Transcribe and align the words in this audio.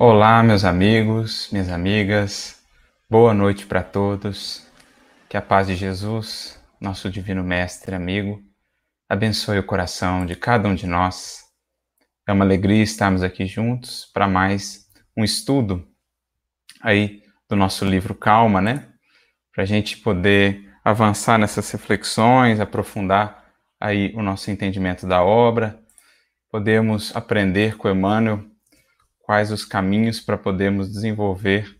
Olá, 0.00 0.44
meus 0.44 0.64
amigos, 0.64 1.48
minhas 1.50 1.68
amigas, 1.68 2.62
boa 3.10 3.34
noite 3.34 3.66
para 3.66 3.82
todos. 3.82 4.64
Que 5.28 5.36
a 5.36 5.42
paz 5.42 5.66
de 5.66 5.74
Jesus, 5.74 6.56
nosso 6.80 7.10
Divino 7.10 7.42
Mestre 7.42 7.96
amigo, 7.96 8.40
abençoe 9.08 9.58
o 9.58 9.66
coração 9.66 10.24
de 10.24 10.36
cada 10.36 10.68
um 10.68 10.74
de 10.76 10.86
nós. 10.86 11.40
É 12.28 12.32
uma 12.32 12.44
alegria 12.44 12.80
estarmos 12.80 13.24
aqui 13.24 13.44
juntos 13.44 14.08
para 14.14 14.28
mais 14.28 14.86
um 15.16 15.24
estudo 15.24 15.84
aí 16.80 17.24
do 17.48 17.56
nosso 17.56 17.84
livro 17.84 18.14
Calma, 18.14 18.60
né? 18.60 18.86
Para 19.52 19.64
a 19.64 19.66
gente 19.66 19.96
poder 19.96 20.72
avançar 20.84 21.38
nessas 21.38 21.68
reflexões, 21.72 22.60
aprofundar 22.60 23.52
aí 23.80 24.12
o 24.14 24.22
nosso 24.22 24.48
entendimento 24.48 25.08
da 25.08 25.24
obra, 25.24 25.76
podemos 26.52 27.16
aprender 27.16 27.76
com 27.76 27.90
Emmanuel 27.90 28.48
quais 29.28 29.52
os 29.52 29.62
caminhos 29.62 30.20
para 30.20 30.38
podermos 30.38 30.90
desenvolver 30.90 31.78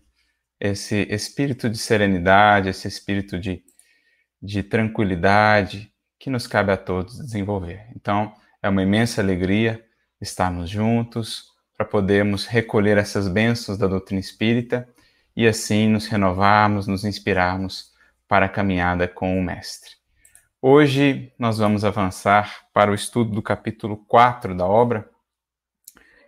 esse 0.59 1.07
espírito 1.09 1.67
de 1.67 1.79
serenidade, 1.79 2.69
esse 2.69 2.87
espírito 2.87 3.39
de, 3.39 3.63
de 4.39 4.61
tranquilidade 4.61 5.91
que 6.19 6.29
nos 6.29 6.45
cabe 6.45 6.71
a 6.71 6.77
todos 6.77 7.17
desenvolver. 7.17 7.87
Então, 7.95 8.31
é 8.61 8.69
uma 8.69 8.83
imensa 8.83 9.19
alegria 9.19 9.83
estarmos 10.21 10.69
juntos 10.69 11.45
para 11.75 11.87
podermos 11.87 12.45
recolher 12.45 12.99
essas 12.99 13.27
bênçãos 13.27 13.79
da 13.79 13.87
doutrina 13.87 14.19
espírita 14.19 14.87
e 15.35 15.47
assim 15.47 15.89
nos 15.89 16.05
renovarmos, 16.05 16.85
nos 16.85 17.03
inspirarmos 17.03 17.93
para 18.27 18.45
a 18.45 18.49
caminhada 18.49 19.07
com 19.07 19.39
o 19.39 19.43
Mestre. 19.43 19.93
Hoje 20.61 21.33
nós 21.39 21.57
vamos 21.57 21.83
avançar 21.83 22.67
para 22.71 22.91
o 22.91 22.93
estudo 22.93 23.31
do 23.31 23.41
capítulo 23.41 23.97
4 24.05 24.53
da 24.53 24.67
obra, 24.67 25.09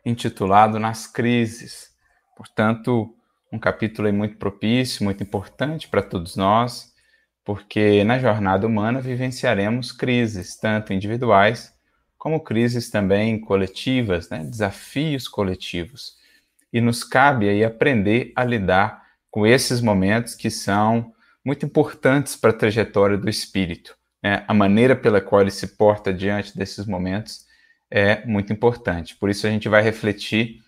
intitulado 0.06 0.80
Nas 0.80 1.08
Crises. 1.08 1.92
Portanto, 2.36 3.16
um 3.52 3.60
capítulo 3.60 4.12
muito 4.14 4.38
propício, 4.38 5.04
muito 5.04 5.22
importante 5.22 5.88
para 5.88 6.02
todos 6.02 6.36
nós, 6.36 6.92
porque 7.44 8.04
na 8.04 8.18
jornada 8.18 8.66
humana 8.66 9.02
vivenciaremos 9.02 9.92
crises, 9.92 10.56
tanto 10.58 10.94
individuais 10.94 11.74
como 12.18 12.40
crises 12.40 12.90
também 12.92 13.40
coletivas, 13.40 14.30
né? 14.30 14.44
desafios 14.44 15.28
coletivos. 15.28 16.18
E 16.72 16.80
nos 16.80 17.04
cabe 17.04 17.50
aí 17.50 17.66
aprender 17.66 18.32
a 18.36 18.44
lidar 18.44 19.04
com 19.32 19.48
esses 19.48 19.82
momentos 19.82 20.36
que 20.36 20.52
são 20.52 21.12
muito 21.44 21.66
importantes 21.66 22.36
para 22.36 22.52
a 22.52 22.54
trajetória 22.54 23.18
do 23.18 23.28
espírito. 23.28 23.98
Né? 24.24 24.44
A 24.48 24.54
maneira 24.54 24.96
pela 24.96 25.20
qual 25.20 25.42
ele 25.42 25.50
se 25.50 25.76
porta 25.76 26.14
diante 26.14 26.56
desses 26.56 26.86
momentos 26.86 27.46
é 27.92 28.26
muito 28.26 28.54
importante. 28.54 29.16
Por 29.16 29.30
isso 29.30 29.46
a 29.46 29.50
gente 29.50 29.68
vai 29.68 29.84
refletir 29.84 30.64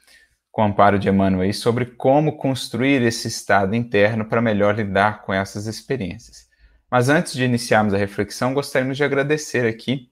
com 0.52 0.62
o 0.62 0.66
amparo 0.66 1.00
de 1.00 1.10
Emmanuel 1.10 1.52
sobre 1.54 1.86
como 1.86 2.38
construir 2.38 3.02
esse 3.02 3.28
estado 3.28 3.76
interno 3.76 4.26
para 4.26 4.42
melhor 4.42 4.76
lidar 4.76 5.24
com 5.24 5.34
essas 5.34 5.66
experiências. 5.66 6.48
Mas 6.92 7.10
antes 7.10 7.34
de 7.34 7.44
iniciarmos 7.44 7.94
a 7.94 7.98
reflexão, 7.98 8.54
gostaríamos 8.54 8.98
de 8.98 9.04
agradecer 9.04 9.66
aqui 9.66 10.12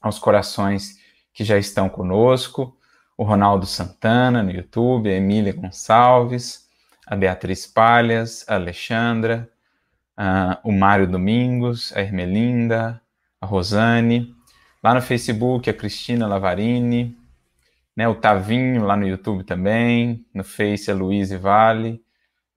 aos 0.00 0.18
corações 0.18 0.96
que 1.34 1.44
já 1.44 1.58
estão 1.58 1.88
conosco, 1.88 2.78
o 3.16 3.24
Ronaldo 3.24 3.66
Santana 3.66 4.42
no 4.42 4.50
YouTube, 4.50 5.10
a 5.10 5.16
Emília 5.16 5.52
Gonçalves, 5.52 6.66
a 7.06 7.14
Beatriz 7.14 7.66
Palhas, 7.66 8.44
a 8.48 8.54
Alexandra, 8.54 9.50
o 10.64 10.72
Mário 10.72 11.06
Domingos, 11.06 11.92
a 11.94 12.00
Ermelinda, 12.00 13.00
a 13.40 13.46
Rosane, 13.46 14.34
Lá 14.82 14.94
no 14.94 15.00
Facebook, 15.00 15.70
a 15.70 15.74
Cristina 15.74 16.26
Lavarini, 16.26 17.16
né, 17.96 18.08
o 18.08 18.14
Tavinho 18.16 18.84
lá 18.84 18.96
no 18.96 19.06
YouTube 19.06 19.44
também, 19.44 20.26
no 20.34 20.42
Face 20.42 20.90
a 20.90 20.94
Luiz 20.94 21.30
Vale, 21.30 22.02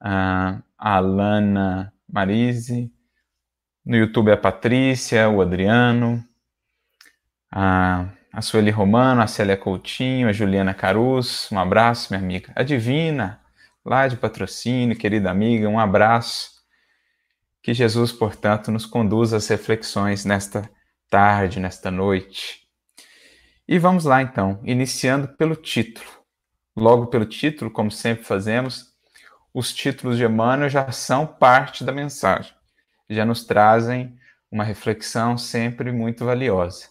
a 0.00 0.60
Alana 0.76 1.92
Marise, 2.12 2.92
no 3.84 3.96
YouTube 3.96 4.32
a 4.32 4.36
Patrícia, 4.36 5.28
o 5.28 5.40
Adriano, 5.40 6.24
a, 7.52 8.08
a 8.32 8.42
Sueli 8.42 8.70
Romano, 8.70 9.22
a 9.22 9.28
Célia 9.28 9.56
Coutinho, 9.56 10.28
a 10.28 10.32
Juliana 10.32 10.74
Carus, 10.74 11.48
um 11.52 11.58
abraço, 11.60 12.12
minha 12.12 12.22
amiga. 12.22 12.52
A 12.56 12.64
Divina, 12.64 13.40
lá 13.84 14.08
de 14.08 14.16
patrocínio, 14.16 14.96
querida 14.96 15.30
amiga, 15.30 15.68
um 15.68 15.78
abraço. 15.78 16.50
Que 17.62 17.72
Jesus, 17.72 18.10
portanto, 18.10 18.72
nos 18.72 18.84
conduza 18.84 19.36
às 19.36 19.46
reflexões 19.48 20.24
nesta 20.24 20.68
tarde, 21.08 21.60
nesta 21.60 21.90
noite. 21.90 22.66
E 23.66 23.78
vamos 23.78 24.04
lá 24.04 24.22
então, 24.22 24.60
iniciando 24.64 25.28
pelo 25.28 25.56
título. 25.56 26.06
Logo 26.76 27.06
pelo 27.06 27.24
título, 27.24 27.70
como 27.70 27.90
sempre 27.90 28.24
fazemos, 28.24 28.94
os 29.52 29.72
títulos 29.72 30.18
de 30.18 30.24
Emmanuel 30.24 30.68
já 30.68 30.90
são 30.92 31.26
parte 31.26 31.82
da 31.82 31.92
mensagem, 31.92 32.54
já 33.08 33.24
nos 33.24 33.44
trazem 33.44 34.18
uma 34.50 34.62
reflexão 34.62 35.38
sempre 35.38 35.90
muito 35.90 36.24
valiosa. 36.24 36.88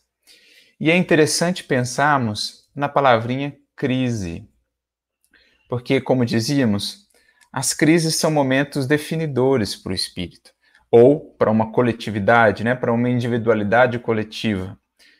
E 0.79 0.89
é 0.89 0.95
interessante 0.95 1.63
pensarmos 1.63 2.69
na 2.75 2.89
palavrinha 2.89 3.55
crise, 3.75 4.49
porque, 5.69 6.01
como 6.01 6.25
dizíamos, 6.25 7.07
as 7.51 7.73
crises 7.73 8.15
são 8.15 8.31
momentos 8.31 8.87
definidores 8.87 9.75
para 9.75 9.91
o 9.91 9.95
espírito 9.95 10.54
ou 10.91 11.19
para 11.37 11.51
uma 11.51 11.71
coletividade, 11.71 12.63
né, 12.63 12.75
para 12.75 12.93
uma 12.93 13.09
individualidade 13.09 13.99
coletiva. 13.99 14.77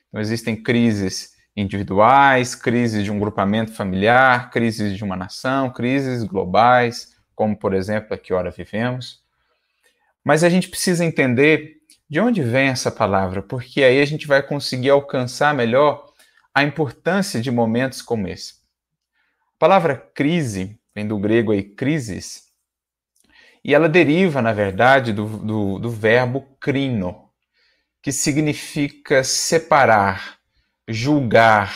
Então, 0.08 0.22
existem 0.22 0.56
crises 0.56 1.36
individuais, 1.56 2.56
crises 2.56 3.04
de 3.04 3.12
um 3.12 3.20
grupamento 3.20 3.74
familiar, 3.74 4.50
crises 4.50 4.96
de 4.96 5.04
uma 5.04 5.16
nação, 5.16 5.70
crises 5.70 6.24
globais, 6.24 7.16
como, 7.34 7.58
por 7.58 7.74
exemplo, 7.74 8.14
a 8.14 8.18
que 8.18 8.34
ora 8.34 8.52
vivemos. 8.52 9.24
Mas 10.24 10.44
a 10.44 10.50
gente 10.50 10.70
precisa 10.70 11.06
entender 11.06 11.78
de 12.10 12.20
onde 12.20 12.42
vem 12.42 12.68
essa 12.68 12.92
palavra, 12.92 13.42
porque 13.42 13.84
aí 13.84 14.00
a 14.02 14.06
gente 14.06 14.28
vai 14.28 14.42
conseguir 14.42 14.90
alcançar 14.90 15.54
melhor 15.54 16.06
a 16.54 16.64
importância 16.64 17.42
de 17.42 17.52
momentos 17.52 18.02
como 18.02 18.28
esse. 18.28 18.54
A 19.56 19.60
palavra 19.60 19.96
crise 19.96 20.80
vem 20.94 21.08
do 21.08 21.18
grego 21.18 21.52
aí, 21.52 21.64
crisis, 21.64 22.46
e 23.68 23.74
ela 23.74 23.90
deriva, 23.90 24.44
na 24.44 24.54
verdade, 24.54 25.12
do, 25.12 25.26
do, 25.26 25.80
do 25.80 25.90
verbo 25.90 26.56
crino, 26.60 27.32
que 28.00 28.12
significa 28.12 29.24
separar, 29.24 30.38
julgar, 30.88 31.74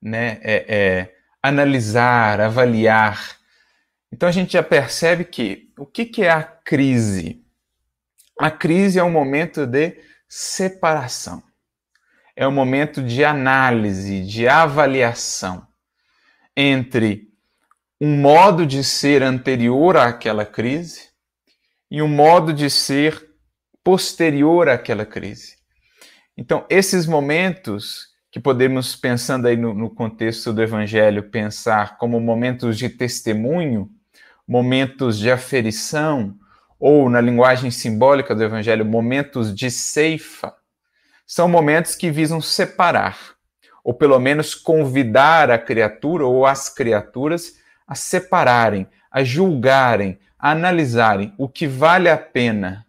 né? 0.00 0.38
É, 0.42 0.66
é, 0.68 1.14
analisar, 1.42 2.38
avaliar. 2.38 3.38
Então 4.12 4.28
a 4.28 4.32
gente 4.32 4.52
já 4.52 4.62
percebe 4.62 5.24
que 5.24 5.72
o 5.78 5.86
que, 5.86 6.04
que 6.04 6.22
é 6.22 6.30
a 6.30 6.42
crise? 6.42 7.42
A 8.38 8.50
crise 8.50 8.98
é 8.98 9.02
um 9.02 9.10
momento 9.10 9.66
de 9.66 9.96
separação, 10.28 11.42
é 12.36 12.46
um 12.46 12.52
momento 12.52 13.02
de 13.02 13.24
análise, 13.24 14.22
de 14.22 14.46
avaliação 14.46 15.66
entre 16.54 17.25
um 18.00 18.16
modo 18.16 18.66
de 18.66 18.84
ser 18.84 19.22
anterior 19.22 19.96
àquela 19.96 20.44
crise 20.44 21.08
e 21.90 22.02
um 22.02 22.08
modo 22.08 22.52
de 22.52 22.68
ser 22.68 23.26
posterior 23.82 24.68
àquela 24.68 25.06
crise. 25.06 25.56
Então, 26.36 26.66
esses 26.68 27.06
momentos 27.06 28.08
que 28.30 28.38
podemos, 28.38 28.94
pensando 28.94 29.46
aí 29.46 29.56
no, 29.56 29.72
no 29.72 29.88
contexto 29.88 30.52
do 30.52 30.62
Evangelho, 30.62 31.30
pensar 31.30 31.96
como 31.96 32.20
momentos 32.20 32.76
de 32.76 32.90
testemunho, 32.90 33.88
momentos 34.46 35.18
de 35.18 35.30
aferição, 35.30 36.36
ou 36.78 37.08
na 37.08 37.20
linguagem 37.20 37.70
simbólica 37.70 38.34
do 38.34 38.44
Evangelho, 38.44 38.84
momentos 38.84 39.54
de 39.54 39.70
ceifa, 39.70 40.54
são 41.26 41.48
momentos 41.48 41.94
que 41.94 42.10
visam 42.10 42.40
separar, 42.40 43.18
ou 43.82 43.94
pelo 43.94 44.18
menos 44.18 44.54
convidar 44.54 45.50
a 45.50 45.58
criatura 45.58 46.26
ou 46.26 46.44
as 46.44 46.68
criaturas 46.68 47.54
a 47.86 47.94
separarem, 47.94 48.86
a 49.10 49.22
julgarem, 49.22 50.18
a 50.38 50.50
analisarem 50.50 51.34
o 51.38 51.48
que 51.48 51.66
vale 51.66 52.08
a 52.08 52.18
pena 52.18 52.86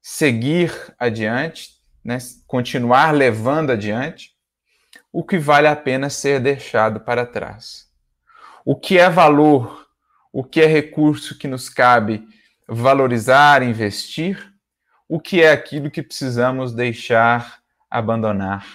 seguir 0.00 0.72
adiante, 0.98 1.70
né, 2.04 2.18
continuar 2.46 3.12
levando 3.12 3.72
adiante, 3.72 4.34
o 5.10 5.24
que 5.24 5.38
vale 5.38 5.66
a 5.66 5.74
pena 5.74 6.10
ser 6.10 6.40
deixado 6.40 7.00
para 7.00 7.24
trás. 7.24 7.88
O 8.64 8.76
que 8.76 8.98
é 8.98 9.08
valor, 9.08 9.86
o 10.32 10.42
que 10.44 10.60
é 10.60 10.66
recurso 10.66 11.38
que 11.38 11.48
nos 11.48 11.68
cabe 11.68 12.26
valorizar, 12.68 13.62
investir, 13.62 14.52
o 15.08 15.20
que 15.20 15.42
é 15.42 15.52
aquilo 15.52 15.90
que 15.90 16.02
precisamos 16.02 16.74
deixar 16.74 17.60
abandonar, 17.90 18.66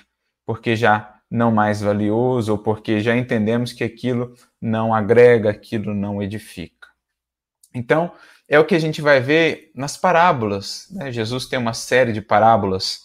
porque 0.46 0.76
já 0.76 1.19
não 1.30 1.52
mais 1.52 1.82
valioso 1.82 2.54
ou 2.54 2.58
porque 2.58 3.02
já 3.02 3.16
entendemos 3.16 3.72
que 3.72 3.84
aquilo 3.84 4.34
não 4.60 4.94
agrega, 4.94 5.50
aquilo 5.50 5.94
não 5.94 6.22
edifica. 6.22 6.88
Então, 7.74 8.12
é 8.48 8.58
o 8.60 8.66
que 8.66 8.74
a 8.74 8.80
gente 8.80 9.02
vai 9.02 9.20
ver 9.20 9.72
nas 9.76 9.96
parábolas. 9.96 10.88
Né? 10.90 11.12
Jesus 11.12 11.46
tem 11.46 11.60
uma 11.60 11.74
série 11.74 12.12
de 12.12 12.22
parábolas 12.22 13.02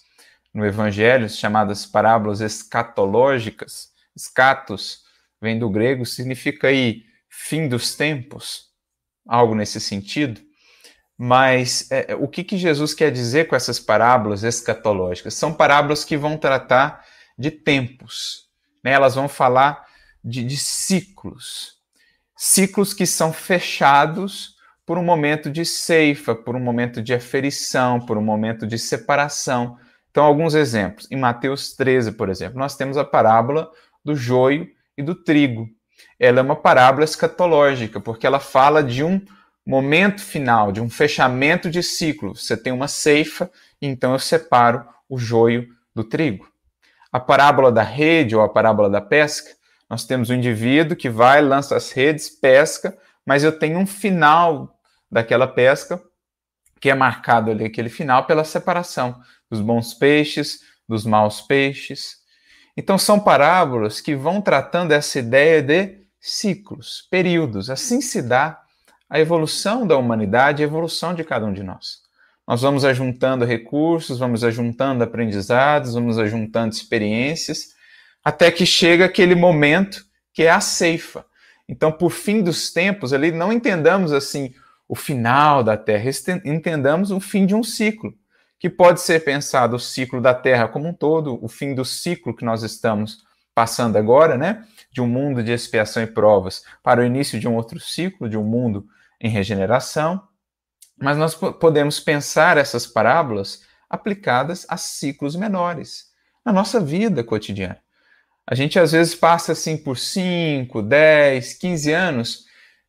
no 0.55 0.65
Evangelho 0.65 1.29
chamadas 1.29 1.85
parábolas 1.85 2.41
escatológicas. 2.41 3.91
Escatos 4.17 5.03
vem 5.41 5.59
do 5.59 5.69
grego, 5.69 6.07
significa 6.07 6.69
aí 6.69 7.03
fim 7.29 7.69
dos 7.69 7.95
tempos, 7.95 8.69
algo 9.29 9.55
nesse 9.55 9.81
sentido. 9.81 10.41
Mas 11.19 11.91
é, 11.91 12.15
o 12.15 12.27
que, 12.27 12.43
que 12.43 12.57
Jesus 12.57 12.95
quer 12.95 13.11
dizer 13.11 13.47
com 13.47 13.55
essas 13.55 13.79
parábolas 13.79 14.43
escatológicas? 14.43 15.35
São 15.35 15.53
parábolas 15.53 16.05
que 16.05 16.17
vão 16.17 16.37
tratar 16.37 17.05
de 17.39 17.51
tempos, 17.51 18.49
né? 18.83 18.93
elas 18.93 19.15
vão 19.15 19.29
falar 19.29 19.85
de, 20.23 20.45
de 20.45 20.57
ciclos, 20.57 21.75
ciclos 22.37 22.95
que 22.95 23.07
são 23.07 23.33
fechados 23.33 24.55
por 24.87 24.99
um 24.99 25.03
momento 25.03 25.51
de 25.51 25.65
ceifa, 25.65 26.35
por 26.35 26.55
um 26.55 26.61
momento 26.61 27.03
de 27.03 27.15
aferição, 27.15 28.01
por 28.01 28.19
um 28.19 28.23
momento 28.23 28.67
de 28.67 28.79
separação. 28.79 29.79
Então, 30.11 30.25
alguns 30.25 30.55
exemplos. 30.55 31.09
Em 31.11 31.17
Mateus 31.17 31.73
13, 31.73 32.13
por 32.13 32.29
exemplo, 32.29 32.59
nós 32.59 32.77
temos 32.77 32.97
a 32.97 33.05
parábola 33.05 33.71
do 34.05 34.15
joio 34.15 34.69
e 34.97 35.03
do 35.03 35.15
trigo. 35.15 35.69
Ela 36.19 36.41
é 36.41 36.43
uma 36.43 36.57
parábola 36.57 37.05
escatológica, 37.05 37.99
porque 37.99 38.27
ela 38.27 38.39
fala 38.39 38.83
de 38.83 39.03
um 39.03 39.21
momento 39.67 40.21
final, 40.21 40.71
de 40.71 40.81
um 40.81 40.91
fechamento 40.91 41.71
de 41.71 41.83
ciclo. 41.83 42.37
Você 42.37 42.57
tem 42.57 42.73
uma 42.73 42.89
ceifa, 42.89 43.51
então 43.81 44.13
eu 44.13 44.19
separo 44.19 44.85
o 45.09 45.19
joio 45.19 45.67
do 45.95 46.05
trigo. 46.05 46.47
A 47.15 47.21
parábola 47.21 47.71
da 47.71 47.85
rede 47.85 48.35
ou 48.35 48.43
a 48.43 48.49
parábola 48.49 48.91
da 48.91 49.01
pesca, 49.01 49.55
nós 49.89 50.05
temos 50.05 50.31
um 50.31 50.35
indivíduo 50.35 50.97
que 50.97 51.09
vai, 51.09 51.41
lança 51.41 51.77
as 51.77 51.93
redes, 51.93 52.29
pesca, 52.29 52.99
mas 53.25 53.45
eu 53.45 53.57
tenho 53.57 53.79
um 53.79 53.87
final 53.87 54.77
daquela 55.09 55.47
pesca 55.47 56.03
que 56.81 56.91
é 56.91 56.95
marcado 56.95 57.53
ali, 57.53 57.67
aquele 57.67 57.89
final, 57.89 58.27
pela 58.27 58.43
separação 58.43 59.23
dos 59.49 59.61
bons 59.61 59.95
peixes, 59.95 60.59
dos 60.89 61.07
maus 61.07 61.41
peixes. 61.41 62.17
Então, 62.77 62.99
são 62.99 63.21
parábolas 63.21 64.01
que 64.01 64.17
vão 64.17 64.43
tratando 64.43 64.91
essa 64.91 65.21
ideia 65.21 65.63
de 65.63 66.05
ciclos, 66.19 67.07
períodos. 67.13 67.71
Assim 67.71 68.01
se 68.01 68.23
dá 68.23 68.61
a 69.09 69.21
evolução 69.21 69.87
da 69.87 69.97
humanidade, 69.97 70.65
a 70.65 70.67
evolução 70.67 71.15
de 71.15 71.23
cada 71.23 71.47
um 71.47 71.53
de 71.53 71.63
nós. 71.63 72.04
Nós 72.47 72.61
vamos 72.61 72.85
ajuntando 72.85 73.45
recursos, 73.45 74.19
vamos 74.19 74.45
ajuntando 74.45 75.03
aprendizados, 75.03 75.95
vamos 75.95 76.19
ajuntando 76.19 76.75
experiências, 76.75 77.75
até 78.23 78.51
que 78.51 78.67
chega 78.67 79.07
aquele 79.07 79.35
momento 79.35 80.05
que 80.33 80.43
é 80.43 80.51
a 80.51 80.61
ceifa. 80.61 81.25
Então, 81.69 81.91
por 81.91 82.11
fim 82.11 82.43
dos 82.43 82.71
tempos, 82.71 83.13
ali 83.13 83.33
não 83.33 83.53
entendamos 83.53 84.13
assim 84.13 84.53
o 84.87 84.95
final 84.95 85.65
da 85.65 85.77
Terra, 85.77 86.11
entendamos 86.45 87.11
o 87.11 87.19
fim 87.19 87.47
de 87.47 87.55
um 87.55 87.63
ciclo, 87.63 88.13
que 88.59 88.69
pode 88.69 89.01
ser 89.01 89.25
pensado 89.25 89.77
o 89.77 89.81
ciclo 89.81 90.21
da 90.21 90.35
Terra 90.35 90.69
como 90.69 90.89
um 90.89 90.93
todo, 90.93 91.43
o 91.43 91.49
fim 91.49 91.75
do 91.75 91.85
ciclo 91.85 92.37
que 92.37 92.45
nós 92.45 92.63
estamos 92.63 93.25
passando 93.55 93.97
agora, 93.97 94.37
né? 94.37 94.65
De 94.93 95.01
um 95.01 95.07
mundo 95.07 95.43
de 95.43 95.53
expiação 95.53 96.03
e 96.03 96.07
provas 96.07 96.63
para 96.83 97.01
o 97.01 97.05
início 97.05 97.41
de 97.41 97.49
um 97.49 97.55
outro 97.55 97.81
ciclo, 97.81 98.29
de 98.29 98.37
um 98.37 98.45
mundo 98.45 98.87
em 99.21 99.29
regeneração, 99.29 100.21
mas 101.01 101.17
nós 101.17 101.35
podemos 101.35 102.01
pensar 102.01 102.57
essas 102.57 102.87
parábolas 102.87 103.63
aplicadas 103.89 104.67
a 104.69 104.77
ciclos 104.77 105.37
menores, 105.37 106.07
na 106.45 106.53
nossa 106.53 106.81
vida 106.81 107.23
cotidiana. 107.23 107.79
A 108.47 108.55
gente 108.55 108.79
às 108.79 108.93
vezes 108.93 109.15
passa 109.15 109.53
assim 109.53 109.77
por 109.77 109.97
5, 109.97 110.83
10, 110.83 111.55
15 111.55 111.93
anos 111.93 112.45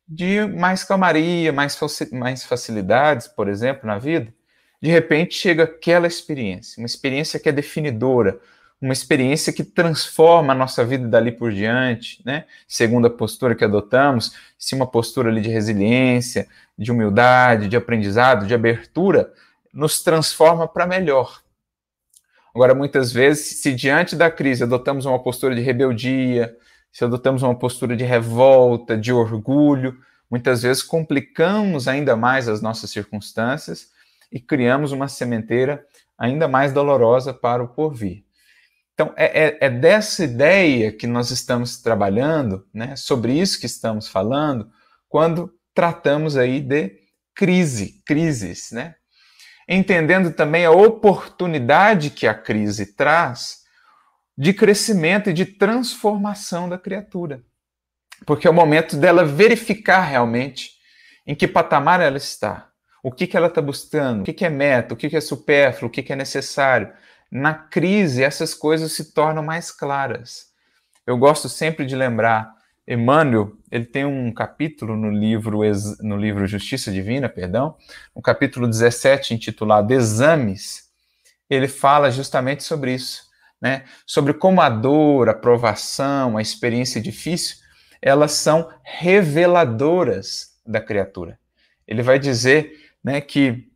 de 0.06 0.46
mais 0.46 0.84
calmaria, 0.84 1.52
mais, 1.52 1.78
mais 2.12 2.44
facilidades, 2.44 3.26
por 3.26 3.48
exemplo, 3.48 3.86
na 3.86 3.98
vida. 3.98 4.32
De 4.80 4.90
repente 4.90 5.34
chega 5.34 5.64
aquela 5.64 6.06
experiência, 6.06 6.80
uma 6.80 6.86
experiência 6.86 7.40
que 7.40 7.48
é 7.48 7.52
definidora, 7.52 8.38
uma 8.80 8.92
experiência 8.92 9.52
que 9.52 9.64
transforma 9.64 10.52
a 10.52 10.56
nossa 10.56 10.84
vida 10.84 11.08
dali 11.08 11.32
por 11.32 11.50
diante, 11.50 12.20
né? 12.24 12.44
Segundo 12.68 13.06
a 13.06 13.10
postura 13.10 13.54
que 13.54 13.64
adotamos, 13.64 14.34
se 14.58 14.74
uma 14.74 14.86
postura 14.86 15.30
ali 15.30 15.40
de 15.40 15.48
resiliência, 15.48 16.46
de 16.78 16.92
humildade, 16.92 17.68
de 17.68 17.76
aprendizado, 17.76 18.46
de 18.46 18.54
abertura, 18.54 19.32
nos 19.72 20.02
transforma 20.02 20.66
para 20.66 20.86
melhor. 20.86 21.40
Agora, 22.54 22.74
muitas 22.74 23.12
vezes, 23.12 23.60
se 23.60 23.74
diante 23.74 24.16
da 24.16 24.30
crise 24.30 24.62
adotamos 24.62 25.04
uma 25.04 25.22
postura 25.22 25.54
de 25.54 25.60
rebeldia, 25.60 26.56
se 26.90 27.04
adotamos 27.04 27.42
uma 27.42 27.54
postura 27.54 27.94
de 27.94 28.04
revolta, 28.04 28.96
de 28.96 29.12
orgulho, 29.12 29.98
muitas 30.30 30.62
vezes 30.62 30.82
complicamos 30.82 31.86
ainda 31.86 32.16
mais 32.16 32.48
as 32.48 32.62
nossas 32.62 32.90
circunstâncias 32.90 33.90
e 34.32 34.40
criamos 34.40 34.92
uma 34.92 35.08
sementeira 35.08 35.84
ainda 36.16 36.48
mais 36.48 36.72
dolorosa 36.72 37.34
para 37.34 37.62
o 37.62 37.68
porvir. 37.68 38.24
Então, 38.94 39.12
é, 39.14 39.48
é, 39.48 39.58
é, 39.60 39.68
dessa 39.68 40.24
ideia 40.24 40.90
que 40.90 41.06
nós 41.06 41.30
estamos 41.30 41.76
trabalhando, 41.82 42.66
né, 42.72 42.96
sobre 42.96 43.38
isso 43.38 43.60
que 43.60 43.66
estamos 43.66 44.08
falando, 44.08 44.70
quando 45.06 45.52
tratamos 45.76 46.38
aí 46.38 46.58
de 46.58 46.90
crise, 47.34 48.02
crises, 48.06 48.72
né? 48.72 48.94
Entendendo 49.68 50.32
também 50.32 50.64
a 50.64 50.70
oportunidade 50.70 52.08
que 52.08 52.26
a 52.26 52.32
crise 52.32 52.94
traz 52.96 53.58
de 54.38 54.54
crescimento 54.54 55.28
e 55.28 55.34
de 55.34 55.44
transformação 55.44 56.66
da 56.66 56.78
criatura. 56.78 57.42
Porque 58.24 58.46
é 58.46 58.50
o 58.50 58.54
momento 58.54 58.96
dela 58.96 59.22
verificar 59.24 60.00
realmente 60.00 60.70
em 61.26 61.34
que 61.34 61.46
patamar 61.46 62.00
ela 62.00 62.16
está, 62.16 62.70
o 63.02 63.12
que, 63.12 63.26
que 63.26 63.36
ela 63.36 63.48
está 63.48 63.60
buscando, 63.60 64.22
o 64.22 64.24
que, 64.24 64.32
que 64.32 64.46
é 64.46 64.50
meta, 64.50 64.94
o 64.94 64.96
que, 64.96 65.10
que 65.10 65.16
é 65.16 65.20
supérfluo, 65.20 65.88
o 65.88 65.92
que, 65.92 66.02
que 66.02 66.12
é 66.12 66.16
necessário 66.16 66.90
na 67.30 67.52
crise 67.52 68.22
essas 68.22 68.54
coisas 68.54 68.92
se 68.92 69.12
tornam 69.12 69.42
mais 69.42 69.70
claras. 69.70 70.46
Eu 71.06 71.18
gosto 71.18 71.48
sempre 71.48 71.84
de 71.84 71.94
lembrar, 71.94 72.55
Emmanuel, 72.86 73.52
ele 73.70 73.84
tem 73.84 74.04
um 74.04 74.32
capítulo 74.32 74.96
no 74.96 75.10
livro, 75.10 75.60
no 76.00 76.16
livro 76.16 76.46
Justiça 76.46 76.92
Divina, 76.92 77.28
perdão, 77.28 77.76
um 78.14 78.22
capítulo 78.22 78.68
17 78.68 79.34
intitulado 79.34 79.92
Exames, 79.92 80.86
ele 81.50 81.68
fala 81.68 82.10
justamente 82.10 82.62
sobre 82.62 82.94
isso, 82.94 83.24
né? 83.60 83.84
Sobre 84.04 84.34
como 84.34 84.60
a 84.60 84.68
dor, 84.68 85.28
a 85.28 85.34
provação, 85.34 86.36
a 86.36 86.42
experiência 86.42 87.00
difícil, 87.00 87.56
elas 88.00 88.32
são 88.32 88.70
reveladoras 88.82 90.56
da 90.64 90.80
criatura. 90.80 91.38
Ele 91.86 92.02
vai 92.02 92.18
dizer, 92.18 92.90
né, 93.02 93.20
que 93.20 93.68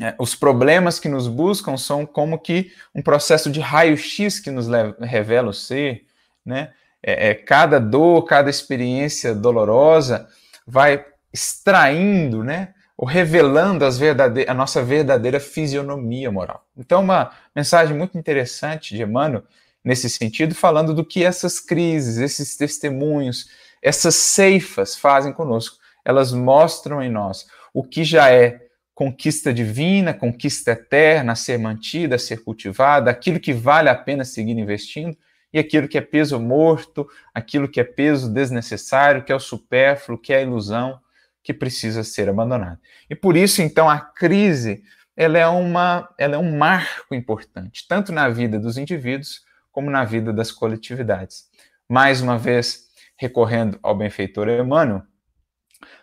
é, 0.00 0.14
os 0.18 0.34
problemas 0.34 0.98
que 0.98 1.08
nos 1.08 1.28
buscam 1.28 1.76
são 1.76 2.06
como 2.06 2.38
que 2.38 2.72
um 2.94 3.02
processo 3.02 3.50
de 3.50 3.60
raio-x 3.60 4.40
que 4.40 4.50
nos 4.50 4.66
revela 5.00 5.50
o 5.50 5.54
ser, 5.54 6.06
né? 6.44 6.72
É, 7.02 7.30
é, 7.30 7.34
cada 7.34 7.78
dor, 7.78 8.24
cada 8.24 8.48
experiência 8.48 9.34
dolorosa 9.34 10.28
vai 10.66 11.04
extraindo, 11.32 12.44
né? 12.44 12.74
Ou 12.96 13.06
revelando 13.06 13.84
a 13.84 14.54
nossa 14.54 14.82
verdadeira 14.82 15.40
fisionomia 15.40 16.30
moral. 16.30 16.64
Então, 16.76 17.02
uma 17.02 17.32
mensagem 17.54 17.96
muito 17.96 18.16
interessante 18.16 18.94
de 18.94 19.02
Emmanuel 19.02 19.42
nesse 19.84 20.08
sentido, 20.08 20.54
falando 20.54 20.94
do 20.94 21.04
que 21.04 21.24
essas 21.24 21.58
crises, 21.58 22.18
esses 22.18 22.56
testemunhos, 22.56 23.48
essas 23.82 24.14
ceifas 24.14 24.96
fazem 24.96 25.32
conosco. 25.32 25.78
Elas 26.04 26.32
mostram 26.32 27.02
em 27.02 27.10
nós 27.10 27.46
o 27.74 27.82
que 27.82 28.04
já 28.04 28.30
é 28.30 28.60
conquista 28.94 29.52
divina, 29.52 30.14
conquista 30.14 30.72
eterna, 30.72 31.32
a 31.32 31.36
ser 31.36 31.58
mantida, 31.58 32.16
a 32.16 32.18
ser 32.18 32.44
cultivada, 32.44 33.10
aquilo 33.10 33.40
que 33.40 33.52
vale 33.52 33.88
a 33.88 33.94
pena 33.94 34.24
seguir 34.24 34.52
investindo, 34.52 35.16
e 35.52 35.58
aquilo 35.58 35.86
que 35.86 35.98
é 35.98 36.00
peso 36.00 36.40
morto, 36.40 37.06
aquilo 37.34 37.68
que 37.68 37.80
é 37.80 37.84
peso 37.84 38.32
desnecessário, 38.32 39.22
que 39.22 39.32
é 39.32 39.34
o 39.34 39.40
supérfluo, 39.40 40.18
que 40.18 40.32
é 40.32 40.38
a 40.38 40.42
ilusão, 40.42 40.98
que 41.42 41.52
precisa 41.52 42.02
ser 42.04 42.28
abandonado. 42.28 42.78
E 43.10 43.14
por 43.14 43.36
isso, 43.36 43.60
então, 43.60 43.90
a 43.90 43.98
crise 43.98 44.82
ela 45.16 45.38
é, 45.38 45.46
uma, 45.46 46.08
ela 46.18 46.36
é 46.36 46.38
um 46.38 46.56
marco 46.56 47.14
importante, 47.14 47.86
tanto 47.86 48.12
na 48.12 48.28
vida 48.28 48.58
dos 48.58 48.78
indivíduos 48.78 49.44
como 49.70 49.90
na 49.90 50.04
vida 50.04 50.32
das 50.32 50.50
coletividades. 50.50 51.50
Mais 51.88 52.22
uma 52.22 52.38
vez, 52.38 52.88
recorrendo 53.16 53.78
ao 53.82 53.96
benfeitor 53.96 54.48
Emmanuel, 54.48 55.02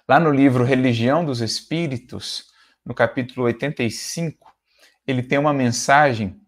lá 0.07 0.19
no 0.19 0.31
livro 0.31 0.63
Religião 0.63 1.25
dos 1.25 1.41
Espíritos, 1.41 2.45
no 2.85 2.93
capítulo 2.93 3.45
85, 3.45 4.53
ele 5.07 5.23
tem 5.23 5.39
uma 5.39 5.53
mensagem 5.53 6.38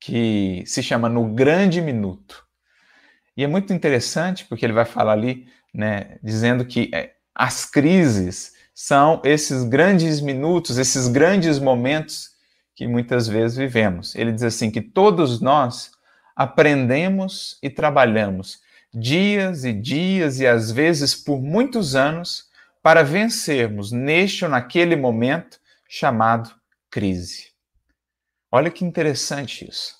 que 0.00 0.62
se 0.66 0.82
chama 0.82 1.08
No 1.08 1.34
Grande 1.34 1.80
Minuto. 1.80 2.44
E 3.36 3.44
é 3.44 3.46
muito 3.46 3.72
interessante 3.72 4.44
porque 4.44 4.64
ele 4.64 4.72
vai 4.72 4.84
falar 4.84 5.12
ali, 5.12 5.46
né, 5.72 6.18
dizendo 6.22 6.64
que 6.64 6.90
é, 6.94 7.12
as 7.34 7.66
crises 7.66 8.54
são 8.74 9.20
esses 9.24 9.64
grandes 9.64 10.20
minutos, 10.20 10.78
esses 10.78 11.08
grandes 11.08 11.58
momentos 11.58 12.30
que 12.74 12.86
muitas 12.86 13.26
vezes 13.26 13.56
vivemos. 13.56 14.14
Ele 14.14 14.32
diz 14.32 14.42
assim 14.42 14.70
que 14.70 14.80
todos 14.80 15.40
nós 15.40 15.90
aprendemos 16.34 17.58
e 17.62 17.70
trabalhamos 17.70 18.60
dias 18.92 19.64
e 19.64 19.72
dias 19.72 20.40
e 20.40 20.46
às 20.46 20.70
vezes 20.70 21.14
por 21.14 21.40
muitos 21.40 21.94
anos 21.94 22.46
para 22.82 23.02
vencermos 23.02 23.92
neste 23.92 24.44
ou 24.44 24.50
naquele 24.50 24.94
momento 24.94 25.58
chamado 25.88 26.54
crise. 26.90 27.55
Olha 28.50 28.70
que 28.70 28.84
interessante 28.84 29.68
isso. 29.68 29.94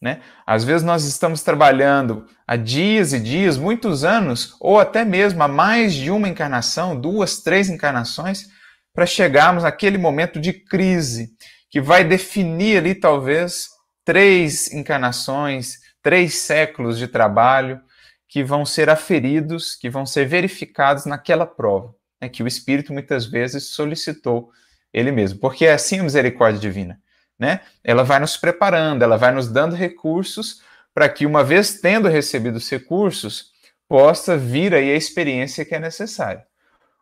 Né? 0.00 0.22
Às 0.46 0.62
vezes 0.62 0.84
nós 0.84 1.04
estamos 1.04 1.42
trabalhando 1.42 2.24
há 2.46 2.54
dias 2.54 3.12
e 3.12 3.18
dias, 3.18 3.58
muitos 3.58 4.04
anos, 4.04 4.54
ou 4.60 4.78
até 4.78 5.04
mesmo 5.04 5.42
há 5.42 5.48
mais 5.48 5.92
de 5.92 6.10
uma 6.10 6.28
encarnação, 6.28 6.98
duas, 6.98 7.40
três 7.42 7.68
encarnações, 7.68 8.46
para 8.94 9.06
chegarmos 9.06 9.64
naquele 9.64 9.98
momento 9.98 10.40
de 10.40 10.52
crise, 10.52 11.30
que 11.68 11.80
vai 11.80 12.04
definir 12.04 12.78
ali 12.78 12.94
talvez 12.94 13.68
três 14.04 14.72
encarnações, 14.72 15.78
três 16.00 16.34
séculos 16.34 16.96
de 16.96 17.08
trabalho 17.08 17.80
que 18.28 18.44
vão 18.44 18.64
ser 18.64 18.88
aferidos, 18.88 19.74
que 19.74 19.90
vão 19.90 20.06
ser 20.06 20.26
verificados 20.26 21.06
naquela 21.06 21.46
prova, 21.46 21.92
né, 22.20 22.28
que 22.28 22.42
o 22.42 22.46
Espírito 22.46 22.92
muitas 22.92 23.26
vezes 23.26 23.70
solicitou 23.70 24.50
ele 24.92 25.10
mesmo, 25.10 25.40
porque 25.40 25.66
é 25.66 25.72
assim 25.72 25.98
a 25.98 26.04
misericórdia 26.04 26.60
divina 26.60 27.00
né? 27.38 27.60
Ela 27.84 28.02
vai 28.02 28.18
nos 28.18 28.36
preparando, 28.36 29.02
ela 29.02 29.16
vai 29.16 29.32
nos 29.32 29.48
dando 29.48 29.76
recursos 29.76 30.62
para 30.92 31.08
que, 31.08 31.24
uma 31.24 31.44
vez 31.44 31.80
tendo 31.80 32.08
recebido 32.08 32.56
os 32.56 32.68
recursos, 32.68 33.52
possa 33.88 34.36
vir 34.36 34.74
aí 34.74 34.90
a 34.90 34.96
experiência 34.96 35.64
que 35.64 35.74
é 35.74 35.78
necessária. 35.78 36.46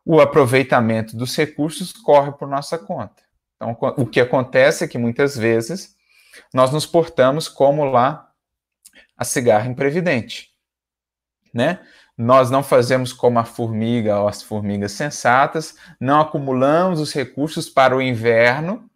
O 0.05 0.21
aproveitamento 0.21 1.16
dos 1.16 1.35
recursos 1.37 1.93
corre 1.93 2.33
por 2.33 2.47
nossa 2.47 2.78
conta. 2.78 3.23
Então, 3.57 3.76
o 3.97 4.07
que 4.07 4.21
acontece 4.21 4.85
é 4.85 4.88
que 4.88 4.99
muitas 4.99 5.37
vezes 5.37 5.97
nós 6.52 6.71
nos 6.71 6.87
portamos 6.87 7.49
como 7.49 7.85
lá 7.85 8.31
a 9.16 9.25
cigarra 9.25 9.66
imprevidente, 9.66 10.50
né? 11.52 11.81
Nós 12.16 12.50
não 12.50 12.62
fazemos 12.62 13.12
como 13.12 13.38
a 13.38 13.45
formiga 13.45 14.19
ou 14.19 14.28
as 14.28 14.43
formigas 14.43 14.93
sensatas, 14.93 15.76
não 16.00 16.21
acumulamos 16.21 17.00
os 17.00 17.12
recursos 17.12 17.69
para 17.69 17.97
o 17.97 18.00
inverno, 18.00 18.88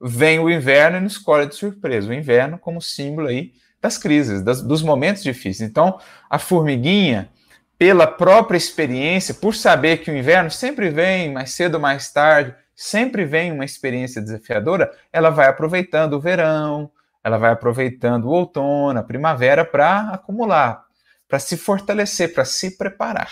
vem 0.00 0.38
o 0.38 0.50
inverno 0.50 0.98
e 0.98 1.00
nos 1.00 1.18
colhe 1.18 1.46
de 1.46 1.54
surpresa. 1.54 2.10
O 2.10 2.14
inverno 2.14 2.58
como 2.58 2.80
símbolo 2.80 3.28
aí 3.28 3.52
das 3.80 3.98
crises, 3.98 4.42
das, 4.42 4.62
dos 4.62 4.82
momentos 4.82 5.22
difíceis. 5.22 5.68
Então, 5.68 5.98
a 6.28 6.38
formiguinha, 6.38 7.30
pela 7.78 8.06
própria 8.06 8.56
experiência, 8.56 9.34
por 9.34 9.54
saber 9.54 9.98
que 9.98 10.10
o 10.10 10.16
inverno 10.16 10.50
sempre 10.50 10.90
vem, 10.90 11.32
mais 11.32 11.52
cedo 11.52 11.74
ou 11.74 11.80
mais 11.80 12.10
tarde, 12.10 12.54
sempre 12.74 13.24
vem 13.24 13.52
uma 13.52 13.64
experiência 13.64 14.20
desafiadora, 14.20 14.90
ela 15.12 15.30
vai 15.30 15.46
aproveitando 15.46 16.14
o 16.14 16.20
verão, 16.20 16.90
ela 17.22 17.38
vai 17.38 17.50
aproveitando 17.50 18.26
o 18.26 18.30
outono, 18.30 18.98
a 18.98 19.02
primavera 19.02 19.64
para 19.64 20.10
acumular, 20.10 20.84
para 21.28 21.38
se 21.38 21.56
fortalecer, 21.56 22.32
para 22.32 22.44
se 22.44 22.76
preparar. 22.76 23.30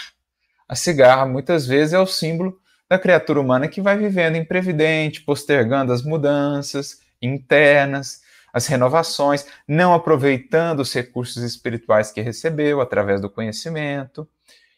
A 0.69 0.75
cigarra 0.75 1.27
muitas 1.27 1.67
vezes 1.67 1.93
é 1.93 1.99
o 1.99 2.07
símbolo 2.07 2.59
da 2.89 2.99
criatura 2.99 3.41
humana 3.41 3.69
que 3.69 3.81
vai 3.81 3.97
vivendo 3.97 4.37
imprevidente, 4.37 5.23
postergando 5.23 5.93
as 5.93 6.03
mudanças 6.03 7.01
internas, 7.21 8.23
as 8.53 8.67
renovações, 8.67 9.47
não 9.67 9.93
aproveitando 9.93 10.81
os 10.81 10.93
recursos 10.93 11.43
espirituais 11.43 12.13
que 12.13 12.21
recebeu 12.21 12.81
através 12.81 13.21
do 13.21 13.29
conhecimento. 13.29 14.29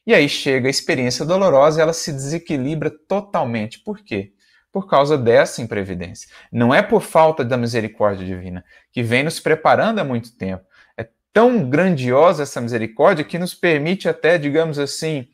E 0.07 0.15
aí 0.15 0.29
chega 0.29 0.69
a 0.69 0.71
experiência 0.71 1.25
dolorosa 1.27 1.83
ela 1.83 1.93
se 1.93 2.13
desequilibra 2.13 2.91
totalmente. 2.91 3.81
Por 3.81 3.99
quê? 3.99 4.33
Por 4.73 4.89
causa 4.89 5.19
dessa 5.19 5.61
imprevidência. 5.61 6.29
Não 6.51 6.75
é 6.75 6.81
por 6.81 7.03
falta 7.03 7.45
da 7.45 7.57
misericórdia 7.57 8.25
divina, 8.25 8.65
que 8.93 9.03
vem 9.03 9.25
nos 9.25 9.41
preparando 9.41 9.99
há 9.99 10.05
muito 10.05 10.35
tempo. 10.37 10.65
É 10.97 11.07
tão 11.33 11.69
grandiosa 11.69 12.45
essa 12.45 12.61
misericórdia 12.61 13.25
que 13.25 13.39
nos 13.39 13.53
permite 13.53 14.09
até, 14.09 14.39
digamos 14.39 14.79
assim, 14.79 15.29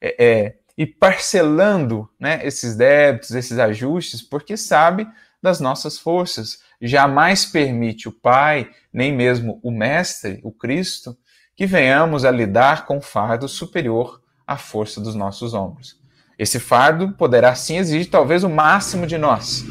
é, 0.00 0.24
é, 0.24 0.54
e 0.76 0.86
parcelando 0.86 2.08
né, 2.18 2.40
esses 2.44 2.74
débitos, 2.76 3.30
esses 3.30 3.58
ajustes, 3.58 4.20
porque 4.20 4.56
sabe 4.56 5.06
das 5.42 5.60
nossas 5.60 5.98
forças. 5.98 6.60
Jamais 6.80 7.46
permite 7.46 8.08
o 8.08 8.12
Pai, 8.12 8.70
nem 8.92 9.14
mesmo 9.14 9.60
o 9.62 9.70
Mestre, 9.70 10.40
o 10.42 10.50
Cristo, 10.50 11.16
que 11.56 11.66
venhamos 11.66 12.24
a 12.24 12.30
lidar 12.30 12.86
com 12.86 13.00
fardo 13.00 13.48
superior 13.48 14.20
à 14.46 14.56
força 14.56 15.00
dos 15.00 15.14
nossos 15.14 15.54
ombros. 15.54 15.98
Esse 16.38 16.58
fardo 16.58 17.12
poderá 17.12 17.54
sim 17.54 17.76
exigir 17.76 18.10
talvez 18.10 18.42
o 18.42 18.50
máximo 18.50 19.06
de 19.06 19.16
nós 19.16 19.64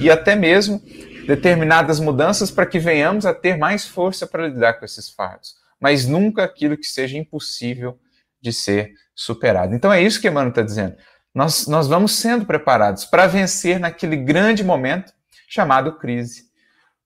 e 0.00 0.10
até 0.10 0.34
mesmo 0.34 0.82
determinadas 1.26 2.00
mudanças 2.00 2.50
para 2.50 2.66
que 2.66 2.78
venhamos 2.78 3.24
a 3.24 3.32
ter 3.32 3.56
mais 3.56 3.86
força 3.86 4.26
para 4.26 4.48
lidar 4.48 4.74
com 4.74 4.84
esses 4.84 5.08
fardos, 5.08 5.54
mas 5.78 6.06
nunca 6.06 6.42
aquilo 6.42 6.76
que 6.76 6.86
seja 6.86 7.16
impossível 7.16 7.96
de 8.40 8.52
ser 8.52 8.92
superado. 9.20 9.74
Então 9.74 9.92
é 9.92 10.02
isso 10.02 10.18
que 10.18 10.28
Emmanuel 10.28 10.48
está 10.48 10.62
dizendo. 10.62 10.96
Nós, 11.34 11.66
nós 11.66 11.86
vamos 11.86 12.12
sendo 12.12 12.46
preparados 12.46 13.04
para 13.04 13.26
vencer 13.26 13.78
naquele 13.78 14.16
grande 14.16 14.64
momento 14.64 15.12
chamado 15.46 15.98
crise. 15.98 16.44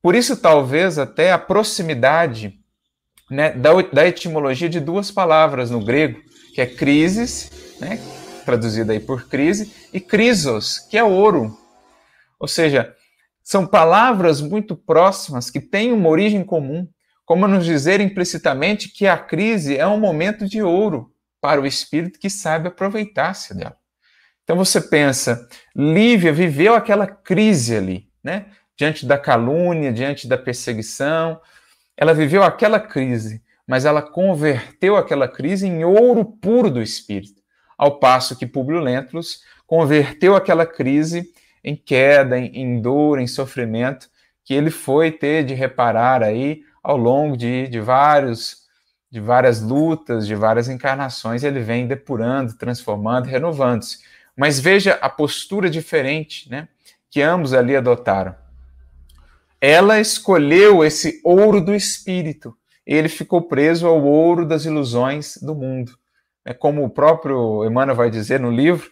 Por 0.00 0.14
isso, 0.14 0.37
talvez 0.37 0.97
até 0.97 1.33
a 1.33 1.38
proximidade 1.38 2.54
né, 3.28 3.50
da, 3.50 3.71
da 3.92 4.06
etimologia 4.06 4.68
de 4.68 4.78
duas 4.78 5.11
palavras 5.11 5.73
no 5.73 5.85
grego, 5.85 6.21
que 6.54 6.61
é 6.61 6.66
crises, 6.66 7.50
né, 7.80 7.99
traduzida 8.44 8.92
aí 8.92 9.00
por 9.00 9.28
crise, 9.28 9.75
e 9.92 9.99
crisos, 9.99 10.78
que 10.78 10.97
é 10.97 11.02
ouro. 11.02 11.59
Ou 12.38 12.47
seja, 12.47 12.94
são 13.42 13.66
palavras 13.66 14.40
muito 14.40 14.76
próximas 14.76 15.50
que 15.50 15.61
têm 15.61 15.90
uma 15.90 16.09
origem 16.09 16.44
comum, 16.44 16.87
como 17.26 17.49
nos 17.49 17.64
dizer 17.64 18.00
implicitamente 18.00 18.88
que 18.88 19.06
a 19.06 19.18
crise 19.18 19.76
é 19.76 19.87
um 19.87 19.99
momento 19.99 20.47
de 20.47 20.62
ouro 20.62 21.12
para 21.45 21.61
o 21.61 21.67
espírito 21.67 22.19
que 22.19 22.31
sabe 22.31 22.69
aproveitar-se 22.69 23.53
dela. 23.55 23.77
Então 24.43 24.57
você 24.57 24.81
pensa, 24.81 25.47
Lívia 25.77 26.33
viveu 26.33 26.75
aquela 26.75 27.07
crise 27.07 27.77
ali, 27.77 28.09
né? 28.23 28.47
Diante 28.75 29.05
da 29.05 29.19
calúnia, 29.19 29.93
diante 29.93 30.27
da 30.27 30.39
perseguição, 30.39 31.39
ela 31.99 32.15
viveu 32.15 32.43
aquela 32.43 32.81
crise, 32.81 33.43
mas 33.67 33.85
ela 33.85 34.01
converteu 34.01 34.97
aquela 34.97 35.29
crise 35.29 35.67
em 35.67 35.85
ouro 35.85 36.25
puro 36.25 36.71
do 36.71 36.81
espírito, 36.81 37.43
ao 37.77 37.99
passo 37.99 38.39
que 38.39 38.47
Publio 38.47 38.81
Lentulus 38.81 39.41
converteu 39.67 40.35
aquela 40.35 40.65
crise 40.65 41.31
em 41.63 41.77
queda, 41.77 42.39
em, 42.39 42.59
em 42.59 42.81
dor, 42.81 43.19
em 43.19 43.27
sofrimento, 43.27 44.09
que 44.43 44.55
ele 44.55 44.71
foi 44.71 45.13
ter 45.13 45.45
de 45.45 45.53
reparar 45.53 46.23
aí 46.23 46.63
ao 46.83 46.97
longo 46.97 47.37
de, 47.37 47.69
de 47.69 47.81
vários 47.81 48.63
de 49.14 49.21
várias 49.21 49.62
lutas, 49.62 50.26
de 50.26 50.35
várias 50.35 50.68
encarnações, 50.68 51.44
ele 51.44 51.61
vem 51.61 51.87
depurando, 51.87 52.59
transformando, 52.59 53.26
renovando-se. 53.26 53.99
Mas 54.37 54.59
veja 54.59 54.99
a 55.00 55.09
postura 55.09 55.71
diferente 55.71 56.50
né, 56.50 56.66
que 57.09 57.23
ambos 57.23 57.52
ali 57.52 57.76
adotaram. 57.76 58.35
Ela 59.61 60.00
escolheu 60.00 60.85
esse 60.85 61.21
ouro 61.23 61.61
do 61.61 61.73
espírito, 61.73 62.56
ele 62.85 63.09
ficou 63.09 63.42
preso 63.42 63.87
ao 63.87 64.02
ouro 64.02 64.44
das 64.44 64.64
ilusões 64.64 65.37
do 65.40 65.54
mundo. 65.54 65.97
É 66.44 66.52
como 66.52 66.85
o 66.85 66.90
próprio 66.90 67.64
Emmanuel 67.64 67.94
vai 67.94 68.11
dizer 68.11 68.40
no 68.40 68.50
livro, 68.50 68.90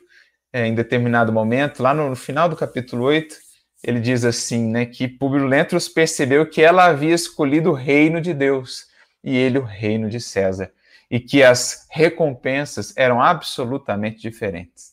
é, 0.52 0.68
em 0.68 0.74
determinado 0.76 1.32
momento, 1.32 1.82
lá 1.82 1.92
no, 1.92 2.08
no, 2.08 2.14
final 2.14 2.48
do 2.48 2.54
capítulo 2.54 3.06
8, 3.06 3.34
ele 3.82 3.98
diz 3.98 4.24
assim, 4.24 4.68
né, 4.68 4.86
que 4.86 5.08
Publio 5.08 5.50
percebeu 5.92 6.48
que 6.48 6.62
ela 6.62 6.84
havia 6.84 7.12
escolhido 7.12 7.70
o 7.70 7.74
reino 7.74 8.20
de 8.20 8.32
Deus 8.32 8.91
e 9.22 9.36
ele 9.36 9.58
o 9.58 9.64
reino 9.64 10.08
de 10.08 10.20
César, 10.20 10.72
e 11.10 11.20
que 11.20 11.42
as 11.42 11.86
recompensas 11.90 12.92
eram 12.96 13.20
absolutamente 13.20 14.20
diferentes. 14.20 14.92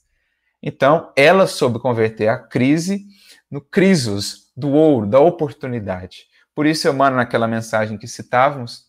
Então, 0.61 1.11
ela 1.15 1.47
soube 1.47 1.79
converter 1.79 2.27
a 2.27 2.37
crise 2.37 3.05
no 3.49 3.61
crisos 3.61 4.51
do 4.55 4.71
ouro, 4.71 5.07
da 5.07 5.19
oportunidade. 5.19 6.27
Por 6.53 6.65
isso, 6.65 6.87
Emmanuel, 6.87 7.17
naquela 7.17 7.47
mensagem 7.47 7.97
que 7.97 8.07
citávamos, 8.07 8.85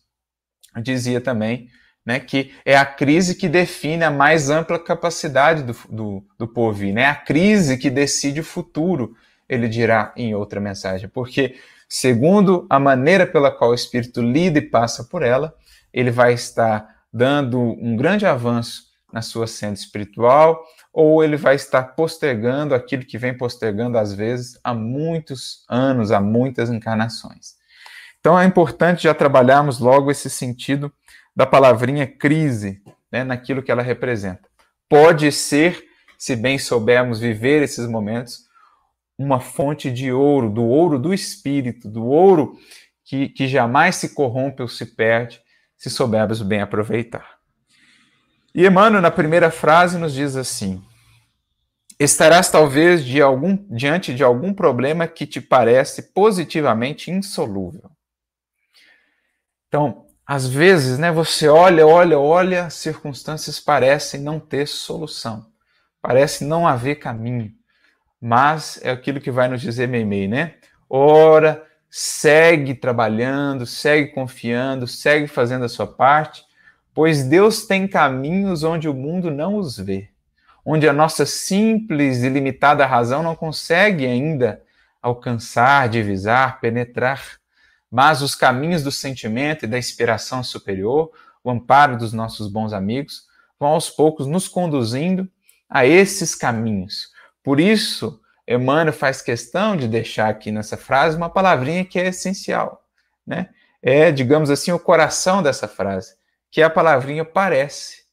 dizia 0.83 1.21
também 1.21 1.69
né, 2.05 2.19
que 2.19 2.53
é 2.65 2.75
a 2.75 2.85
crise 2.85 3.35
que 3.35 3.47
define 3.47 4.03
a 4.03 4.11
mais 4.11 4.49
ampla 4.49 4.79
capacidade 4.79 5.63
do, 5.63 5.75
do, 5.89 6.25
do 6.37 6.47
porvir, 6.47 6.93
né? 6.93 7.05
a 7.05 7.15
crise 7.15 7.77
que 7.77 7.89
decide 7.89 8.39
o 8.39 8.43
futuro, 8.43 9.15
ele 9.47 9.67
dirá 9.67 10.11
em 10.15 10.33
outra 10.33 10.59
mensagem, 10.59 11.07
porque 11.07 11.55
segundo 11.93 12.65
a 12.69 12.79
maneira 12.79 13.27
pela 13.27 13.51
qual 13.51 13.71
o 13.71 13.75
espírito 13.75 14.21
lida 14.21 14.59
e 14.59 14.61
passa 14.61 15.03
por 15.03 15.21
ela, 15.21 15.53
ele 15.91 16.09
vai 16.09 16.31
estar 16.31 16.87
dando 17.11 17.59
um 17.59 17.97
grande 17.97 18.25
avanço 18.25 18.83
na 19.11 19.21
sua 19.21 19.45
senda 19.45 19.73
espiritual, 19.73 20.63
ou 20.93 21.21
ele 21.21 21.35
vai 21.35 21.55
estar 21.55 21.83
postergando 21.83 22.73
aquilo 22.73 23.03
que 23.03 23.17
vem 23.17 23.37
postergando, 23.37 23.97
às 23.97 24.13
vezes, 24.13 24.57
há 24.63 24.73
muitos 24.73 25.65
anos, 25.67 26.13
há 26.13 26.21
muitas 26.21 26.69
encarnações. 26.69 27.55
Então 28.21 28.39
é 28.39 28.45
importante 28.45 29.03
já 29.03 29.13
trabalharmos 29.13 29.79
logo 29.79 30.09
esse 30.09 30.29
sentido 30.29 30.89
da 31.35 31.45
palavrinha 31.45 32.07
crise, 32.07 32.81
né, 33.11 33.25
naquilo 33.25 33.61
que 33.61 33.69
ela 33.69 33.81
representa. 33.81 34.47
Pode 34.87 35.29
ser, 35.33 35.83
se 36.17 36.37
bem 36.37 36.57
soubermos 36.57 37.19
viver 37.19 37.61
esses 37.61 37.85
momentos, 37.85 38.45
uma 39.23 39.39
fonte 39.39 39.91
de 39.91 40.11
ouro, 40.11 40.49
do 40.49 40.63
ouro 40.63 40.99
do 40.99 41.13
espírito, 41.13 41.89
do 41.89 42.05
ouro 42.05 42.57
que, 43.03 43.29
que 43.29 43.47
jamais 43.47 43.95
se 43.95 44.13
corrompe 44.13 44.61
ou 44.61 44.67
se 44.67 44.85
perde, 44.85 45.41
se 45.77 45.89
soubermos 45.89 46.41
bem 46.41 46.61
aproveitar. 46.61 47.37
E 48.53 48.65
Emmanuel, 48.65 49.01
na 49.01 49.11
primeira 49.11 49.49
frase, 49.49 49.97
nos 49.97 50.13
diz 50.13 50.35
assim: 50.35 50.83
Estarás 51.99 52.49
talvez 52.49 53.03
de 53.03 53.21
algum, 53.21 53.55
diante 53.69 54.13
de 54.13 54.23
algum 54.23 54.53
problema 54.53 55.07
que 55.07 55.25
te 55.25 55.39
parece 55.39 56.13
positivamente 56.13 57.11
insolúvel. 57.11 57.89
Então, 59.67 60.05
às 60.25 60.47
vezes, 60.47 60.97
né, 60.97 61.11
você 61.11 61.47
olha, 61.47 61.85
olha, 61.85 62.17
olha, 62.17 62.65
as 62.65 62.75
circunstâncias 62.75 63.59
parecem 63.59 64.21
não 64.21 64.39
ter 64.39 64.67
solução, 64.67 65.45
parece 66.01 66.43
não 66.43 66.67
haver 66.67 66.95
caminho, 66.95 67.53
mas 68.21 68.79
é 68.83 68.91
aquilo 68.91 69.19
que 69.19 69.31
vai 69.31 69.47
nos 69.47 69.61
dizer 69.61 69.87
Meimei, 69.87 70.27
né? 70.27 70.55
Ora, 70.89 71.63
segue 71.89 72.75
trabalhando, 72.75 73.65
segue 73.65 74.11
confiando, 74.11 74.87
segue 74.87 75.27
fazendo 75.27 75.65
a 75.65 75.69
sua 75.69 75.87
parte, 75.87 76.43
pois 76.93 77.23
Deus 77.23 77.65
tem 77.65 77.87
caminhos 77.87 78.63
onde 78.63 78.87
o 78.87 78.93
mundo 78.93 79.31
não 79.31 79.55
os 79.55 79.77
vê, 79.77 80.09
onde 80.63 80.87
a 80.87 80.93
nossa 80.93 81.25
simples 81.25 82.23
e 82.23 82.29
limitada 82.29 82.85
razão 82.85 83.23
não 83.23 83.35
consegue 83.35 84.05
ainda 84.05 84.61
alcançar, 85.01 85.89
divisar, 85.89 86.59
penetrar 86.59 87.41
mas 87.91 88.21
os 88.21 88.33
caminhos 88.33 88.81
do 88.81 88.91
sentimento 88.91 89.65
e 89.65 89.67
da 89.67 89.77
inspiração 89.77 90.41
superior, 90.41 91.11
o 91.43 91.51
amparo 91.51 91.97
dos 91.97 92.13
nossos 92.13 92.47
bons 92.47 92.71
amigos, 92.71 93.25
vão 93.59 93.69
aos 93.69 93.89
poucos 93.89 94.25
nos 94.25 94.47
conduzindo 94.47 95.29
a 95.69 95.85
esses 95.85 96.33
caminhos. 96.33 97.10
Por 97.43 97.59
isso, 97.59 98.21
Emmanuel 98.47 98.93
faz 98.93 99.21
questão 99.21 99.75
de 99.75 99.87
deixar 99.87 100.29
aqui 100.29 100.51
nessa 100.51 100.77
frase 100.77 101.17
uma 101.17 101.29
palavrinha 101.29 101.85
que 101.85 101.99
é 101.99 102.07
essencial, 102.07 102.85
né? 103.25 103.49
É, 103.81 104.11
digamos 104.11 104.49
assim, 104.49 104.71
o 104.71 104.79
coração 104.79 105.41
dessa 105.41 105.67
frase, 105.67 106.15
que 106.51 106.61
é 106.61 106.65
a 106.65 106.69
palavrinha 106.69 107.25
parece. 107.25 108.03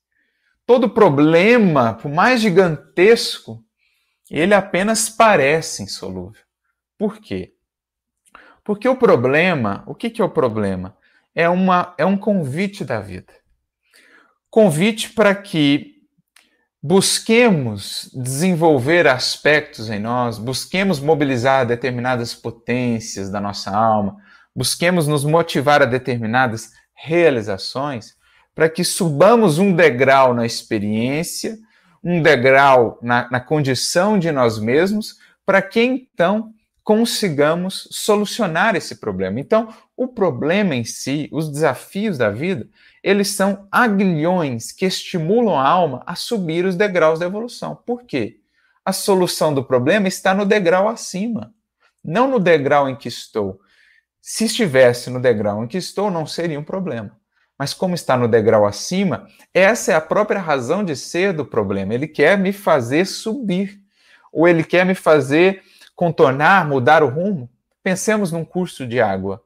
Todo 0.65 0.89
problema, 0.89 1.95
por 1.95 2.11
mais 2.11 2.41
gigantesco, 2.41 3.63
ele 4.31 4.55
apenas 4.55 5.09
parece 5.11 5.83
insolúvel. 5.83 6.43
Por 6.97 7.19
quê? 7.19 7.55
Porque 8.65 8.89
o 8.89 8.97
problema, 8.97 9.83
o 9.87 9.95
que, 9.95 10.11
que 10.11 10.21
é 10.21 10.25
o 10.25 10.31
problema? 10.31 10.97
É, 11.35 11.49
uma, 11.49 11.95
é 11.97 12.05
um 12.05 12.17
convite 12.19 12.85
da 12.85 13.01
vida. 13.01 13.33
Convite 14.51 15.11
para 15.11 15.35
que 15.35 15.98
busquemos 16.83 18.09
desenvolver 18.15 19.07
aspectos 19.07 19.91
em 19.91 19.99
nós, 19.99 20.39
busquemos 20.39 21.01
mobilizar 21.01 21.67
determinadas 21.67 22.35
potências 22.35 23.31
da 23.31 23.41
nossa 23.41 23.71
alma, 23.71 24.17
busquemos 24.55 25.07
nos 25.07 25.25
motivar 25.25 25.83
a 25.83 25.87
determinadas 25.87 26.71
realizações, 26.95 28.17
para 28.55 28.69
que 28.69 28.85
subamos 28.85 29.59
um 29.59 29.73
degrau 29.73 30.35
na 30.35 30.47
experiência, 30.47 31.57
um 32.03 32.23
degrau 32.23 32.99
na, 33.03 33.29
na 33.31 33.41
condição 33.41 34.19
de 34.19 34.31
nós 34.31 34.59
mesmos, 34.59 35.17
para 35.45 35.63
que 35.63 35.81
então 35.81 36.53
consigamos 36.83 37.87
solucionar 37.91 38.75
esse 38.75 38.97
problema. 38.97 39.39
Então, 39.39 39.69
o 39.97 40.09
problema 40.09 40.75
em 40.75 40.85
si, 40.85 41.29
os 41.31 41.51
desafios 41.51 42.17
da 42.17 42.31
vida, 42.31 42.67
eles 43.03 43.29
são 43.29 43.67
aguilhões 43.71 44.73
que 44.73 44.87
estimulam 44.87 45.59
a 45.59 45.67
alma 45.67 46.03
a 46.07 46.15
subir 46.15 46.65
os 46.65 46.77
degraus 46.77 47.19
da 47.19 47.27
evolução. 47.27 47.77
Por 47.87 48.05
quê? 48.05 48.41
A 48.85 48.93
solução 48.93 49.53
do 49.53 49.63
problema 49.63 50.09
está 50.09 50.35
no 50.35 50.45
degrau 50.45 50.89
acima, 50.89 51.53
não 52.03 52.29
no 52.29 52.39
degrau 52.39 52.89
em 52.89 52.97
que 52.97 53.09
estou. 53.09 53.61
Se 54.21 54.45
estivesse 54.45 55.11
no 55.11 55.21
degrau 55.21 55.63
em 55.63 55.67
que 55.67 55.79
estou, 55.79 56.11
não 56.11 56.27
seria 56.27 56.59
um 56.59 56.65
problema. 56.65 57.17
Mas 57.59 57.75
como 57.75 57.95
está 57.95 58.17
no 58.17 58.29
degrau 58.29 58.65
acima, 58.65 59.27
essa 59.53 59.93
é 59.93 59.95
a 59.95 60.01
própria 60.01 60.41
razão 60.41 60.85
de 60.85 60.95
ser 60.95 61.33
do 61.33 61.45
problema. 61.45 61.93
Ele 61.93 62.07
quer 62.07 62.39
me 62.39 62.53
fazer 62.53 63.05
subir, 63.05 63.81
ou 64.33 64.47
ele 64.47 64.63
quer 64.63 64.87
me 64.87 64.95
fazer 64.95 65.63
contornar, 65.97 66.67
mudar 66.69 67.03
o 67.03 67.09
rumo, 67.09 67.51
pensemos 67.83 68.31
num 68.31 68.45
curso 68.45 68.87
de 68.87 69.01
água. 69.01 69.43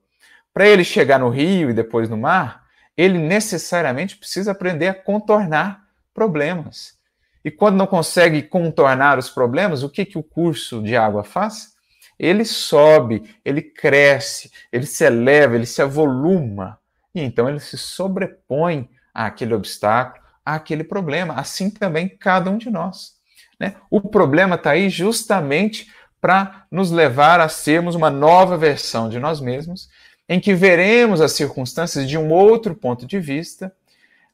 Para 0.53 0.69
ele 0.69 0.85
chegar 0.85 1.19
no 1.19 1.31
rio 1.31 1.71
e 1.71 1.73
depois 1.73 2.11
no 2.11 2.17
mar, 2.17 2.62
ele 3.03 3.19
necessariamente 3.19 4.17
precisa 4.17 4.53
aprender 4.53 4.87
a 4.87 4.95
contornar 4.95 5.89
problemas. 6.15 6.97
E 7.45 7.51
quando 7.51 7.77
não 7.77 7.87
consegue 7.87 8.43
contornar 8.43 9.19
os 9.19 9.29
problemas, 9.29 9.83
o 9.83 9.89
que, 9.89 10.05
que 10.05 10.17
o 10.17 10.23
curso 10.23 10.81
de 10.81 10.97
água 10.97 11.25
faz? 11.25 11.73
Ele 12.17 12.45
sobe, 12.45 13.35
ele 13.45 13.61
cresce, 13.61 14.53
ele 14.71 14.87
se 14.87 15.05
eleva, 15.05 15.57
ele 15.57 15.67
se 15.67 15.83
avoluma. 15.83 16.79
E 17.13 17.21
então 17.21 17.49
ele 17.49 17.59
se 17.59 17.77
sobrepõe 17.77 18.89
àquele 19.13 19.55
obstáculo, 19.55 20.25
àquele 20.45 20.85
problema. 20.85 21.35
Assim 21.35 21.69
também 21.71 22.09
cada 22.09 22.49
um 22.51 22.57
de 22.57 22.71
nós. 22.71 23.15
Né? 23.59 23.75
O 23.91 24.01
problema 24.01 24.55
está 24.55 24.71
aí 24.71 24.89
justamente 24.89 25.91
para 26.21 26.67
nos 26.71 26.93
levar 26.93 27.41
a 27.41 27.49
sermos 27.49 27.97
uma 27.97 28.11
nova 28.11 28.57
versão 28.57 29.09
de 29.09 29.19
nós 29.19 29.41
mesmos, 29.41 29.89
em 30.29 30.41
que 30.41 30.55
veremos 30.55 31.21
as 31.21 31.33
circunstâncias 31.33 32.09
de 32.09 32.17
um 32.17 32.31
outro 32.31 32.75
ponto 32.75 33.07
de 33.07 33.19
vista, 33.19 33.75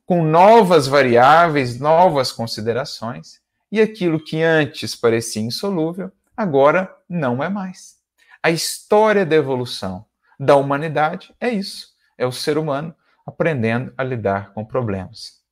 com 0.06 0.22
novas 0.22 0.86
variáveis, 0.86 1.78
novas 1.78 2.32
considerações, 2.32 3.40
e 3.70 3.80
aquilo 3.80 4.22
que 4.22 4.42
antes 4.42 4.94
parecia 4.94 5.42
insolúvel, 5.42 6.10
agora 6.36 6.94
não 7.08 7.42
é 7.42 7.48
mais. 7.48 7.98
A 8.42 8.50
história 8.50 9.26
da 9.26 9.36
evolução 9.36 10.06
da 10.38 10.56
humanidade 10.56 11.34
é 11.40 11.50
isso: 11.50 11.88
é 12.16 12.26
o 12.26 12.32
ser 12.32 12.56
humano 12.56 12.94
aprendendo 13.26 13.92
a 13.98 14.02
lidar 14.02 14.52
com 14.54 14.64
problemas, 14.64 15.42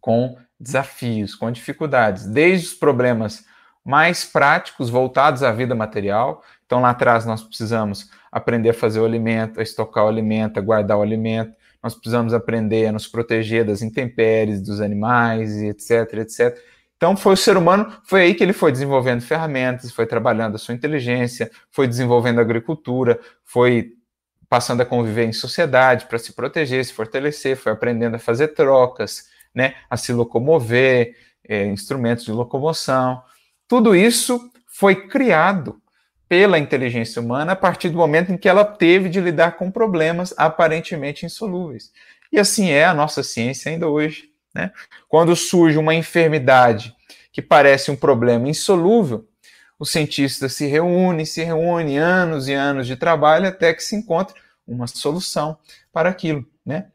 com 0.00 0.36
desafios, 0.58 1.34
com 1.34 1.52
dificuldades, 1.52 2.26
desde 2.26 2.68
os 2.68 2.74
problemas 2.74 3.44
mais 3.84 4.24
práticos 4.24 4.90
voltados 4.90 5.44
à 5.44 5.52
vida 5.52 5.74
material. 5.74 6.42
Então, 6.66 6.80
lá 6.80 6.90
atrás, 6.90 7.24
nós 7.24 7.42
precisamos 7.42 8.10
aprender 8.30 8.70
a 8.70 8.74
fazer 8.74 9.00
o 9.00 9.04
alimento, 9.04 9.60
a 9.60 9.62
estocar 9.62 10.04
o 10.04 10.08
alimento, 10.08 10.58
a 10.58 10.60
guardar 10.62 10.98
o 10.98 11.02
alimento. 11.02 11.54
Nós 11.82 11.94
precisamos 11.94 12.34
aprender 12.34 12.86
a 12.86 12.92
nos 12.92 13.06
proteger 13.06 13.64
das 13.64 13.82
intempéries, 13.82 14.60
dos 14.60 14.80
animais, 14.80 15.56
etc, 15.62 16.12
etc. 16.14 16.58
Então, 16.96 17.16
foi 17.16 17.34
o 17.34 17.36
ser 17.36 17.56
humano, 17.56 17.92
foi 18.04 18.22
aí 18.22 18.34
que 18.34 18.42
ele 18.42 18.52
foi 18.52 18.72
desenvolvendo 18.72 19.20
ferramentas, 19.20 19.92
foi 19.92 20.06
trabalhando 20.06 20.56
a 20.56 20.58
sua 20.58 20.74
inteligência, 20.74 21.50
foi 21.70 21.86
desenvolvendo 21.86 22.38
a 22.38 22.42
agricultura, 22.42 23.20
foi 23.44 23.92
passando 24.48 24.80
a 24.80 24.86
conviver 24.86 25.24
em 25.24 25.32
sociedade 25.32 26.06
para 26.06 26.18
se 26.18 26.32
proteger, 26.32 26.84
se 26.84 26.92
fortalecer, 26.92 27.56
foi 27.56 27.72
aprendendo 27.72 28.16
a 28.16 28.18
fazer 28.18 28.48
trocas, 28.48 29.28
né, 29.54 29.74
a 29.90 29.96
se 29.96 30.12
locomover, 30.12 31.14
é, 31.46 31.66
instrumentos 31.66 32.24
de 32.24 32.32
locomoção. 32.32 33.22
Tudo 33.68 33.94
isso 33.94 34.50
foi 34.66 35.06
criado 35.08 35.80
pela 36.28 36.58
inteligência 36.58 37.22
humana 37.22 37.52
a 37.52 37.56
partir 37.56 37.88
do 37.88 37.98
momento 37.98 38.32
em 38.32 38.36
que 38.36 38.48
ela 38.48 38.64
teve 38.64 39.08
de 39.08 39.20
lidar 39.20 39.52
com 39.56 39.70
problemas 39.70 40.34
aparentemente 40.36 41.24
insolúveis. 41.24 41.92
E 42.32 42.38
assim 42.38 42.70
é 42.70 42.84
a 42.84 42.94
nossa 42.94 43.22
ciência 43.22 43.70
ainda 43.70 43.88
hoje. 43.88 44.30
Né? 44.54 44.72
Quando 45.08 45.36
surge 45.36 45.78
uma 45.78 45.94
enfermidade 45.94 46.94
que 47.32 47.42
parece 47.42 47.90
um 47.90 47.96
problema 47.96 48.48
insolúvel, 48.48 49.28
os 49.78 49.90
cientistas 49.90 50.54
se 50.54 50.66
reúnem, 50.66 51.26
se 51.26 51.44
reúnem 51.44 51.98
anos 51.98 52.48
e 52.48 52.54
anos 52.54 52.86
de 52.86 52.96
trabalho 52.96 53.46
até 53.46 53.74
que 53.74 53.82
se 53.82 53.94
encontre 53.94 54.34
uma 54.66 54.86
solução 54.86 55.58
para 55.92 56.08
aquilo. 56.08 56.44
Né? 56.64 56.86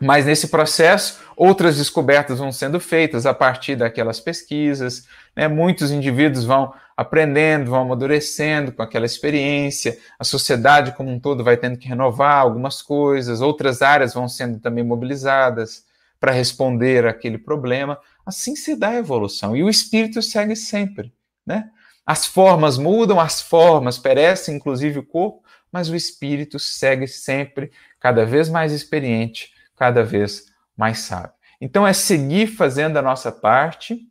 Mas 0.00 0.24
nesse 0.24 0.48
processo, 0.48 1.20
outras 1.36 1.76
descobertas 1.76 2.38
vão 2.38 2.52
sendo 2.52 2.80
feitas 2.80 3.26
a 3.26 3.34
partir 3.34 3.76
daquelas 3.76 4.20
pesquisas, 4.20 5.06
né? 5.36 5.48
muitos 5.48 5.90
indivíduos 5.90 6.44
vão 6.44 6.72
aprendendo, 6.96 7.70
vão 7.70 7.82
amadurecendo 7.82 8.72
com 8.72 8.82
aquela 8.82 9.06
experiência, 9.06 9.98
a 10.18 10.24
sociedade 10.24 10.92
como 10.92 11.10
um 11.10 11.18
todo 11.18 11.44
vai 11.44 11.56
tendo 11.56 11.78
que 11.78 11.88
renovar 11.88 12.38
algumas 12.38 12.82
coisas, 12.82 13.40
outras 13.40 13.82
áreas 13.82 14.14
vão 14.14 14.28
sendo 14.28 14.60
também 14.60 14.84
mobilizadas 14.84 15.84
para 16.20 16.32
responder 16.32 17.06
àquele 17.06 17.38
problema. 17.38 17.98
Assim 18.24 18.54
se 18.54 18.76
dá 18.76 18.90
a 18.90 18.98
evolução 18.98 19.56
e 19.56 19.62
o 19.62 19.68
espírito 19.68 20.22
segue 20.22 20.54
sempre. 20.54 21.12
Né? 21.44 21.68
As 22.06 22.26
formas 22.26 22.78
mudam, 22.78 23.18
as 23.18 23.40
formas 23.40 23.98
perecem, 23.98 24.56
inclusive 24.56 24.98
o 24.98 25.06
corpo, 25.06 25.42
mas 25.70 25.88
o 25.88 25.96
espírito 25.96 26.58
segue 26.58 27.06
sempre 27.08 27.72
cada 27.98 28.24
vez 28.24 28.48
mais 28.48 28.72
experiente 28.72 29.52
cada 29.82 30.04
vez 30.04 30.46
mais 30.76 31.00
sábio. 31.00 31.32
Então 31.60 31.84
é 31.84 31.92
seguir 31.92 32.46
fazendo 32.46 32.98
a 32.98 33.02
nossa 33.02 33.32
parte, 33.32 34.08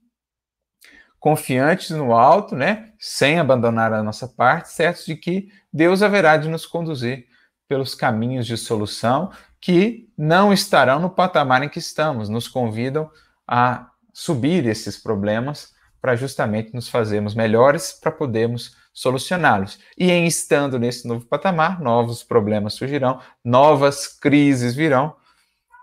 confiantes 1.21 1.91
no 1.91 2.13
alto, 2.13 2.55
né, 2.55 2.91
sem 2.99 3.37
abandonar 3.37 3.93
a 3.93 4.01
nossa 4.01 4.27
parte, 4.27 4.71
certos 4.71 5.05
de 5.05 5.15
que 5.15 5.49
Deus 5.71 6.01
haverá 6.01 6.35
de 6.35 6.49
nos 6.49 6.65
conduzir 6.65 7.27
pelos 7.67 7.93
caminhos 7.93 8.47
de 8.47 8.57
solução 8.57 9.31
que 9.61 10.09
não 10.17 10.51
estarão 10.51 10.99
no 10.99 11.11
patamar 11.11 11.61
em 11.61 11.69
que 11.69 11.77
estamos, 11.77 12.27
nos 12.27 12.47
convidam 12.47 13.07
a 13.47 13.91
subir 14.11 14.65
esses 14.65 14.97
problemas 14.97 15.73
para 16.01 16.15
justamente 16.15 16.73
nos 16.73 16.89
fazermos 16.89 17.35
melhores 17.35 17.93
para 17.93 18.11
podermos 18.11 18.75
solucioná-los. 18.91 19.79
E 19.95 20.09
em 20.09 20.25
estando 20.25 20.79
nesse 20.79 21.07
novo 21.07 21.27
patamar, 21.27 21.79
novos 21.79 22.23
problemas 22.23 22.73
surgirão, 22.73 23.21
novas 23.45 24.07
crises 24.07 24.73
virão, 24.73 25.15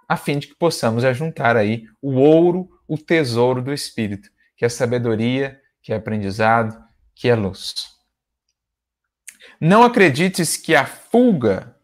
a 0.09 0.17
fim 0.17 0.41
de 0.41 0.49
que 0.49 0.57
possamos 0.57 1.05
ajuntar 1.05 1.57
aí 1.57 1.85
o 2.03 2.15
ouro, 2.15 2.69
o 2.89 2.99
tesouro 2.99 3.63
do 3.63 3.73
Espírito, 3.73 4.29
que 4.59 4.65
é 4.65 4.69
sabedoria, 4.69 5.59
que 5.81 5.93
é 5.93 5.97
aprendizado, 5.97 6.77
que 7.15 7.29
é 7.29 7.35
luz. 7.35 7.87
Não 9.61 9.85
acredites 9.85 10.57
que 10.57 10.75
a 10.75 10.85
fuga 10.85 11.77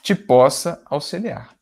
te 0.00 0.14
possa 0.14 0.80
auxiliar. 0.86 1.54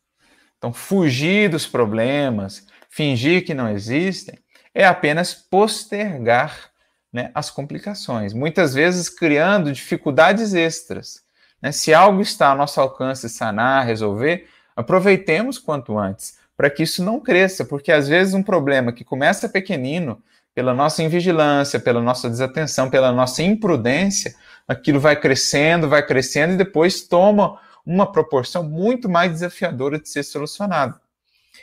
Então, 0.57 0.71
fugir 0.71 1.49
dos 1.49 1.65
problemas, 1.65 2.67
fingir 2.87 3.45
que 3.45 3.53
não 3.53 3.67
existem, 3.69 4.37
é 4.73 4.85
apenas 4.85 5.33
postergar 5.33 6.69
né, 7.11 7.31
as 7.33 7.49
complicações, 7.49 8.33
muitas 8.33 8.73
vezes 8.73 9.09
criando 9.09 9.73
dificuldades 9.73 10.53
extras. 10.53 11.23
Né? 11.61 11.71
Se 11.71 11.93
algo 11.93 12.21
está 12.21 12.49
ao 12.49 12.57
nosso 12.57 12.79
alcance 12.79 13.27
sanar, 13.27 13.85
resolver, 13.85 14.47
aproveitemos 14.75 15.57
quanto 15.57 15.97
antes, 15.97 16.37
para 16.55 16.69
que 16.69 16.83
isso 16.83 17.03
não 17.03 17.19
cresça, 17.19 17.65
porque 17.65 17.91
às 17.91 18.07
vezes 18.07 18.33
um 18.33 18.43
problema 18.43 18.91
que 18.91 19.03
começa 19.03 19.49
pequenino, 19.49 20.21
pela 20.53 20.73
nossa 20.73 21.01
invigilância, 21.03 21.79
pela 21.79 22.01
nossa 22.01 22.29
desatenção, 22.29 22.89
pela 22.89 23.11
nossa 23.11 23.41
imprudência, 23.41 24.35
aquilo 24.67 24.99
vai 24.99 25.15
crescendo, 25.15 25.89
vai 25.89 26.05
crescendo 26.05 26.53
e 26.53 26.57
depois 26.57 27.01
toma 27.01 27.59
uma 27.85 28.11
proporção 28.11 28.63
muito 28.63 29.09
mais 29.09 29.31
desafiadora 29.31 29.99
de 29.99 30.09
ser 30.09 30.23
solucionado. 30.23 30.99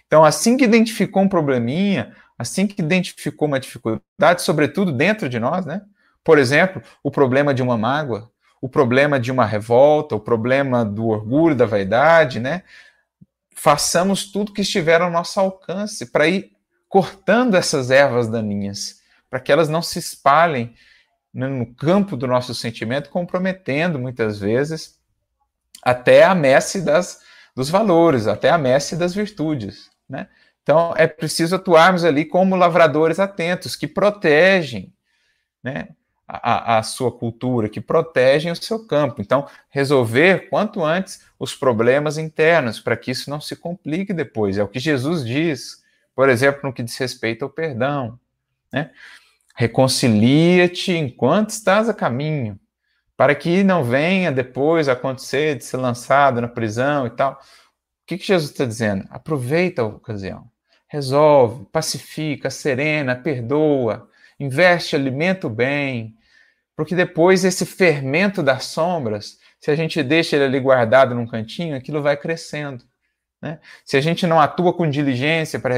Então, 0.07 0.25
assim 0.25 0.57
que 0.57 0.65
identificou 0.65 1.23
um 1.23 1.29
probleminha, 1.29 2.15
assim 2.39 2.67
que 2.67 2.81
identificou 2.81 3.49
uma 3.49 3.61
dificuldade, 3.61 4.43
sobretudo 4.43 4.93
dentro 4.93 5.29
de 5.29 5.39
nós, 5.39 5.65
né? 5.65 5.83
Por 6.25 6.39
exemplo, 6.39 6.83
o 7.03 7.11
problema 7.11 7.55
de 7.55 7.63
uma 7.63 7.79
mágoa, 7.79 8.31
o 8.61 8.69
problema 8.69 9.21
de 9.21 9.31
uma 9.31 9.45
revolta, 9.45 10.17
o 10.17 10.21
problema 10.21 10.85
do 10.85 11.07
orgulho, 11.07 11.55
da 11.55 11.67
vaidade, 11.67 12.41
né? 12.41 12.63
Façamos 13.55 14.31
tudo 14.31 14.53
que 14.53 14.63
estiver 14.63 15.01
ao 15.01 15.11
nosso 15.11 15.39
alcance 15.39 16.07
para 16.07 16.27
ir 16.27 16.56
cortando 16.89 17.55
essas 17.55 17.91
ervas 17.91 18.29
daninhas, 18.29 19.01
para 19.29 19.41
que 19.41 19.51
elas 19.51 19.69
não 19.69 19.83
se 19.83 19.99
espalhem 19.99 20.75
né, 21.33 21.47
no 21.47 21.67
campo 21.75 22.17
do 22.17 22.27
nosso 22.27 22.55
sentimento, 22.55 23.11
comprometendo 23.11 23.99
muitas 23.99 24.39
vezes 24.39 24.99
até 25.83 26.25
a 26.25 26.35
messe 26.35 26.83
das, 26.83 27.21
dos 27.55 27.69
valores, 27.69 28.27
até 28.27 28.51
a 28.51 28.59
messe 28.59 28.97
das 28.97 29.15
virtudes. 29.15 29.91
Né? 30.09 30.29
Então, 30.63 30.95
é 30.97 31.07
preciso 31.07 31.57
atuarmos 31.57 32.05
ali 32.05 32.25
como 32.25 32.57
lavradores 32.57 33.21
atentos, 33.21 33.77
que 33.77 33.87
protegem 33.87 34.93
né, 35.63 35.89
a, 36.27 36.79
a, 36.79 36.83
sua 36.83 37.13
cultura, 37.13 37.69
que 37.69 37.81
protegem 37.81 38.51
o 38.51 38.57
seu 38.57 38.85
campo. 38.85 39.21
Então, 39.21 39.47
resolver 39.71 40.49
quanto 40.49 40.85
antes 40.85 41.23
os 41.39 41.55
problemas 41.55 42.19
internos, 42.19 42.81
para 42.81 42.97
que 42.97 43.11
isso 43.11 43.31
não 43.31 43.41
se 43.41 43.55
complique 43.55 44.13
depois. 44.13 44.59
É 44.59 44.63
o 44.63 44.69
que 44.69 44.81
Jesus 44.81 45.25
diz, 45.25 45.85
por 46.17 46.29
exemplo, 46.29 46.63
no 46.65 46.73
que 46.73 46.83
diz 46.83 46.97
respeito 46.97 47.45
ao 47.45 47.51
perdão. 47.51 48.19
Né? 48.73 48.91
Reconcilia-te 49.55 50.91
enquanto 50.93 51.51
estás 51.51 51.89
a 51.89 51.95
caminho, 51.95 52.59
para 53.17 53.37
que 53.37 53.63
não 53.63 53.85
venha 53.85 54.33
depois 54.33 54.89
acontecer 54.89 55.57
de 55.57 55.65
ser 55.65 55.77
lançado 55.77 56.41
na 56.41 56.49
prisão 56.49 57.07
e 57.07 57.11
tal. 57.11 57.35
O 57.35 57.37
que, 58.07 58.19
que 58.19 58.27
Jesus 58.27 58.51
está 58.51 58.65
dizendo? 58.65 59.07
Aproveita 59.11 59.83
a 59.83 59.87
ocasião 59.87 60.51
resolve, 60.89 61.67
pacifica, 61.67 62.51
serena, 62.51 63.17
perdoa, 63.17 64.09
investe, 64.39 64.95
alimenta 64.95 65.47
o 65.47 65.51
bem, 65.51 66.17
porque 66.75 66.95
depois 66.95 67.45
esse 67.45 67.67
fermento 67.67 68.43
das 68.43 68.65
sombras, 68.65 69.39
se 69.59 69.71
a 69.71 69.77
gente 69.77 70.03
deixa 70.03 70.37
ele 70.37 70.45
ali 70.45 70.61
guardado 70.61 71.15
num 71.15 71.27
cantinho, 71.27 71.77
aquilo 71.77 72.03
vai 72.03 72.17
crescendo. 72.17 72.85
Né? 73.47 73.61
Se 73.85 73.97
a 73.97 74.01
gente 74.01 74.27
não 74.27 74.41
atua 74.41 74.73
com 74.73 74.91
diligência 74.91 75.61
para 75.61 75.75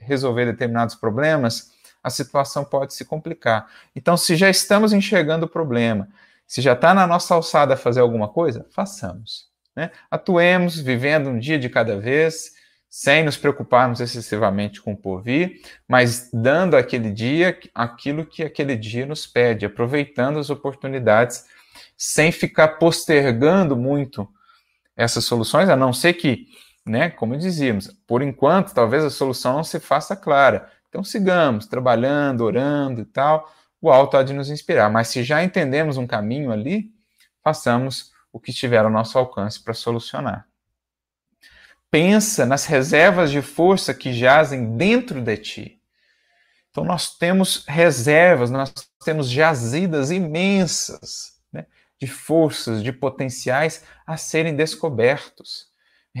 resolver, 0.00 0.46
determinados 0.46 0.94
problemas, 0.94 1.72
a 2.02 2.10
situação 2.10 2.62
pode 2.62 2.92
se 2.92 3.06
complicar. 3.06 3.66
Então, 3.96 4.16
se 4.16 4.36
já 4.36 4.50
estamos 4.50 4.92
enxergando 4.92 5.46
o 5.46 5.48
problema, 5.48 6.08
se 6.46 6.60
já 6.60 6.74
está 6.74 6.92
na 6.92 7.06
nossa 7.06 7.34
alçada 7.34 7.76
fazer 7.76 8.00
alguma 8.00 8.28
coisa, 8.28 8.66
façamos. 8.70 9.48
Né? 9.74 9.90
Atuemos 10.10 10.78
vivendo 10.78 11.30
um 11.30 11.38
dia 11.38 11.58
de 11.58 11.70
cada 11.70 11.98
vez, 11.98 12.52
sem 12.88 13.24
nos 13.24 13.36
preocuparmos 13.38 14.00
excessivamente 14.00 14.82
com 14.82 14.92
o 14.92 14.96
porvir, 14.96 15.62
mas 15.88 16.28
dando 16.32 16.76
aquele 16.76 17.10
dia 17.10 17.58
aquilo 17.74 18.26
que 18.26 18.42
aquele 18.42 18.76
dia 18.76 19.06
nos 19.06 19.26
pede, 19.26 19.64
aproveitando 19.64 20.38
as 20.38 20.50
oportunidades, 20.50 21.46
sem 21.96 22.30
ficar 22.30 22.68
postergando 22.78 23.76
muito 23.76 24.28
essas 24.96 25.24
soluções, 25.24 25.68
a 25.68 25.76
não 25.76 25.92
ser 25.92 26.14
que, 26.14 26.46
né, 26.86 27.10
como 27.10 27.36
dizíamos, 27.36 27.88
por 28.06 28.22
enquanto 28.22 28.74
talvez 28.74 29.04
a 29.04 29.10
solução 29.10 29.54
não 29.54 29.64
se 29.64 29.78
faça 29.80 30.16
clara. 30.16 30.70
Então 30.88 31.04
sigamos 31.04 31.66
trabalhando, 31.66 32.42
orando 32.42 33.00
e 33.00 33.04
tal, 33.04 33.52
o 33.80 33.90
alto 33.90 34.16
há 34.16 34.22
de 34.22 34.32
nos 34.32 34.50
inspirar, 34.50 34.90
mas 34.90 35.08
se 35.08 35.22
já 35.22 35.42
entendemos 35.42 35.96
um 35.96 36.06
caminho 36.06 36.52
ali, 36.52 36.90
façamos 37.42 38.12
o 38.32 38.40
que 38.40 38.50
estiver 38.50 38.84
ao 38.84 38.90
nosso 38.90 39.18
alcance 39.18 39.62
para 39.62 39.74
solucionar 39.74 40.50
pensa 41.90 42.46
nas 42.46 42.66
reservas 42.66 43.30
de 43.30 43.42
força 43.42 43.92
que 43.92 44.12
jazem 44.12 44.76
dentro 44.76 45.20
de 45.20 45.36
ti. 45.36 45.82
Então, 46.70 46.84
nós 46.84 47.18
temos 47.18 47.64
reservas, 47.66 48.50
nós 48.50 48.72
temos 49.04 49.28
jazidas 49.28 50.12
imensas 50.12 51.40
né, 51.52 51.66
de 51.98 52.06
forças, 52.06 52.82
de 52.82 52.92
potenciais 52.92 53.84
a 54.06 54.16
serem 54.16 54.54
descobertos. 54.54 55.68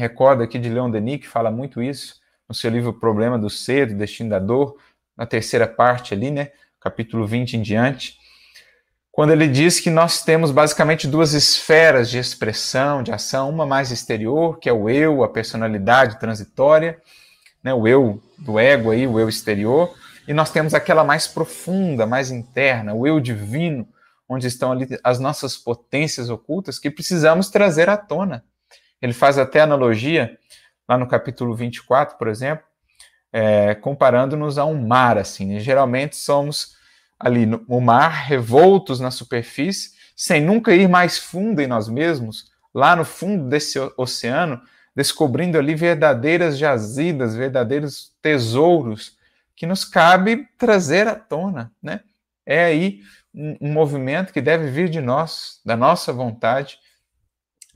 Recordo 0.00 0.42
aqui 0.42 0.58
de 0.58 0.68
Leon 0.68 0.90
Denis, 0.90 1.20
que 1.20 1.28
fala 1.28 1.50
muito 1.50 1.82
isso 1.82 2.20
no 2.48 2.54
seu 2.54 2.70
livro 2.70 2.92
Problema 2.92 3.38
do 3.38 3.50
Ser, 3.50 3.86
do 3.86 3.94
Destino 3.94 4.30
da 4.30 4.38
Dor, 4.38 4.76
na 5.16 5.26
terceira 5.26 5.66
parte 5.66 6.14
ali, 6.14 6.30
né, 6.30 6.50
capítulo 6.80 7.26
20 7.26 7.58
em 7.58 7.62
diante 7.62 8.20
quando 9.20 9.32
ele 9.32 9.48
diz 9.48 9.80
que 9.80 9.90
nós 9.90 10.22
temos 10.22 10.50
basicamente 10.50 11.06
duas 11.06 11.34
esferas 11.34 12.08
de 12.08 12.18
expressão, 12.18 13.02
de 13.02 13.12
ação, 13.12 13.50
uma 13.50 13.66
mais 13.66 13.90
exterior, 13.90 14.58
que 14.58 14.68
é 14.68 14.72
o 14.72 14.88
eu, 14.88 15.24
a 15.24 15.28
personalidade 15.28 16.18
transitória, 16.18 16.98
né, 17.62 17.74
o 17.74 17.86
eu 17.86 18.22
do 18.38 18.58
ego 18.58 18.90
aí, 18.90 19.06
o 19.06 19.18
eu 19.18 19.28
exterior, 19.28 19.94
e 20.28 20.32
nós 20.32 20.50
temos 20.50 20.74
aquela 20.74 21.02
mais 21.02 21.26
profunda, 21.26 22.06
mais 22.06 22.30
interna, 22.30 22.94
o 22.94 23.06
eu 23.06 23.18
divino, 23.18 23.86
onde 24.28 24.46
estão 24.46 24.70
ali 24.70 24.86
as 25.02 25.18
nossas 25.18 25.56
potências 25.56 26.30
ocultas 26.30 26.78
que 26.78 26.90
precisamos 26.90 27.50
trazer 27.50 27.90
à 27.90 27.96
tona. 27.96 28.44
Ele 29.00 29.12
faz 29.12 29.38
até 29.38 29.60
analogia, 29.60 30.38
lá 30.88 30.98
no 30.98 31.06
capítulo 31.06 31.54
24, 31.54 32.18
por 32.18 32.28
exemplo, 32.28 32.64
é, 33.32 33.74
comparando-nos 33.74 34.58
a 34.58 34.64
um 34.64 34.86
mar, 34.86 35.16
assim. 35.16 35.56
E 35.56 35.60
geralmente 35.60 36.16
somos 36.16 36.76
ali 37.18 37.46
no, 37.46 37.64
no 37.68 37.80
mar, 37.80 38.26
revoltos 38.26 38.98
na 39.00 39.10
superfície, 39.10 39.92
sem 40.16 40.42
nunca 40.42 40.74
ir 40.74 40.88
mais 40.88 41.18
fundo 41.18 41.60
em 41.60 41.66
nós 41.66 41.88
mesmos, 41.88 42.50
lá 42.74 42.94
no 42.94 43.04
fundo 43.04 43.48
desse 43.48 43.78
oceano, 43.96 44.60
descobrindo 44.94 45.58
ali 45.58 45.74
verdadeiras 45.74 46.58
jazidas, 46.58 47.34
verdadeiros 47.34 48.12
tesouros 48.20 49.16
que 49.54 49.66
nos 49.66 49.84
cabe 49.84 50.48
trazer 50.58 51.06
à 51.06 51.14
tona, 51.14 51.72
né? 51.82 52.00
É 52.46 52.64
aí 52.64 53.00
um, 53.34 53.56
um 53.60 53.72
movimento 53.72 54.32
que 54.32 54.40
deve 54.40 54.70
vir 54.70 54.88
de 54.88 55.00
nós, 55.00 55.60
da 55.64 55.76
nossa 55.76 56.12
vontade, 56.12 56.78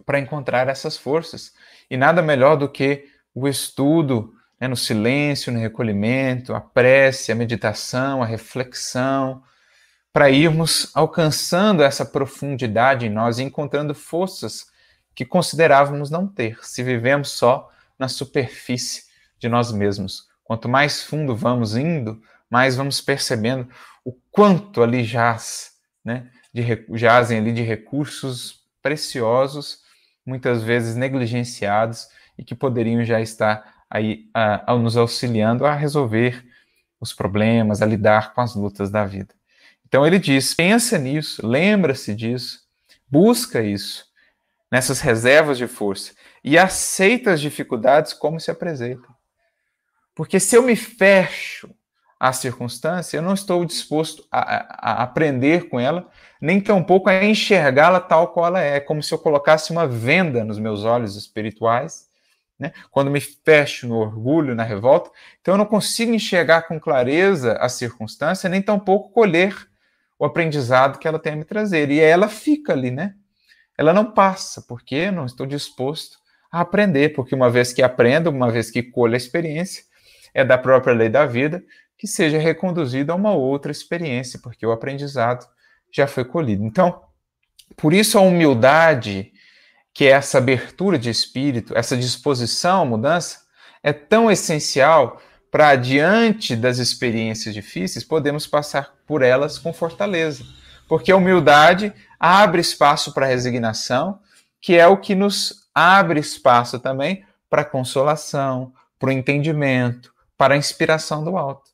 para 0.05 0.19
encontrar 0.19 0.69
essas 0.69 0.97
forças. 0.97 1.53
E 1.91 1.97
nada 1.97 2.23
melhor 2.23 2.57
do 2.57 2.69
que 2.69 3.07
o 3.35 3.49
estudo 3.49 4.35
né, 4.61 4.69
no 4.69 4.77
silêncio, 4.77 5.53
no 5.53 5.59
recolhimento, 5.59 6.55
a 6.55 6.61
prece, 6.61 7.33
a 7.33 7.35
meditação, 7.35 8.23
a 8.23 8.27
reflexão, 8.27 9.43
para 10.13 10.31
irmos 10.31 10.91
alcançando 10.95 11.83
essa 11.83 12.05
profundidade 12.05 13.07
em 13.07 13.11
nós 13.11 13.39
e 13.39 13.43
encontrando 13.43 13.95
forças 13.95 14.67
que 15.15 15.25
considerávamos 15.25 16.11
não 16.11 16.27
ter, 16.27 16.59
se 16.63 16.83
vivemos 16.83 17.31
só 17.31 17.71
na 17.99 18.09
superfície 18.09 19.05
de 19.39 19.49
nós 19.49 19.73
mesmos. 19.73 20.29
Quanto 20.43 20.69
mais 20.69 21.03
fundo 21.03 21.35
vamos 21.35 21.77
indo, 21.77 22.21
mais 22.51 22.77
vamos 22.77 23.01
percebendo 23.01 23.69
o 24.05 24.13
quanto 24.31 24.83
ali 24.83 25.03
jaz, 25.05 25.73
né? 26.05 26.31
De, 26.53 26.63
jazem 26.93 27.39
ali 27.39 27.53
de 27.53 27.63
recursos 27.63 28.63
preciosos, 28.83 29.84
muitas 30.25 30.63
vezes 30.63 30.97
negligenciados 30.97 32.09
e 32.39 32.45
que 32.45 32.55
poderiam 32.55 33.05
já 33.05 33.21
estar 33.21 33.85
aí, 33.89 34.29
a, 34.33 34.73
a 34.73 34.77
nos 34.77 34.97
auxiliando 34.97 35.65
a 35.65 35.75
resolver 35.75 36.45
os 37.01 37.13
problemas, 37.13 37.83
a 37.83 37.87
lidar 37.87 38.33
com 38.33 38.41
as 38.41 38.55
lutas 38.55 38.91
da 38.91 39.05
vida. 39.05 39.35
Então 39.87 40.07
ele 40.07 40.19
diz: 40.19 40.55
pensa 40.55 40.99
nisso, 40.99 41.47
lembra-se 41.47 42.15
disso, 42.15 42.61
busca 43.09 43.63
isso, 43.63 44.07
nessas 44.71 45.01
reservas 45.01 45.59
de 45.59 45.67
força, 45.67 46.13
e 46.43 46.59
aceita 46.59 47.33
as 47.33 47.41
dificuldades 47.41 48.13
como 48.13 48.41
se 48.41 48.51
apresentam. 48.51 49.15
Porque 50.15 50.39
se 50.39 50.57
eu 50.57 50.63
me 50.63 50.77
fecho 50.77 51.74
à 52.29 52.33
circunstância, 52.33 53.17
eu 53.17 53.23
não 53.23 53.35
estou 53.35 53.65
disposto 53.65 54.25
a, 54.31 54.91
a, 54.91 55.03
aprender 55.03 55.69
com 55.69 55.79
ela, 55.79 56.09
nem 56.41 56.61
tampouco 56.61 57.09
a 57.09 57.25
enxergá-la 57.25 58.01
tal 58.01 58.29
qual 58.29 58.47
ela 58.47 58.61
é, 58.61 58.81
como 58.81 59.03
se 59.03 59.13
eu 59.13 59.19
colocasse 59.19 59.73
uma 59.73 59.87
venda 59.87 60.45
nos 60.45 60.59
meus 60.59 60.85
olhos 60.85 61.17
espirituais 61.17 62.09
né? 62.59 62.73
Quando 62.91 63.11
me 63.11 63.21
fecho 63.21 63.87
no 63.87 63.97
orgulho, 63.97 64.55
na 64.55 64.63
revolta, 64.63 65.11
então 65.41 65.55
eu 65.55 65.59
não 65.59 65.67
consigo 65.67 66.13
enxergar 66.15 66.63
com 66.63 66.79
clareza 66.79 67.55
a 67.55 67.69
circunstância, 67.69 68.49
nem 68.49 68.63
tampouco 68.63 69.11
colher 69.11 69.55
o 70.19 70.25
aprendizado 70.25 70.99
que 70.99 71.09
ela 71.09 71.19
tem 71.19 71.33
a 71.33 71.37
me 71.37 71.45
trazer. 71.45 71.91
E 71.91 72.01
ela 72.01 72.29
fica 72.29 72.73
ali, 72.73 72.91
né? 72.91 73.15
Ela 73.77 73.93
não 73.93 74.13
passa, 74.13 74.63
porque 74.63 74.95
eu 74.95 75.13
não 75.13 75.27
estou 75.27 75.47
disposto 75.47 76.19
a 76.51 76.61
aprender, 76.61 77.13
porque 77.13 77.35
uma 77.35 77.51
vez 77.51 77.73
que 77.73 77.83
aprenda, 77.83 78.31
uma 78.31 78.51
vez 78.51 78.71
que 78.71 78.83
colha 78.83 79.15
a 79.15 79.17
experiência, 79.17 79.85
é 80.33 80.45
da 80.45 80.57
própria 80.57 80.95
lei 80.95 81.09
da 81.09 81.27
vida 81.27 81.63
que 81.99 82.07
seja 82.07 82.39
reconduzido 82.39 83.13
a 83.13 83.15
uma 83.15 83.33
outra 83.33 83.71
experiência, 83.71 84.39
porque 84.43 84.67
o 84.67 84.73
aprendizado 84.73 85.47
já 85.93 86.07
foi 86.07 86.25
colhido. 86.25 86.65
Então, 86.65 87.03
por 87.77 87.93
isso 87.93 88.19
a 88.19 88.21
humildade, 88.21 89.33
que 89.93 90.05
é 90.07 90.11
essa 90.11 90.39
abertura 90.39 90.99
de 90.99 91.11
espírito, 91.11 91.77
essa 91.77 91.97
disposição 91.97 92.83
à 92.83 92.85
mudança, 92.85 93.39
é 93.83 93.93
tão 93.93 94.31
essencial 94.31 95.21
para 95.51 95.77
diante 95.77 96.57
das 96.57 96.79
experiências 96.79 97.55
difíceis, 97.55 98.05
podemos 98.05 98.47
passar 98.47 98.93
por 99.07 99.23
elas 99.23 99.57
com 99.57 99.73
fortaleza. 99.73 100.45
Porque 100.89 101.13
a 101.13 101.17
humildade 101.17 101.93
abre 102.19 102.61
espaço 102.61 103.15
para 103.15 103.27
a 103.27 103.29
resignação, 103.29 104.19
que 104.61 104.77
é 104.77 104.87
o 104.87 104.97
que 104.97 105.15
nos 105.15 105.69
abre 105.75 106.19
espaço 106.19 106.79
também 106.81 107.25
para 107.49 107.63
a 107.63 107.65
consolação, 107.65 108.73
para 108.99 109.11
o 109.11 109.13
entendimento, 109.13 110.13
para 110.37 110.55
a 110.55 110.57
inspiração 110.57 111.23
do 111.23 111.37
alto. 111.37 111.74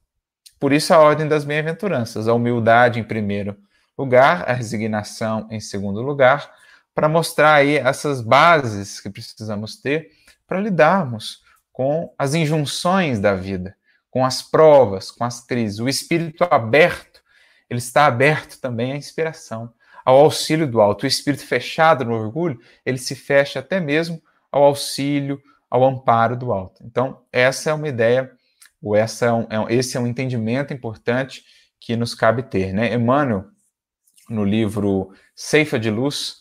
Por 0.60 0.74
isso 0.74 0.92
a 0.92 0.98
ordem 0.98 1.26
das 1.26 1.42
bem-aventuranças, 1.42 2.28
a 2.28 2.34
humildade 2.34 3.00
em 3.00 3.04
primeiro 3.04 3.56
lugar, 3.98 4.48
a 4.48 4.52
resignação 4.52 5.48
em 5.50 5.58
segundo 5.58 6.02
lugar, 6.02 6.52
para 6.94 7.08
mostrar 7.08 7.54
aí 7.54 7.76
essas 7.76 8.20
bases 8.20 9.00
que 9.00 9.08
precisamos 9.08 9.80
ter 9.80 10.10
para 10.46 10.60
lidarmos 10.60 11.42
com 11.72 12.12
as 12.18 12.34
injunções 12.34 13.18
da 13.18 13.34
vida, 13.34 13.74
com 14.10 14.22
as 14.22 14.42
provas, 14.42 15.10
com 15.10 15.24
as 15.24 15.40
crises. 15.40 15.78
O 15.78 15.88
espírito 15.88 16.46
aberto, 16.50 17.22
ele 17.70 17.78
está 17.78 18.04
aberto 18.04 18.60
também 18.60 18.92
à 18.92 18.96
inspiração, 18.96 19.72
ao 20.04 20.18
auxílio 20.18 20.66
do 20.66 20.80
alto. 20.80 21.04
O 21.04 21.06
espírito 21.06 21.46
fechado 21.46 22.04
no 22.04 22.12
orgulho, 22.12 22.60
ele 22.84 22.98
se 22.98 23.14
fecha 23.14 23.60
até 23.60 23.80
mesmo 23.80 24.20
ao 24.52 24.64
auxílio, 24.64 25.40
ao 25.70 25.84
amparo 25.84 26.36
do 26.36 26.52
alto. 26.52 26.82
Então, 26.84 27.22
essa 27.32 27.70
é 27.70 27.72
uma 27.72 27.88
ideia, 27.88 28.30
ou 28.82 28.96
essa 28.96 29.26
é 29.26 29.32
um, 29.32 29.68
é, 29.68 29.74
esse 29.74 29.96
é 29.96 30.00
um 30.00 30.06
entendimento 30.06 30.72
importante 30.72 31.42
que 31.80 31.96
nos 31.96 32.14
cabe 32.14 32.42
ter. 32.42 32.72
Né? 32.72 32.94
Emmanuel, 32.94 33.46
no 34.28 34.44
livro 34.44 35.12
Ceifa 35.34 35.78
de 35.78 35.90
Luz, 35.90 36.36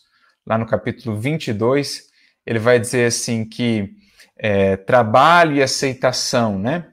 lá 0.46 0.56
no 0.56 0.66
capítulo 0.66 1.18
22, 1.18 2.08
ele 2.46 2.58
vai 2.58 2.78
dizer 2.78 3.06
assim 3.06 3.44
que 3.44 3.94
é, 4.36 4.76
trabalho 4.76 5.56
e 5.56 5.62
aceitação, 5.62 6.58
né? 6.58 6.92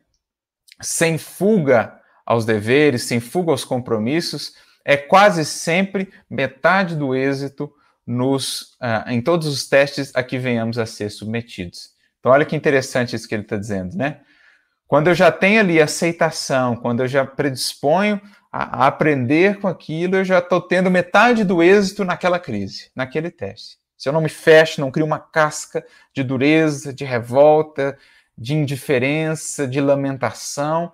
Sem 0.81 1.17
fuga 1.17 1.97
aos 2.25 2.45
deveres, 2.45 3.03
sem 3.03 3.19
fuga 3.19 3.51
aos 3.51 3.63
compromissos, 3.63 4.53
é 4.83 4.97
quase 4.97 5.45
sempre 5.45 6.11
metade 6.29 6.95
do 6.95 7.15
êxito 7.15 7.71
nos, 8.05 8.77
uh, 8.81 9.09
em 9.09 9.21
todos 9.21 9.47
os 9.47 9.67
testes 9.67 10.11
a 10.13 10.21
que 10.23 10.37
venhamos 10.37 10.77
a 10.77 10.85
ser 10.85 11.09
submetidos. 11.09 11.89
Então, 12.19 12.31
olha 12.31 12.45
que 12.45 12.55
interessante 12.55 13.15
isso 13.15 13.27
que 13.27 13.35
ele 13.35 13.43
está 13.43 13.57
dizendo, 13.57 13.95
né? 13.95 14.21
Quando 14.87 15.07
eu 15.07 15.15
já 15.15 15.31
tenho 15.31 15.59
ali 15.59 15.81
aceitação, 15.81 16.75
quando 16.75 17.01
eu 17.01 17.07
já 17.07 17.25
predisponho 17.25 18.21
a, 18.51 18.83
a 18.83 18.87
aprender 18.87 19.59
com 19.59 19.67
aquilo, 19.67 20.15
eu 20.15 20.25
já 20.25 20.39
estou 20.39 20.61
tendo 20.61 20.89
metade 20.89 21.43
do 21.43 21.61
êxito 21.61 22.05
naquela 22.05 22.39
crise, 22.39 22.89
naquele 22.95 23.29
teste. 23.29 23.77
Se 23.97 24.07
eu 24.07 24.13
não 24.13 24.21
me 24.21 24.29
fecho, 24.29 24.79
não 24.79 24.91
crio 24.91 25.05
uma 25.05 25.19
casca 25.19 25.85
de 26.13 26.23
dureza, 26.23 26.93
de 26.93 27.03
revolta, 27.03 27.97
de 28.37 28.53
indiferença, 28.53 29.67
de 29.67 29.81
lamentação, 29.81 30.93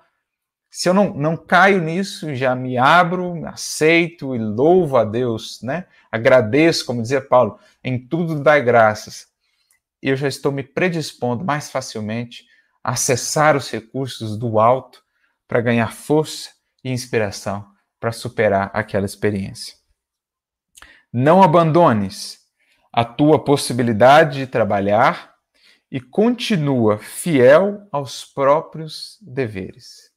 se 0.76 0.90
eu 0.90 0.94
não, 0.96 1.14
não 1.14 1.38
caio 1.38 1.80
nisso, 1.80 2.34
já 2.34 2.56
me 2.56 2.80
abro, 2.80 3.46
aceito 3.46 4.36
e 4.36 4.40
louvo 4.40 4.98
a 4.98 5.06
Deus, 5.06 5.62
né? 5.62 5.86
Agradeço, 6.12 6.84
como 6.84 7.00
dizia 7.00 7.22
Paulo, 7.22 7.60
em 7.84 8.00
tudo 8.00 8.40
dai 8.40 8.60
graças. 8.64 9.28
Eu 10.02 10.16
já 10.16 10.28
estou 10.28 10.52
me 10.52 10.64
predispondo 10.64 11.46
mais 11.46 11.70
facilmente 11.70 12.46
acessar 12.84 13.56
os 13.56 13.69
recursos 13.69 14.38
do 14.38 14.60
alto 14.60 15.02
para 15.48 15.62
ganhar 15.62 15.93
força 15.93 16.50
e 16.84 16.91
inspiração 16.91 17.65
para 18.00 18.12
superar 18.12 18.69
aquela 18.74 19.06
experiência. 19.06 19.76
Não 21.12 21.41
abandones 21.41 22.39
a 22.91 23.06
tua 23.06 23.43
possibilidade 23.43 24.39
de 24.39 24.48
trabalhar 24.48 25.34
e 25.89 26.02
continua 26.02 26.98
fiel 26.98 27.88
aos 27.91 28.26
próprios 28.26 29.17
deveres. 29.22 30.12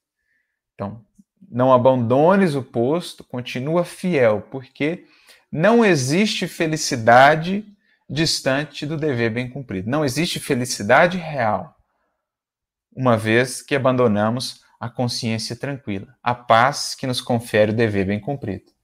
Então, 0.75 1.05
não 1.49 1.73
abandones 1.73 2.55
o 2.55 2.63
posto, 2.63 3.23
continua 3.23 3.85
fiel, 3.85 4.43
porque 4.51 5.07
não 5.53 5.85
existe 5.85 6.49
felicidade 6.49 7.65
distante 8.09 8.87
do 8.87 8.97
dever 8.97 9.31
bem 9.31 9.49
cumprido. 9.49 9.89
Não 9.89 10.05
existe 10.05 10.41
felicidade 10.41 11.19
real, 11.19 11.76
uma 12.97 13.17
vez 13.17 13.61
que 13.61 13.77
abandonamos 13.77 14.65
a 14.81 14.89
consciência 14.89 15.55
tranquila, 15.55 16.17
a 16.23 16.35
paz 16.35 16.95
que 16.95 17.07
nos 17.07 17.21
confere 17.21 17.73
o 17.73 17.75
dever 17.75 18.07
bem 18.07 18.19
cumprido. 18.19 18.75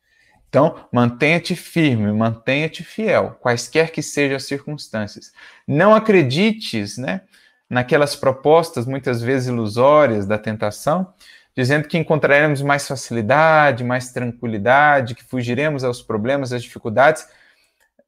Então, 0.49 0.87
mantenha-te 0.93 1.57
firme, 1.57 2.13
mantenha-te 2.13 2.85
fiel, 2.85 3.39
quaisquer 3.41 3.91
que 3.91 4.03
sejam 4.03 4.37
as 4.37 4.45
circunstâncias. 4.45 5.33
Não 5.67 5.95
acredites 5.95 6.99
né, 6.99 7.23
naquelas 7.71 8.15
propostas, 8.15 8.85
muitas 8.85 9.23
vezes 9.23 9.49
ilusórias, 9.49 10.27
da 10.27 10.37
tentação, 10.37 11.15
dizendo 11.57 11.89
que 11.89 11.97
encontraremos 11.97 12.61
mais 12.61 12.87
facilidade, 12.87 13.83
mais 13.83 14.13
tranquilidade, 14.13 15.15
que 15.15 15.25
fugiremos 15.25 15.85
aos 15.85 16.03
problemas, 16.03 16.53
às 16.53 16.63
dificuldades, 16.63 17.27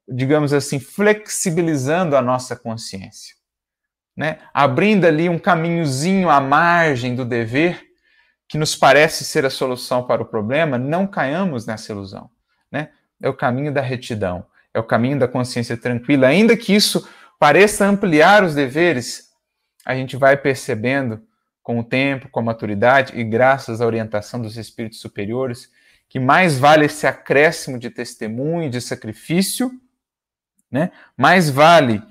digamos 0.07 0.53
assim, 0.53 0.79
flexibilizando 0.79 2.15
a 2.15 2.21
nossa 2.21 2.55
consciência. 2.55 3.35
Né? 4.15 4.39
Abrindo 4.53 5.05
ali 5.05 5.27
um 5.27 5.39
caminhozinho 5.39 6.29
à 6.29 6.39
margem 6.39 7.15
do 7.15 7.25
dever, 7.25 7.83
que 8.47 8.57
nos 8.57 8.75
parece 8.75 9.25
ser 9.25 9.45
a 9.45 9.49
solução 9.49 10.03
para 10.03 10.21
o 10.21 10.25
problema, 10.25 10.77
não 10.77 11.05
caiamos 11.05 11.65
nessa 11.65 11.91
ilusão 11.91 12.29
né? 12.75 12.89
É 13.21 13.29
o 13.29 13.33
caminho 13.33 13.73
da 13.73 13.81
retidão, 13.81 14.45
é 14.73 14.79
o 14.79 14.83
caminho 14.83 15.17
da 15.17 15.27
consciência 15.27 15.77
tranquila. 15.77 16.27
Ainda 16.27 16.57
que 16.57 16.75
isso 16.75 17.07
pareça 17.39 17.87
ampliar 17.87 18.43
os 18.43 18.53
deveres, 18.53 19.31
a 19.85 19.95
gente 19.95 20.17
vai 20.17 20.35
percebendo 20.35 21.21
com 21.63 21.79
o 21.79 21.83
tempo, 21.83 22.29
com 22.29 22.41
a 22.41 22.43
maturidade 22.43 23.17
e 23.17 23.23
graças 23.23 23.79
à 23.79 23.85
orientação 23.85 24.41
dos 24.41 24.57
espíritos 24.57 24.99
superiores, 24.99 25.71
que 26.09 26.19
mais 26.19 26.59
vale 26.59 26.85
esse 26.85 27.07
acréscimo 27.07 27.79
de 27.79 27.89
testemunho, 27.89 28.69
de 28.69 28.81
sacrifício, 28.81 29.71
né? 30.69 30.91
Mais 31.17 31.49
vale, 31.49 32.03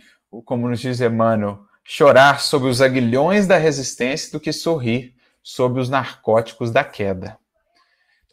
como 0.45 0.69
nos 0.69 0.81
diz 0.81 1.01
Emmanuel, 1.01 1.67
chorar 1.85 2.41
sob 2.41 2.67
os 2.67 2.81
aguilhões 2.81 3.47
da 3.47 3.59
resistência 3.59 4.33
do 4.33 4.41
que 4.41 4.53
sorrir 4.53 5.15
sob 5.43 5.79
os 5.79 5.91
narcóticos 5.91 6.71
da 6.71 6.83
queda. 6.83 7.37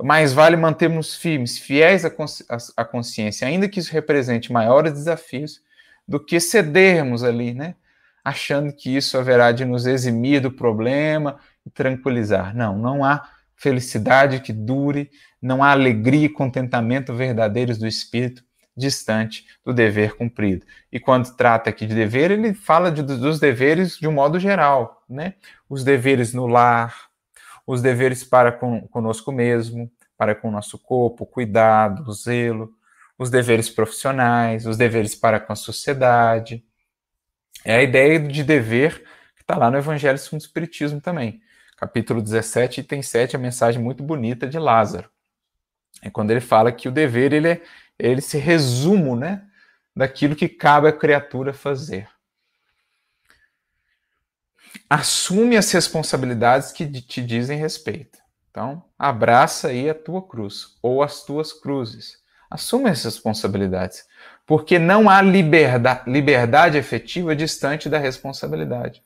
Mais 0.01 0.33
vale 0.33 0.55
mantermos 0.55 1.15
firmes, 1.15 1.59
fiéis 1.59 2.03
à 2.05 2.85
consciência, 2.85 3.47
ainda 3.47 3.69
que 3.69 3.79
isso 3.79 3.91
represente 3.91 4.51
maiores 4.51 4.93
desafios, 4.93 5.61
do 6.07 6.19
que 6.19 6.39
cedermos 6.39 7.23
ali, 7.23 7.53
né? 7.53 7.75
Achando 8.23 8.73
que 8.73 8.95
isso 8.95 9.17
haverá 9.17 9.51
de 9.51 9.63
nos 9.63 9.85
eximir 9.85 10.41
do 10.41 10.51
problema 10.51 11.37
e 11.65 11.69
tranquilizar. 11.69 12.55
Não, 12.55 12.77
não 12.77 13.03
há 13.03 13.29
felicidade 13.55 14.39
que 14.39 14.51
dure, 14.51 15.11
não 15.39 15.63
há 15.63 15.71
alegria 15.71 16.25
e 16.25 16.29
contentamento 16.29 17.13
verdadeiros 17.13 17.77
do 17.77 17.87
espírito 17.87 18.43
distante 18.75 19.45
do 19.63 19.73
dever 19.73 20.15
cumprido. 20.15 20.65
E 20.91 20.99
quando 20.99 21.35
trata 21.35 21.69
aqui 21.69 21.85
de 21.85 21.95
dever, 21.95 22.31
ele 22.31 22.53
fala 22.53 22.91
de, 22.91 23.01
dos 23.01 23.39
deveres 23.39 23.97
de 23.97 24.07
um 24.07 24.11
modo 24.11 24.39
geral, 24.39 25.03
né? 25.09 25.35
Os 25.69 25.83
deveres 25.83 26.33
no 26.33 26.47
lar, 26.47 27.09
os 27.65 27.81
deveres 27.81 28.23
para 28.23 28.51
com, 28.51 28.87
conosco 28.87 29.31
mesmo, 29.31 29.91
para 30.17 30.35
com 30.35 30.49
o 30.49 30.51
nosso 30.51 30.77
corpo, 30.77 31.25
cuidado, 31.25 32.11
zelo, 32.13 32.73
os 33.17 33.29
deveres 33.29 33.69
profissionais, 33.69 34.65
os 34.65 34.77
deveres 34.77 35.15
para 35.15 35.39
com 35.39 35.53
a 35.53 35.55
sociedade. 35.55 36.63
É 37.63 37.75
a 37.75 37.83
ideia 37.83 38.19
de 38.19 38.43
dever 38.43 39.03
que 39.35 39.41
está 39.41 39.57
lá 39.57 39.69
no 39.69 39.77
Evangelho 39.77 40.17
segundo 40.17 40.41
o 40.41 40.43
Espiritismo 40.43 40.99
também. 40.99 41.41
Capítulo 41.77 42.21
17, 42.21 42.81
item 42.81 43.01
7, 43.01 43.35
a 43.35 43.39
mensagem 43.39 43.81
muito 43.81 44.03
bonita 44.03 44.47
de 44.47 44.59
Lázaro. 44.59 45.09
É 46.01 46.09
quando 46.09 46.31
ele 46.31 46.41
fala 46.41 46.71
que 46.71 46.87
o 46.87 46.91
dever 46.91 47.33
ele, 47.33 47.47
é, 47.47 47.61
ele 47.97 48.21
se 48.21 48.37
resumo 48.37 49.15
né, 49.15 49.43
daquilo 49.95 50.35
que 50.35 50.49
cabe 50.49 50.87
à 50.87 50.91
criatura 50.91 51.53
fazer 51.53 52.07
assume 54.89 55.55
as 55.55 55.71
responsabilidades 55.71 56.73
que 56.73 56.85
te 56.85 57.21
dizem 57.21 57.57
respeito. 57.57 58.19
Então, 58.49 58.83
abraça 58.99 59.69
aí 59.69 59.89
a 59.89 59.95
tua 59.95 60.21
cruz 60.21 60.77
ou 60.81 61.01
as 61.01 61.23
tuas 61.23 61.53
cruzes. 61.53 62.17
Assume 62.49 62.89
as 62.89 63.01
responsabilidades, 63.05 64.03
porque 64.45 64.77
não 64.77 65.09
há 65.09 65.21
liberdade, 65.21 66.11
liberdade 66.11 66.77
efetiva 66.77 67.33
distante 67.33 67.87
da 67.87 67.97
responsabilidade. 67.97 69.01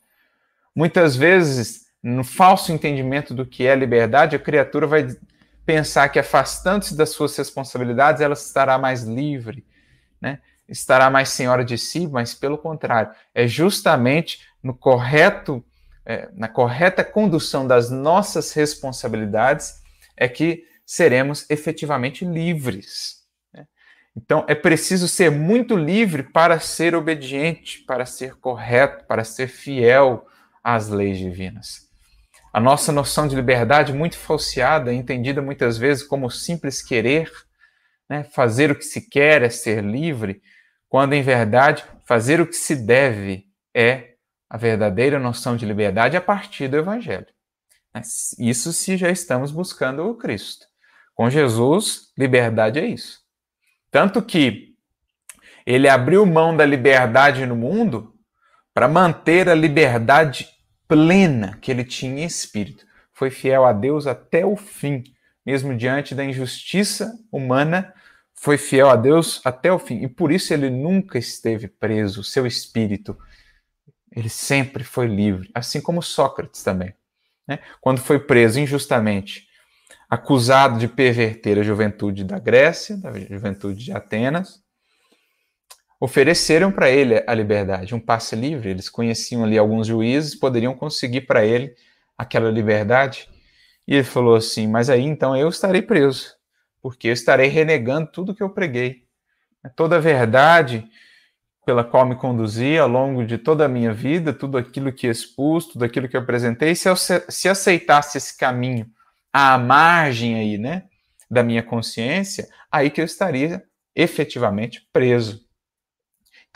Muitas 0.74 1.14
vezes, 1.14 1.86
no 2.02 2.24
falso 2.24 2.72
entendimento 2.72 3.32
do 3.32 3.46
que 3.46 3.64
é 3.64 3.76
liberdade, 3.76 4.34
a 4.34 4.40
criatura 4.40 4.88
vai 4.88 5.06
pensar 5.66 6.08
que 6.10 6.18
afastando-se 6.20 6.96
das 6.96 7.10
suas 7.10 7.36
responsabilidades, 7.36 8.22
ela 8.22 8.34
estará 8.34 8.78
mais 8.78 9.02
livre, 9.02 9.66
né? 10.20 10.38
estará 10.68 11.10
mais 11.10 11.28
senhora 11.30 11.64
de 11.64 11.76
si, 11.76 12.06
mas 12.06 12.32
pelo 12.32 12.56
contrário, 12.56 13.12
é 13.34 13.46
justamente 13.48 14.46
no 14.62 14.72
correto, 14.72 15.64
é, 16.04 16.28
na 16.34 16.48
correta 16.48 17.02
condução 17.02 17.66
das 17.66 17.90
nossas 17.90 18.52
responsabilidades 18.52 19.82
é 20.16 20.28
que 20.28 20.64
seremos 20.84 21.44
efetivamente 21.50 22.24
livres. 22.24 23.24
Né? 23.52 23.66
Então, 24.16 24.44
é 24.48 24.54
preciso 24.54 25.08
ser 25.08 25.30
muito 25.32 25.76
livre 25.76 26.22
para 26.22 26.60
ser 26.60 26.94
obediente, 26.94 27.80
para 27.80 28.06
ser 28.06 28.36
correto, 28.36 29.04
para 29.06 29.24
ser 29.24 29.48
fiel 29.48 30.26
às 30.62 30.88
leis 30.88 31.18
divinas. 31.18 31.85
A 32.56 32.60
nossa 32.60 32.90
noção 32.90 33.28
de 33.28 33.36
liberdade, 33.36 33.92
muito 33.92 34.16
falseada, 34.16 34.90
entendida 34.90 35.42
muitas 35.42 35.76
vezes 35.76 36.02
como 36.02 36.30
simples 36.30 36.80
querer, 36.80 37.30
né? 38.08 38.24
fazer 38.24 38.70
o 38.70 38.74
que 38.74 38.86
se 38.86 39.10
quer 39.10 39.42
é 39.42 39.50
ser 39.50 39.84
livre, 39.84 40.40
quando 40.88 41.12
em 41.12 41.20
verdade 41.20 41.84
fazer 42.06 42.40
o 42.40 42.46
que 42.46 42.56
se 42.56 42.74
deve 42.74 43.44
é 43.74 44.14
a 44.48 44.56
verdadeira 44.56 45.18
noção 45.18 45.54
de 45.54 45.66
liberdade 45.66 46.16
a 46.16 46.20
partir 46.22 46.66
do 46.66 46.78
Evangelho. 46.78 47.26
Isso 48.38 48.72
se 48.72 48.96
já 48.96 49.10
estamos 49.10 49.52
buscando 49.52 50.08
o 50.08 50.16
Cristo. 50.16 50.64
Com 51.14 51.28
Jesus, 51.28 52.10
liberdade 52.16 52.78
é 52.78 52.86
isso. 52.86 53.20
Tanto 53.90 54.22
que 54.22 54.74
ele 55.66 55.90
abriu 55.90 56.24
mão 56.24 56.56
da 56.56 56.64
liberdade 56.64 57.44
no 57.44 57.54
mundo 57.54 58.14
para 58.72 58.88
manter 58.88 59.46
a 59.46 59.54
liberdade 59.54 60.55
plena 60.88 61.58
que 61.60 61.70
ele 61.70 61.84
tinha 61.84 62.22
em 62.22 62.26
espírito. 62.26 62.86
Foi 63.12 63.30
fiel 63.30 63.64
a 63.64 63.72
Deus 63.72 64.06
até 64.06 64.44
o 64.44 64.56
fim, 64.56 65.02
mesmo 65.44 65.76
diante 65.76 66.14
da 66.14 66.24
injustiça 66.24 67.18
humana, 67.30 67.92
foi 68.34 68.58
fiel 68.58 68.90
a 68.90 68.96
Deus 68.96 69.40
até 69.44 69.72
o 69.72 69.78
fim. 69.78 70.02
E 70.02 70.08
por 70.08 70.30
isso 70.30 70.52
ele 70.52 70.68
nunca 70.68 71.18
esteve 71.18 71.68
preso, 71.68 72.22
seu 72.22 72.46
espírito. 72.46 73.16
Ele 74.12 74.28
sempre 74.28 74.84
foi 74.84 75.06
livre, 75.06 75.50
assim 75.54 75.80
como 75.80 76.02
Sócrates 76.02 76.62
também. 76.62 76.94
Né? 77.48 77.58
Quando 77.80 78.00
foi 78.00 78.18
preso 78.18 78.60
injustamente 78.60 79.46
acusado 80.08 80.78
de 80.78 80.86
perverter 80.86 81.58
a 81.58 81.62
juventude 81.62 82.24
da 82.24 82.38
Grécia, 82.38 82.96
da 82.96 83.12
juventude 83.12 83.84
de 83.84 83.92
Atenas, 83.92 84.62
ofereceram 86.00 86.70
para 86.70 86.90
ele 86.90 87.22
a 87.26 87.34
liberdade, 87.34 87.94
um 87.94 88.00
passe 88.00 88.36
livre. 88.36 88.70
Eles 88.70 88.88
conheciam 88.88 89.44
ali 89.44 89.58
alguns 89.58 89.86
juízes, 89.86 90.34
poderiam 90.34 90.74
conseguir 90.74 91.22
para 91.22 91.44
ele 91.44 91.74
aquela 92.16 92.50
liberdade. 92.50 93.28
E 93.86 93.94
ele 93.94 94.04
falou 94.04 94.36
assim: 94.36 94.66
Mas 94.66 94.90
aí 94.90 95.02
então 95.02 95.36
eu 95.36 95.48
estarei 95.48 95.82
preso, 95.82 96.34
porque 96.82 97.08
eu 97.08 97.12
estarei 97.12 97.48
renegando 97.48 98.10
tudo 98.10 98.34
que 98.34 98.42
eu 98.42 98.50
preguei. 98.50 99.04
Toda 99.74 99.96
a 99.96 100.00
verdade 100.00 100.88
pela 101.66 101.82
qual 101.82 102.06
me 102.06 102.14
conduzi 102.14 102.78
ao 102.78 102.86
longo 102.86 103.26
de 103.26 103.36
toda 103.36 103.64
a 103.64 103.68
minha 103.68 103.92
vida, 103.92 104.32
tudo 104.32 104.56
aquilo 104.56 104.92
que 104.92 105.08
expus, 105.08 105.66
tudo 105.66 105.84
aquilo 105.84 106.08
que 106.08 106.16
apresentei, 106.16 106.76
se 106.76 106.88
eu 106.88 106.94
se 106.94 107.48
aceitasse 107.48 108.16
esse 108.16 108.36
caminho 108.38 108.86
à 109.32 109.58
margem 109.58 110.36
aí, 110.36 110.56
né, 110.56 110.84
da 111.28 111.42
minha 111.42 111.64
consciência, 111.64 112.46
aí 112.70 112.88
que 112.88 113.00
eu 113.00 113.04
estaria 113.04 113.64
efetivamente 113.96 114.88
preso. 114.92 115.45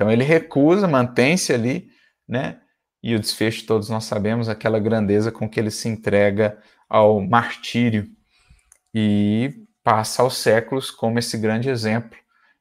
Então 0.01 0.11
ele 0.11 0.25
recusa, 0.25 0.89
mantém-se 0.89 1.53
ali, 1.53 1.91
né? 2.27 2.59
E 3.03 3.15
o 3.15 3.21
desfecho 3.21 3.67
todos 3.67 3.91
nós 3.91 4.05
sabemos 4.05 4.49
aquela 4.49 4.79
grandeza 4.79 5.31
com 5.31 5.47
que 5.47 5.61
ele 5.61 5.71
se 5.71 5.91
entrega 5.91 6.59
ao 6.89 7.21
martírio 7.21 8.09
e 8.95 9.53
passa 9.85 10.23
aos 10.23 10.39
séculos 10.39 10.91
como 10.91 11.19
esse 11.19 11.37
grande 11.37 11.69
exemplo, 11.69 12.17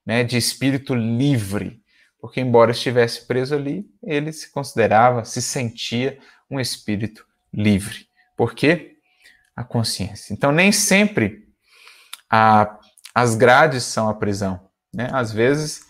né, 0.06 0.21
de 0.21 0.36
espírito 0.36 0.93
livre, 0.93 1.82
porque 2.19 2.41
embora 2.41 2.71
estivesse 2.71 3.25
preso 3.25 3.56
ali, 3.56 3.89
ele 4.04 4.34
se 4.34 4.52
considerava, 4.52 5.23
se 5.23 5.41
sentia 5.41 6.19
um 6.52 6.60
espírito 6.60 7.25
livre. 7.54 8.08
Por 8.36 8.54
quê? 8.54 8.97
a 9.60 9.63
consciência. 9.63 10.34
Então, 10.34 10.54
nem 10.54 10.71
sempre 10.71 11.49
a, 12.30 12.78
as 13.13 13.36
grades 13.36 13.84
são 13.84 14.08
a 14.08 14.13
prisão. 14.13 14.69
Né? 14.93 15.10
Às 15.12 15.34
vezes, 15.34 15.88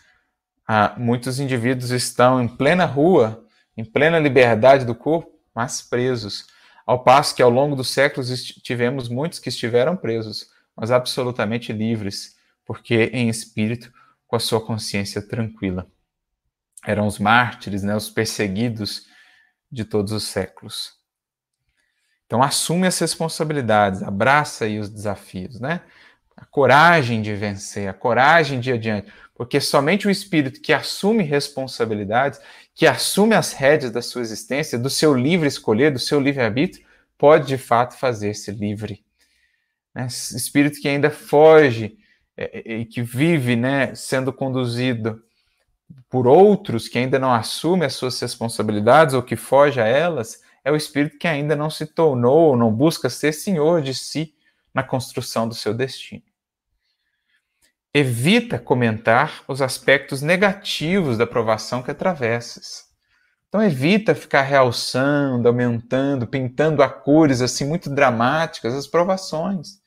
a, 0.72 0.94
muitos 1.00 1.40
indivíduos 1.40 1.90
estão 1.90 2.40
em 2.40 2.48
plena 2.48 2.86
rua, 2.86 3.44
em 3.76 3.84
plena 3.84 4.20
liberdade 4.20 4.86
do 4.86 4.94
corpo, 4.94 5.32
mas 5.54 5.82
presos. 5.82 6.46
Ao 6.86 7.04
passo 7.04 7.36
que, 7.36 7.42
ao 7.42 7.50
longo 7.50 7.76
dos 7.76 7.90
séculos, 7.90 8.44
tivemos 8.44 9.10
muitos 9.10 9.40
que 9.40 9.50
estiveram 9.50 9.98
presos, 9.98 10.52
mas 10.76 10.92
absolutamente 10.92 11.74
livres, 11.74 12.38
porque 12.64 13.10
em 13.12 13.30
espírito, 13.30 13.92
com 14.28 14.36
a 14.36 14.40
sua 14.40 14.64
consciência 14.64 15.24
tranquila. 15.24 15.88
Eram 16.86 17.08
os 17.08 17.18
mártires, 17.18 17.82
né, 17.82 17.96
os 17.96 18.12
perseguidos 18.12 19.08
de 19.72 19.84
todos 19.84 20.12
os 20.12 20.26
séculos. 20.26 20.94
Então 22.28 22.44
assume 22.44 22.86
as 22.86 23.00
responsabilidades, 23.00 24.04
abraça 24.04 24.66
aí 24.66 24.78
os 24.78 24.88
desafios, 24.88 25.60
né? 25.60 25.82
A 26.40 26.46
coragem 26.46 27.22
de 27.22 27.36
vencer, 27.36 27.90
a 27.90 27.94
coragem 27.94 28.62
de 28.62 28.70
ir 28.70 28.74
adiante, 28.74 29.12
porque 29.36 29.60
somente 29.60 30.08
o 30.08 30.10
espírito 30.10 30.62
que 30.62 30.72
assume 30.72 31.22
responsabilidades, 31.22 32.40
que 32.74 32.88
assume 32.88 33.36
as 33.36 33.52
rédeas 33.52 33.92
da 33.92 34.02
sua 34.02 34.22
existência, 34.22 34.80
do 34.80 34.90
seu 34.90 35.14
livre 35.14 35.50
escolher, 35.50 35.92
do 35.92 36.00
seu 36.00 36.18
livre 36.18 36.42
arbítrio, 36.42 36.86
pode 37.18 37.48
de 37.48 37.58
fato 37.58 37.98
fazer-se 37.98 38.52
livre. 38.52 39.04
Né? 39.94 40.08
Espírito 40.08 40.80
que 40.80 40.88
ainda 40.88 41.10
foge 41.10 41.98
é, 42.38 42.62
é, 42.66 42.78
e 42.78 42.86
que 42.86 43.02
vive, 43.02 43.58
né, 43.58 43.94
sendo 43.96 44.32
conduzido 44.32 45.22
por 46.10 46.26
outros 46.26 46.88
que 46.88 46.98
ainda 46.98 47.20
não 47.20 47.34
assume 47.34 47.86
as 47.86 47.96
suas 47.96 48.18
responsabilidades 48.20 49.14
ou 49.14 49.22
que 49.22 49.36
foge 49.36 49.82
a 49.82 49.86
elas, 49.86 50.42
é 50.64 50.72
o 50.72 50.76
espírito 50.76 51.18
que 51.18 51.28
ainda 51.28 51.54
não 51.54 51.70
se 51.70 51.86
tornou, 51.86 52.56
não 52.56 52.72
busca 52.72 53.10
ser 53.10 53.34
senhor 53.34 53.82
de 53.82 53.94
si 53.94 54.34
na 54.74 54.84
construção 54.84 55.50
do 55.50 55.54
seu 55.56 55.74
destino. 55.74 56.29
Evita 57.94 58.60
comentar 58.60 59.44
os 59.48 59.62
aspectos 59.62 60.22
negativos 60.22 61.18
da 61.18 61.26
provação 61.26 61.82
que 61.82 61.90
atravessas. 61.90 62.88
Então 63.48 63.64
evita 63.64 64.14
ficar 64.14 64.44
realçando, 64.44 65.48
aumentando, 65.48 66.28
pintando 66.28 66.84
a 66.84 66.90
cores 66.90 67.42
assim 67.42 67.66
muito 67.66 67.90
dramáticas 67.90 68.76
as 68.76 68.86
provações. 68.86 69.80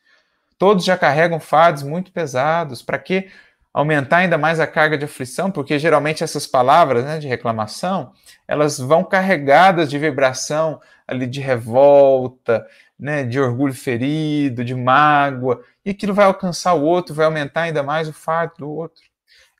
Todos 0.58 0.84
já 0.84 0.98
carregam 0.98 1.38
fardos 1.38 1.84
muito 1.84 2.10
pesados. 2.10 2.82
Para 2.82 2.98
que 2.98 3.28
aumentar 3.72 4.18
ainda 4.18 4.36
mais 4.36 4.60
a 4.60 4.66
carga 4.66 4.98
de 4.98 5.04
aflição, 5.04 5.50
porque 5.50 5.78
geralmente 5.78 6.22
essas 6.22 6.46
palavras 6.46 7.04
né, 7.04 7.18
de 7.18 7.26
reclamação, 7.26 8.12
elas 8.46 8.78
vão 8.78 9.02
carregadas 9.02 9.88
de 9.88 9.98
vibração 9.98 10.80
ali 11.06 11.26
de 11.26 11.40
revolta, 11.40 12.66
né, 13.02 13.24
de 13.24 13.40
orgulho 13.40 13.74
ferido, 13.74 14.64
de 14.64 14.74
mágoa, 14.74 15.60
e 15.84 15.90
aquilo 15.90 16.14
vai 16.14 16.24
alcançar 16.24 16.74
o 16.74 16.82
outro, 16.82 17.12
vai 17.12 17.26
aumentar 17.26 17.62
ainda 17.62 17.82
mais 17.82 18.08
o 18.08 18.12
fato 18.12 18.58
do 18.58 18.70
outro. 18.70 19.02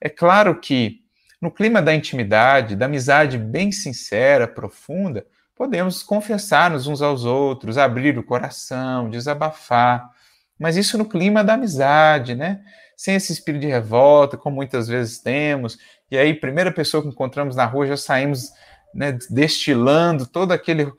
É 0.01 0.09
claro 0.09 0.61
que 0.61 1.01
no 1.41 1.51
clima 1.51 1.83
da 1.83 1.93
intimidade, 1.93 2.77
da 2.77 2.87
amizade 2.87 3.37
bem 3.37 3.73
sincera, 3.73 4.47
profunda, 4.47 5.27
podemos 5.57 6.05
confessar-nos 6.05 6.87
uns 6.87 7.03
aos 7.03 7.25
outros, 7.25 7.77
abrir 7.77 8.17
o 8.17 8.23
coração, 8.23 9.11
desabafar, 9.11 10.09
mas 10.57 10.77
isso 10.77 10.97
no 10.97 11.05
clima 11.05 11.43
da 11.43 11.55
amizade, 11.55 12.37
né? 12.37 12.61
sem 12.97 13.17
esse 13.17 13.33
espírito 13.33 13.63
de 13.63 13.67
revolta, 13.67 14.37
como 14.37 14.55
muitas 14.55 14.87
vezes 14.87 15.19
temos, 15.19 15.77
e 16.09 16.17
aí, 16.17 16.33
primeira 16.35 16.71
pessoa 16.71 17.03
que 17.03 17.09
encontramos 17.09 17.57
na 17.57 17.65
rua, 17.65 17.89
já 17.89 17.97
saímos 17.97 18.53
né, 18.95 19.19
destilando 19.31 20.27
todo 20.27 20.53
aquele, 20.53 20.93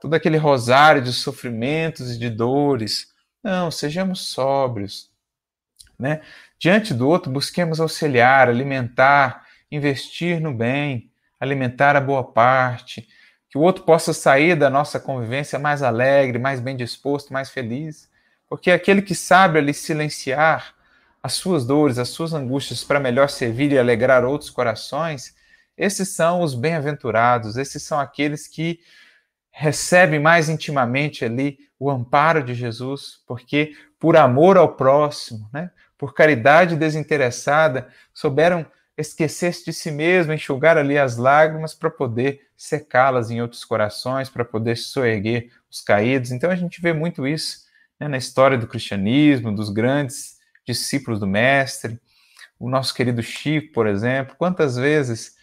todo 0.00 0.14
aquele 0.14 0.36
rosário 0.36 1.02
de 1.02 1.12
sofrimentos 1.12 2.12
e 2.12 2.18
de 2.18 2.30
dores. 2.30 3.08
Não, 3.42 3.70
sejamos 3.70 4.28
sóbrios. 4.28 5.10
Né? 5.98 6.20
Diante 6.58 6.92
do 6.92 7.08
outro, 7.08 7.30
busquemos 7.30 7.80
auxiliar, 7.80 8.48
alimentar, 8.48 9.46
investir 9.70 10.40
no 10.40 10.52
bem, 10.52 11.10
alimentar 11.38 11.96
a 11.96 12.00
boa 12.00 12.24
parte, 12.24 13.08
que 13.48 13.58
o 13.58 13.60
outro 13.60 13.84
possa 13.84 14.12
sair 14.12 14.56
da 14.56 14.68
nossa 14.68 14.98
convivência 14.98 15.58
mais 15.58 15.82
alegre, 15.82 16.38
mais 16.38 16.60
bem 16.60 16.76
disposto, 16.76 17.32
mais 17.32 17.50
feliz. 17.50 18.08
Porque 18.48 18.70
aquele 18.70 19.02
que 19.02 19.14
sabe 19.14 19.58
ali 19.58 19.74
silenciar 19.74 20.74
as 21.22 21.34
suas 21.34 21.66
dores, 21.66 21.98
as 21.98 22.08
suas 22.08 22.32
angústias 22.32 22.84
para 22.84 23.00
melhor 23.00 23.28
servir 23.28 23.72
e 23.72 23.78
alegrar 23.78 24.24
outros 24.24 24.50
corações, 24.50 25.34
esses 25.76 26.10
são 26.10 26.40
os 26.40 26.54
bem-aventurados, 26.54 27.56
esses 27.56 27.82
são 27.82 27.98
aqueles 27.98 28.46
que 28.46 28.80
recebem 29.58 30.20
mais 30.20 30.50
intimamente 30.50 31.24
ali 31.24 31.58
o 31.78 31.90
amparo 31.90 32.44
de 32.44 32.52
Jesus, 32.52 33.22
porque 33.26 33.72
por 33.98 34.14
amor 34.14 34.58
ao 34.58 34.76
próximo, 34.76 35.48
né, 35.50 35.70
por 35.96 36.12
caridade 36.12 36.76
desinteressada, 36.76 37.88
souberam 38.12 38.66
esquecer-se 38.98 39.64
de 39.64 39.72
si 39.72 39.90
mesmo, 39.90 40.34
enxugar 40.34 40.76
ali 40.76 40.98
as 40.98 41.16
lágrimas 41.16 41.72
para 41.72 41.88
poder 41.88 42.42
secá-las 42.54 43.30
em 43.30 43.40
outros 43.40 43.64
corações, 43.64 44.28
para 44.28 44.44
poder 44.44 44.76
soerguer 44.76 45.50
os 45.70 45.80
caídos. 45.80 46.32
Então 46.32 46.50
a 46.50 46.56
gente 46.56 46.82
vê 46.82 46.92
muito 46.92 47.26
isso 47.26 47.60
né, 47.98 48.08
na 48.08 48.18
história 48.18 48.58
do 48.58 48.66
cristianismo, 48.66 49.54
dos 49.54 49.70
grandes 49.70 50.36
discípulos 50.66 51.18
do 51.18 51.26
Mestre, 51.26 51.98
o 52.58 52.68
nosso 52.68 52.94
querido 52.94 53.22
Chico, 53.22 53.72
por 53.72 53.86
exemplo, 53.86 54.36
quantas 54.36 54.76
vezes, 54.76 55.34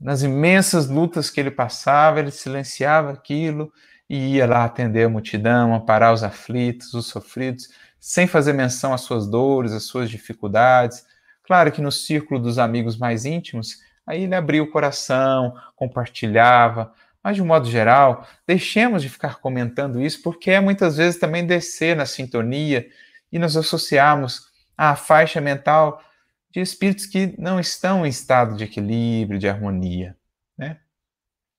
nas 0.00 0.22
imensas 0.22 0.88
lutas 0.88 1.28
que 1.28 1.38
ele 1.38 1.50
passava, 1.50 2.20
ele 2.20 2.30
silenciava 2.30 3.12
aquilo 3.12 3.70
e 4.08 4.36
ia 4.36 4.46
lá 4.46 4.64
atender 4.64 5.04
a 5.04 5.08
multidão, 5.08 5.74
amparar 5.74 6.12
os 6.12 6.22
aflitos, 6.22 6.94
os 6.94 7.06
sofridos, 7.06 7.68
sem 7.98 8.26
fazer 8.26 8.54
menção 8.54 8.94
às 8.94 9.02
suas 9.02 9.28
dores, 9.28 9.72
às 9.72 9.84
suas 9.84 10.08
dificuldades. 10.08 11.04
Claro 11.44 11.70
que 11.70 11.82
no 11.82 11.92
círculo 11.92 12.40
dos 12.40 12.58
amigos 12.58 12.96
mais 12.96 13.24
íntimos, 13.26 13.76
aí 14.06 14.22
ele 14.22 14.34
abria 14.34 14.62
o 14.62 14.70
coração, 14.70 15.54
compartilhava, 15.76 16.92
mas 17.22 17.36
de 17.36 17.42
um 17.42 17.46
modo 17.46 17.68
geral, 17.70 18.26
deixemos 18.46 19.02
de 19.02 19.08
ficar 19.10 19.36
comentando 19.36 20.00
isso, 20.00 20.22
porque 20.22 20.50
é 20.50 20.60
muitas 20.60 20.96
vezes 20.96 21.20
também 21.20 21.46
descer 21.46 21.94
na 21.94 22.06
sintonia 22.06 22.86
e 23.30 23.38
nos 23.38 23.56
associarmos 23.56 24.48
à 24.76 24.96
faixa 24.96 25.40
mental 25.40 26.02
de 26.50 26.60
espíritos 26.60 27.06
que 27.06 27.34
não 27.38 27.60
estão 27.60 28.04
em 28.04 28.08
estado 28.08 28.56
de 28.56 28.64
equilíbrio, 28.64 29.38
de 29.38 29.48
harmonia, 29.48 30.16
né? 30.56 30.78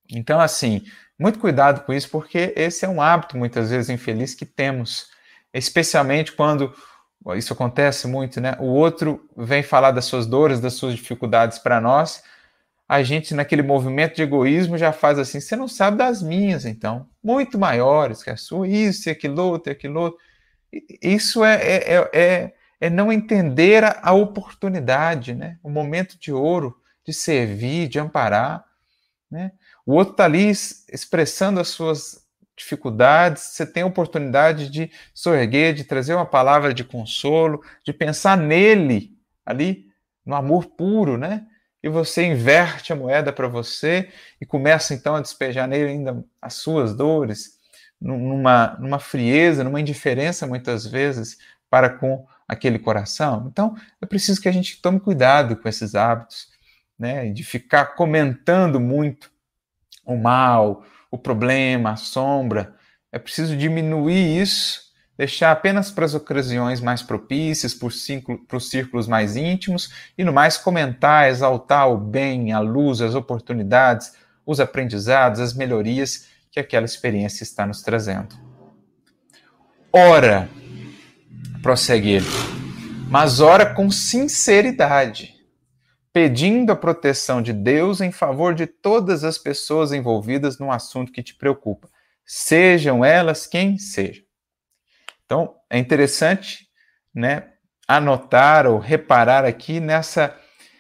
Então, 0.10 0.40
assim, 0.40 0.84
muito 1.18 1.40
cuidado 1.40 1.86
com 1.86 1.94
isso, 1.94 2.10
porque 2.10 2.54
esse 2.56 2.84
é 2.84 2.90
um 2.90 3.02
hábito 3.02 3.38
muitas 3.38 3.70
vezes 3.70 3.90
infeliz 3.90 4.36
que 4.36 4.46
temos, 4.46 5.08
especialmente 5.54 6.34
quando 6.34 6.74
isso 7.36 7.54
acontece 7.54 8.08
muito, 8.08 8.42
né? 8.42 8.58
O 8.60 8.66
outro 8.66 9.30
vem 9.38 9.64
falar 9.64 9.92
das 9.92 10.06
suas 10.06 10.26
dores, 10.26 10.60
das 10.60 10.74
suas 10.74 10.96
dificuldades 10.96 11.60
para 11.60 11.80
nós, 11.80 12.24
a 12.92 13.04
gente 13.04 13.34
naquele 13.34 13.62
movimento 13.62 14.16
de 14.16 14.22
egoísmo 14.22 14.78
já 14.78 14.92
faz 14.92 15.18
assim, 15.18 15.40
você 15.40 15.56
não 15.56 15.68
sabe 15.68 15.98
das 15.98 16.22
minhas, 16.22 16.66
então, 16.66 17.08
muito 17.24 17.58
maiores 17.58 18.22
que 18.22 18.30
a 18.30 18.36
sua, 18.36 18.68
isso 18.68 19.08
e 19.08 19.12
aquilo 19.12 19.42
outro 19.44 19.72
e 19.72 19.74
aquilo 19.74 20.02
outro. 20.02 20.20
Isso 21.02 21.42
é, 21.44 21.56
é, 21.56 21.94
é, 21.94 22.10
é 22.14 22.54
é 22.82 22.90
não 22.90 23.14
entender 23.14 23.84
a, 23.84 24.12
oportunidade, 24.12 25.36
né? 25.36 25.60
o 25.62 25.70
momento 25.70 26.20
de 26.20 26.34
ouro 26.34 26.76
de 27.06 27.14
servir, 27.14 27.88
de 27.88 28.00
amparar. 28.00 28.66
Né? 29.30 29.52
O 29.86 29.94
outro 29.94 30.14
está 30.14 30.26
ali 30.26 30.50
expressando 30.50 31.60
as 31.60 31.68
suas 31.68 32.26
dificuldades, 32.58 33.44
você 33.44 33.66
tem 33.68 33.84
a 33.84 33.88
oportunidade 33.88 34.68
de 34.68 34.92
sorguer, 35.14 35.76
de 35.76 35.84
trazer 35.84 36.16
uma 36.16 36.26
palavra 36.26 36.74
de 36.74 36.84
consolo, 36.84 37.64
de 37.86 37.94
pensar 37.94 38.36
nele, 38.36 39.16
ali, 39.46 39.86
no 40.26 40.36
amor 40.36 40.66
puro, 40.66 41.18
né? 41.18 41.48
E 41.84 41.90
você 41.90 42.24
inverte 42.24 42.94
a 42.94 42.96
moeda 42.96 43.34
para 43.34 43.48
você 43.48 44.10
e 44.40 44.46
começa 44.46 44.94
então 44.94 45.16
a 45.16 45.22
despejar 45.22 45.68
nele 45.68 45.90
ainda 45.90 46.24
as 46.40 46.54
suas 46.56 46.96
dores, 46.96 47.58
numa, 48.00 48.78
numa 48.80 49.00
frieza, 49.00 49.64
numa 49.64 49.82
indiferença 49.82 50.46
muitas 50.46 50.86
vezes 50.86 51.38
para 51.70 51.90
com 51.90 52.28
aquele 52.52 52.78
coração. 52.78 53.48
Então, 53.50 53.78
é 54.02 54.06
preciso 54.06 54.42
que 54.42 54.50
a 54.50 54.52
gente 54.52 54.82
tome 54.82 55.00
cuidado 55.00 55.56
com 55.56 55.70
esses 55.70 55.96
hábitos, 55.96 56.50
né, 57.00 57.30
de 57.30 57.46
ficar 57.46 57.96
comentando 57.96 58.78
muito 58.78 59.32
o 60.06 60.18
mal, 60.18 60.84
o 61.10 61.18
problema, 61.18 61.92
a 61.92 61.96
sombra. 61.96 62.76
É 63.10 63.18
preciso 63.18 63.56
diminuir 63.56 64.42
isso, 64.42 64.82
deixar 65.18 65.52
apenas 65.52 65.92
para 65.92 66.04
as 66.04 66.14
ocasiões 66.14 66.82
mais 66.82 67.02
propícias, 67.02 67.74
para 67.74 67.88
os 68.58 68.70
círculos 68.70 69.08
mais 69.08 69.38
íntimos, 69.38 69.90
e 70.18 70.24
no 70.26 70.34
mais 70.34 70.58
comentar, 70.58 71.30
exaltar 71.30 71.90
o 71.90 71.98
bem, 71.98 72.52
a 72.52 72.60
luz, 72.60 73.00
as 73.00 73.16
oportunidades, 73.16 74.14
os 74.46 74.60
aprendizados, 74.60 75.40
as 75.40 75.54
melhorias 75.54 76.28
que 76.52 76.60
aquela 76.60 76.86
experiência 76.86 77.44
está 77.44 77.66
nos 77.66 77.82
trazendo. 77.82 78.36
Ora, 79.94 80.50
prossegue 81.62 82.12
ele, 82.12 82.26
mas 83.10 83.40
ora 83.40 83.74
com 83.74 83.92
sinceridade, 83.92 85.36
pedindo 86.12 86.72
a 86.72 86.76
proteção 86.76 87.42
de 87.42 87.54
Deus 87.54 88.02
em 88.02 88.12
favor 88.12 88.54
de 88.54 88.66
todas 88.66 89.24
as 89.24 89.38
pessoas 89.38 89.92
envolvidas 89.92 90.58
no 90.58 90.72
assunto 90.72 91.12
que 91.12 91.24
te 91.24 91.36
preocupa, 91.36 91.90
sejam 92.26 93.06
elas 93.06 93.46
quem 93.46 93.78
sejam. 93.78 94.24
Então, 95.26 95.56
é 95.70 95.78
interessante, 95.78 96.68
né, 97.14 97.50
anotar 97.88 98.66
ou 98.68 98.80
reparar 98.80 99.46
aqui 99.46 99.80
nessa 99.80 100.36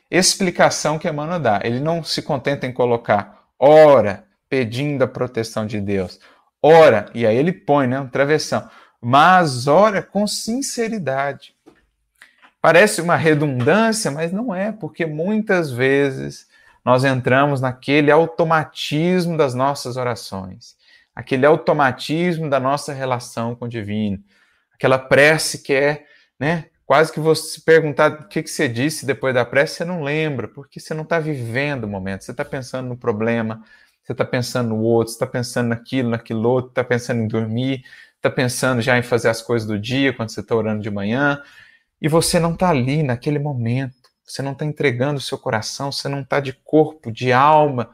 explicação 0.09 0.99
que 0.99 1.07
Emmanuel 1.07 1.39
dá. 1.39 1.61
Ele 1.63 1.79
não 1.79 2.03
se 2.03 2.21
contenta 2.21 2.65
em 2.65 2.73
colocar 2.73 3.45
ora 3.57 4.25
pedindo 4.49 5.03
a 5.03 5.07
proteção 5.07 5.65
de 5.65 5.79
Deus. 5.79 6.19
Ora, 6.61 7.09
e 7.13 7.25
aí 7.25 7.37
ele 7.37 7.53
põe, 7.53 7.87
né, 7.87 7.99
um 7.99 8.07
travessão 8.07 8.69
mas 9.01 9.67
ora 9.67 10.03
com 10.03 10.27
sinceridade. 10.27 11.55
Parece 12.61 13.01
uma 13.01 13.15
redundância, 13.15 14.11
mas 14.11 14.31
não 14.31 14.53
é, 14.53 14.71
porque 14.71 15.05
muitas 15.05 15.71
vezes 15.71 16.47
nós 16.85 17.03
entramos 17.03 17.59
naquele 17.59 18.11
automatismo 18.11 19.35
das 19.35 19.55
nossas 19.55 19.97
orações, 19.97 20.75
aquele 21.15 21.45
automatismo 21.45 22.49
da 22.49 22.59
nossa 22.59 22.93
relação 22.93 23.55
com 23.55 23.65
o 23.65 23.69
divino, 23.69 24.19
aquela 24.73 24.99
prece 24.99 25.63
que 25.63 25.73
é, 25.73 26.05
né, 26.39 26.65
quase 26.85 27.11
que 27.11 27.19
você 27.19 27.53
se 27.53 27.61
perguntar 27.61 28.11
o 28.11 28.27
que, 28.27 28.43
que 28.43 28.49
você 28.49 28.67
disse 28.67 29.05
depois 29.05 29.33
da 29.33 29.45
prece, 29.45 29.75
você 29.75 29.85
não 29.85 30.03
lembra, 30.03 30.47
porque 30.47 30.79
você 30.79 30.93
não 30.93 31.03
está 31.03 31.19
vivendo 31.19 31.85
o 31.85 31.87
momento, 31.87 32.23
você 32.23 32.31
está 32.31 32.45
pensando 32.45 32.89
no 32.89 32.97
problema, 32.97 33.63
você 34.03 34.11
está 34.11 34.25
pensando 34.25 34.69
no 34.69 34.81
outro, 34.81 35.13
você 35.13 35.15
está 35.15 35.27
pensando 35.27 35.69
naquilo, 35.69 36.09
naquilo 36.09 36.47
outro, 36.49 36.69
está 36.69 36.83
pensando 36.83 37.21
em 37.21 37.27
dormir, 37.27 37.83
está 38.21 38.29
pensando 38.29 38.81
já 38.81 38.97
em 38.97 39.01
fazer 39.01 39.29
as 39.29 39.41
coisas 39.41 39.67
do 39.67 39.79
dia, 39.79 40.13
quando 40.13 40.29
você 40.29 40.41
está 40.41 40.55
orando 40.55 40.83
de 40.83 40.91
manhã, 40.91 41.41
e 41.99 42.07
você 42.07 42.39
não 42.39 42.53
está 42.53 42.69
ali 42.69 43.01
naquele 43.01 43.39
momento, 43.39 43.95
você 44.23 44.43
não 44.43 44.51
está 44.51 44.63
entregando 44.63 45.17
o 45.17 45.21
seu 45.21 45.37
coração, 45.37 45.91
você 45.91 46.07
não 46.07 46.21
está 46.21 46.39
de 46.39 46.53
corpo, 46.53 47.11
de 47.11 47.33
alma, 47.33 47.89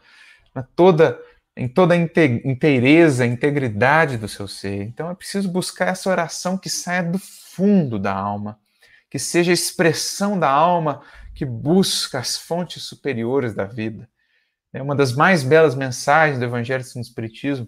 toda, 0.75 1.17
em 1.55 1.67
toda 1.67 1.93
a 1.93 1.97
inteireza, 1.97 3.25
integridade 3.25 4.17
do 4.17 4.27
seu 4.27 4.47
ser. 4.47 4.83
Então 4.83 5.09
é 5.09 5.15
preciso 5.15 5.49
buscar 5.49 5.87
essa 5.87 6.09
oração 6.09 6.57
que 6.57 6.69
saia 6.69 7.03
do 7.03 7.17
fundo 7.17 7.97
da 7.97 8.13
alma, 8.13 8.59
que 9.09 9.17
seja 9.17 9.51
a 9.51 9.53
expressão 9.53 10.37
da 10.37 10.49
alma 10.49 11.01
que 11.33 11.45
busca 11.45 12.19
as 12.19 12.35
fontes 12.37 12.83
superiores 12.83 13.53
da 13.53 13.63
vida. 13.63 14.09
É 14.73 14.81
uma 14.81 14.95
das 14.95 15.13
mais 15.13 15.43
belas 15.43 15.73
mensagens 15.73 16.37
do 16.37 16.45
Evangelho 16.45 16.83
do 16.83 16.99
Espiritismo 16.99 17.67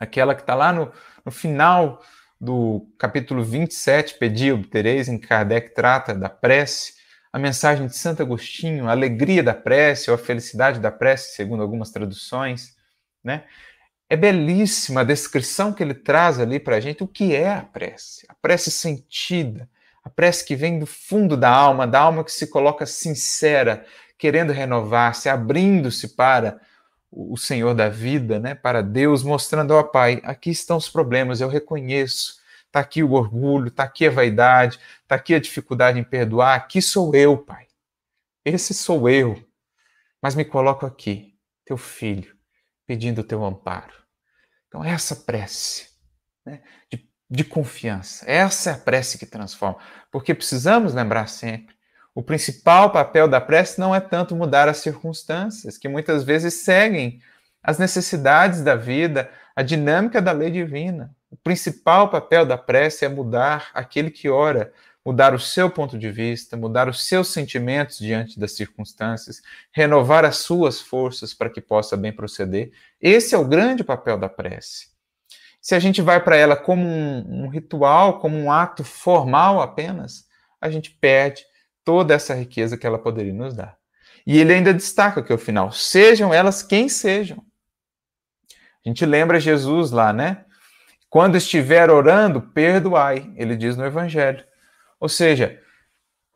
aquela 0.00 0.34
que 0.34 0.40
está 0.40 0.54
lá 0.54 0.72
no, 0.72 0.90
no 1.24 1.32
final 1.32 2.02
do 2.40 2.86
capítulo 2.98 3.44
27, 3.44 4.18
Pedi, 4.18 4.50
obtereis, 4.50 5.08
em 5.08 5.18
Kardec 5.18 5.74
trata 5.74 6.14
da 6.14 6.28
prece, 6.28 6.94
a 7.32 7.38
mensagem 7.38 7.86
de 7.86 7.96
Santo 7.96 8.22
Agostinho, 8.22 8.88
a 8.88 8.92
alegria 8.92 9.42
da 9.42 9.54
prece 9.54 10.10
ou 10.10 10.14
a 10.14 10.18
felicidade 10.18 10.80
da 10.80 10.90
prece, 10.90 11.34
segundo 11.36 11.62
algumas 11.62 11.90
traduções, 11.90 12.74
né? 13.22 13.44
É 14.08 14.16
belíssima 14.16 15.02
a 15.02 15.04
descrição 15.04 15.72
que 15.72 15.82
ele 15.82 15.94
traz 15.94 16.40
ali 16.40 16.58
para 16.58 16.76
a 16.76 16.80
gente, 16.80 17.04
o 17.04 17.06
que 17.06 17.36
é 17.36 17.54
a 17.54 17.62
prece. 17.62 18.26
A 18.28 18.34
prece 18.34 18.68
sentida, 18.68 19.68
a 20.02 20.10
prece 20.10 20.44
que 20.44 20.56
vem 20.56 20.80
do 20.80 20.86
fundo 20.86 21.36
da 21.36 21.48
alma, 21.48 21.86
da 21.86 22.00
alma 22.00 22.24
que 22.24 22.32
se 22.32 22.48
coloca 22.48 22.84
sincera, 22.86 23.84
querendo 24.18 24.52
renovar-se, 24.52 25.28
abrindo-se 25.28 26.16
para 26.16 26.60
o 27.10 27.36
Senhor 27.36 27.74
da 27.74 27.88
vida, 27.88 28.38
né, 28.38 28.54
para 28.54 28.82
Deus, 28.82 29.22
mostrando, 29.22 29.74
oh, 29.74 29.84
Pai, 29.84 30.20
aqui 30.24 30.50
estão 30.50 30.76
os 30.76 30.88
problemas, 30.88 31.40
eu 31.40 31.48
reconheço. 31.48 32.38
Está 32.66 32.78
aqui 32.80 33.02
o 33.02 33.12
orgulho, 33.12 33.66
está 33.66 33.82
aqui 33.82 34.06
a 34.06 34.10
vaidade, 34.10 34.78
está 35.02 35.16
aqui 35.16 35.34
a 35.34 35.40
dificuldade 35.40 35.98
em 35.98 36.04
perdoar. 36.04 36.54
Aqui 36.54 36.80
sou 36.80 37.12
eu, 37.16 37.36
Pai. 37.36 37.66
Esse 38.44 38.72
sou 38.72 39.08
eu. 39.08 39.44
Mas 40.22 40.36
me 40.36 40.44
coloco 40.44 40.86
aqui, 40.86 41.36
teu 41.64 41.76
filho, 41.76 42.32
pedindo 42.86 43.22
o 43.22 43.24
teu 43.24 43.44
amparo. 43.44 43.92
Então, 44.68 44.84
essa 44.84 45.16
prece 45.16 45.88
né, 46.46 46.62
de, 46.88 47.10
de 47.28 47.42
confiança, 47.42 48.24
essa 48.30 48.70
é 48.70 48.74
a 48.74 48.78
prece 48.78 49.18
que 49.18 49.26
transforma. 49.26 49.80
Porque 50.12 50.32
precisamos 50.32 50.94
lembrar 50.94 51.26
sempre 51.26 51.74
o 52.14 52.22
principal 52.22 52.90
papel 52.90 53.28
da 53.28 53.40
prece 53.40 53.78
não 53.78 53.94
é 53.94 54.00
tanto 54.00 54.34
mudar 54.34 54.68
as 54.68 54.78
circunstâncias, 54.78 55.78
que 55.78 55.88
muitas 55.88 56.24
vezes 56.24 56.54
seguem 56.54 57.20
as 57.62 57.78
necessidades 57.78 58.62
da 58.62 58.74
vida, 58.74 59.30
a 59.54 59.62
dinâmica 59.62 60.20
da 60.20 60.32
lei 60.32 60.50
divina. 60.50 61.14
O 61.30 61.36
principal 61.36 62.08
papel 62.08 62.44
da 62.44 62.58
prece 62.58 63.04
é 63.04 63.08
mudar 63.08 63.70
aquele 63.72 64.10
que 64.10 64.28
ora, 64.28 64.72
mudar 65.04 65.34
o 65.34 65.38
seu 65.38 65.70
ponto 65.70 65.96
de 65.96 66.10
vista, 66.10 66.56
mudar 66.56 66.88
os 66.88 67.06
seus 67.06 67.28
sentimentos 67.28 67.98
diante 67.98 68.38
das 68.38 68.52
circunstâncias, 68.52 69.40
renovar 69.70 70.24
as 70.24 70.38
suas 70.38 70.80
forças 70.80 71.32
para 71.32 71.48
que 71.48 71.60
possa 71.60 71.96
bem 71.96 72.12
proceder. 72.12 72.72
Esse 73.00 73.34
é 73.34 73.38
o 73.38 73.46
grande 73.46 73.84
papel 73.84 74.18
da 74.18 74.28
prece. 74.28 74.88
Se 75.60 75.74
a 75.74 75.78
gente 75.78 76.02
vai 76.02 76.22
para 76.22 76.36
ela 76.36 76.56
como 76.56 76.86
um, 76.86 77.44
um, 77.44 77.48
ritual, 77.48 78.18
como 78.18 78.36
um 78.36 78.50
ato 78.50 78.82
formal 78.82 79.60
apenas, 79.60 80.26
a 80.60 80.70
gente 80.70 80.90
perde 80.90 81.44
toda 81.84 82.14
essa 82.14 82.34
riqueza 82.34 82.76
que 82.76 82.86
ela 82.86 82.98
poderia 82.98 83.32
nos 83.32 83.54
dar. 83.54 83.76
E 84.26 84.38
ele 84.38 84.52
ainda 84.52 84.72
destaca 84.74 85.22
que 85.22 85.32
ao 85.32 85.38
final, 85.38 85.72
sejam 85.72 86.32
elas 86.32 86.62
quem 86.62 86.88
sejam. 86.88 87.38
A 88.84 88.88
gente 88.88 89.04
lembra 89.04 89.40
Jesus 89.40 89.90
lá, 89.90 90.12
né? 90.12 90.44
Quando 91.08 91.36
estiver 91.36 91.90
orando, 91.90 92.40
perdoai, 92.40 93.32
ele 93.36 93.56
diz 93.56 93.76
no 93.76 93.84
Evangelho. 93.84 94.44
Ou 95.00 95.08
seja, 95.08 95.60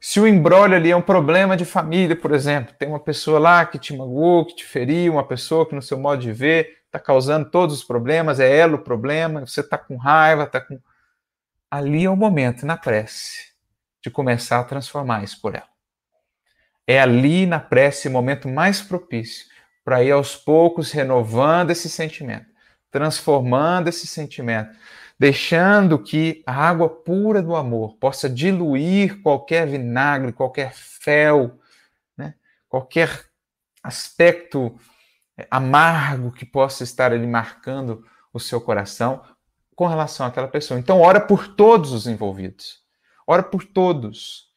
Se 0.06 0.20
o 0.20 0.28
embrólio 0.28 0.76
ali 0.76 0.90
é 0.90 0.96
um 0.96 1.00
problema 1.00 1.56
de 1.56 1.64
família, 1.64 2.14
por 2.14 2.32
exemplo, 2.32 2.74
tem 2.78 2.86
uma 2.86 3.00
pessoa 3.00 3.38
lá 3.38 3.64
que 3.64 3.78
te 3.78 3.96
magoou, 3.96 4.44
que 4.44 4.54
te 4.54 4.62
feriu, 4.62 5.14
uma 5.14 5.26
pessoa 5.26 5.66
que 5.66 5.74
no 5.74 5.80
seu 5.80 5.98
modo 5.98 6.20
de 6.20 6.30
ver 6.30 6.82
está 6.84 7.00
causando 7.00 7.50
todos 7.50 7.74
os 7.76 7.82
problemas, 7.82 8.38
é 8.38 8.54
ela 8.54 8.74
o 8.74 8.84
problema, 8.84 9.46
você 9.46 9.62
está 9.62 9.78
com 9.78 9.96
raiva, 9.96 10.42
está 10.42 10.60
com. 10.60 10.78
Ali 11.70 12.04
é 12.04 12.10
o 12.10 12.14
momento, 12.14 12.66
na 12.66 12.76
prece, 12.76 13.53
de 14.04 14.10
começar 14.10 14.60
a 14.60 14.64
transformar 14.64 15.24
isso 15.24 15.40
por 15.40 15.54
ela. 15.54 15.68
É 16.86 17.00
ali 17.00 17.46
na 17.46 17.58
prece 17.58 18.06
o 18.06 18.10
momento 18.10 18.46
mais 18.50 18.82
propício 18.82 19.46
para 19.82 20.04
ir 20.04 20.10
aos 20.10 20.36
poucos 20.36 20.92
renovando 20.92 21.70
esse 21.70 21.88
sentimento, 21.88 22.44
transformando 22.90 23.88
esse 23.88 24.06
sentimento, 24.06 24.76
deixando 25.18 25.98
que 25.98 26.42
a 26.46 26.52
água 26.52 26.86
pura 26.86 27.40
do 27.40 27.56
amor 27.56 27.96
possa 27.96 28.28
diluir 28.28 29.22
qualquer 29.22 29.66
vinagre, 29.66 30.34
qualquer 30.34 30.74
fel, 30.74 31.58
né? 32.14 32.34
qualquer 32.68 33.24
aspecto 33.82 34.78
é, 35.38 35.46
amargo 35.50 36.30
que 36.30 36.44
possa 36.44 36.84
estar 36.84 37.10
ali 37.10 37.26
marcando 37.26 38.04
o 38.34 38.38
seu 38.38 38.60
coração 38.60 39.22
com 39.74 39.86
relação 39.86 40.26
àquela 40.26 40.48
pessoa. 40.48 40.78
Então, 40.78 41.00
ora 41.00 41.20
por 41.20 41.48
todos 41.48 41.92
os 41.92 42.06
envolvidos. 42.06 42.83
Ora 43.26 43.42
por 43.42 43.64
todos. 43.64 44.48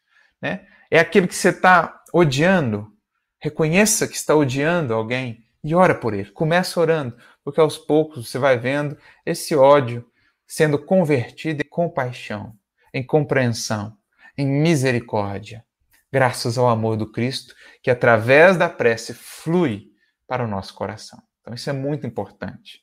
Né? 0.41 0.65
É 0.89 0.99
aquele 0.99 1.27
que 1.27 1.35
você 1.35 1.49
está 1.49 2.03
odiando. 2.13 2.91
Reconheça 3.39 4.07
que 4.07 4.15
está 4.15 4.35
odiando 4.35 4.93
alguém 4.93 5.45
e 5.63 5.75
ora 5.75 5.93
por 5.93 6.13
ele. 6.13 6.31
Começa 6.31 6.79
orando, 6.79 7.15
porque 7.43 7.59
aos 7.59 7.77
poucos 7.77 8.29
você 8.29 8.39
vai 8.39 8.57
vendo 8.57 8.97
esse 9.25 9.55
ódio 9.55 10.05
sendo 10.47 10.79
convertido 10.79 11.61
em 11.61 11.69
compaixão, 11.69 12.53
em 12.93 13.05
compreensão, 13.05 13.97
em 14.37 14.47
misericórdia, 14.47 15.65
graças 16.11 16.57
ao 16.57 16.69
amor 16.69 16.95
do 16.95 17.11
Cristo 17.11 17.53
que 17.83 17.91
através 17.91 18.57
da 18.57 18.69
prece 18.69 19.13
flui 19.13 19.91
para 20.27 20.43
o 20.43 20.47
nosso 20.47 20.73
coração. 20.73 21.21
Então 21.41 21.53
isso 21.53 21.69
é 21.69 21.73
muito 21.73 22.07
importante. 22.07 22.81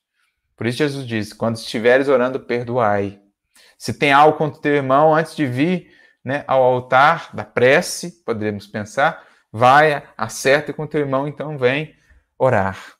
Por 0.56 0.66
isso 0.66 0.78
Jesus 0.78 1.06
diz: 1.06 1.32
quando 1.32 1.56
estiveres 1.56 2.08
orando, 2.08 2.40
perdoai. 2.40 3.20
Se 3.78 3.94
tem 3.94 4.12
algo 4.12 4.38
contra 4.38 4.60
teu 4.60 4.74
irmão, 4.74 5.14
antes 5.14 5.34
de 5.36 5.46
vir 5.46 5.92
né, 6.24 6.44
ao 6.46 6.62
altar 6.62 7.34
da 7.34 7.44
prece, 7.44 8.22
poderíamos 8.24 8.66
pensar, 8.66 9.26
vai, 9.52 10.02
acerta 10.16 10.72
com 10.72 10.86
teu 10.86 11.00
irmão, 11.00 11.28
então 11.28 11.58
vem 11.58 11.94
orar. 12.38 12.94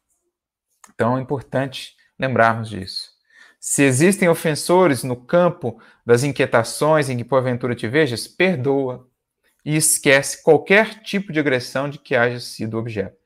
Então 0.94 1.18
é 1.18 1.20
importante 1.20 1.96
lembrarmos 2.18 2.68
disso. 2.68 3.14
Se 3.58 3.82
existem 3.82 4.28
ofensores 4.28 5.02
no 5.02 5.16
campo 5.16 5.80
das 6.04 6.22
inquietações 6.22 7.08
em 7.08 7.16
que 7.16 7.24
porventura 7.24 7.74
te 7.74 7.88
vejas, 7.88 8.28
perdoa 8.28 9.08
e 9.64 9.74
esquece 9.74 10.42
qualquer 10.42 11.02
tipo 11.02 11.32
de 11.32 11.40
agressão 11.40 11.88
de 11.88 11.98
que 11.98 12.14
haja 12.14 12.38
sido 12.38 12.76
objeto. 12.76 13.16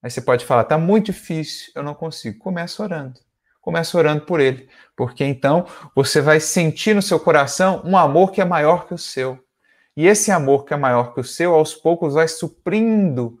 Aí 0.00 0.10
você 0.10 0.20
pode 0.20 0.44
falar, 0.44 0.64
tá 0.64 0.78
muito 0.78 1.06
difícil, 1.06 1.72
eu 1.74 1.82
não 1.82 1.94
consigo. 1.94 2.38
Começa 2.38 2.82
orando. 2.82 3.20
Começa 3.62 3.96
orando 3.96 4.26
por 4.26 4.40
ele, 4.40 4.68
porque 4.94 5.24
então 5.24 5.66
você 5.94 6.20
vai 6.20 6.40
sentir 6.40 6.94
no 6.94 7.00
seu 7.00 7.18
coração 7.18 7.80
um 7.84 7.96
amor 7.96 8.30
que 8.32 8.42
é 8.42 8.44
maior 8.44 8.86
que 8.86 8.92
o 8.92 8.98
seu. 8.98 9.42
E 9.96 10.06
esse 10.06 10.30
amor 10.30 10.66
que 10.66 10.74
é 10.74 10.76
maior 10.76 11.14
que 11.14 11.20
o 11.20 11.24
seu, 11.24 11.54
aos 11.54 11.72
poucos 11.72 12.12
vai 12.12 12.28
suprindo 12.28 13.38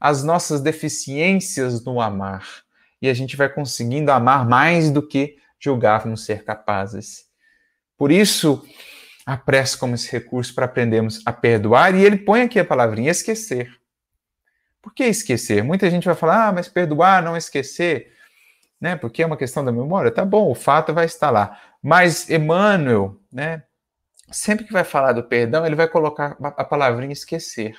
as 0.00 0.24
nossas 0.24 0.60
deficiências 0.60 1.84
no 1.84 2.00
amar 2.00 2.46
e 3.00 3.08
a 3.08 3.14
gente 3.14 3.36
vai 3.36 3.48
conseguindo 3.48 4.10
amar 4.10 4.48
mais 4.48 4.90
do 4.90 5.06
que 5.06 5.36
julgávamos 5.58 6.24
ser 6.24 6.44
capazes. 6.44 7.26
Por 7.96 8.10
isso, 8.10 8.64
a 9.26 9.36
prece 9.36 9.76
como 9.76 9.94
esse 9.94 10.10
recurso 10.10 10.54
para 10.54 10.64
aprendermos 10.64 11.20
a 11.26 11.32
perdoar, 11.32 11.94
e 11.94 12.04
ele 12.04 12.16
põe 12.16 12.42
aqui 12.42 12.58
a 12.58 12.64
palavrinha 12.64 13.10
esquecer. 13.10 13.70
Por 14.80 14.94
que 14.94 15.04
esquecer? 15.04 15.62
Muita 15.62 15.90
gente 15.90 16.04
vai 16.04 16.14
falar, 16.14 16.48
ah, 16.48 16.52
mas 16.52 16.68
perdoar, 16.68 17.22
não 17.22 17.36
esquecer, 17.36 18.12
né? 18.80 18.96
Porque 18.96 19.22
é 19.22 19.26
uma 19.26 19.36
questão 19.36 19.64
da 19.64 19.72
memória. 19.72 20.10
Tá 20.10 20.24
bom, 20.24 20.50
o 20.50 20.54
fato 20.54 20.92
vai 20.94 21.06
estar 21.06 21.30
lá. 21.30 21.58
Mas 21.82 22.28
Emmanuel, 22.28 23.16
né? 23.32 23.62
Sempre 24.30 24.66
que 24.66 24.72
vai 24.72 24.84
falar 24.84 25.12
do 25.12 25.22
perdão, 25.22 25.64
ele 25.64 25.74
vai 25.74 25.88
colocar 25.88 26.36
a 26.40 26.64
palavrinha 26.64 27.12
esquecer. 27.12 27.74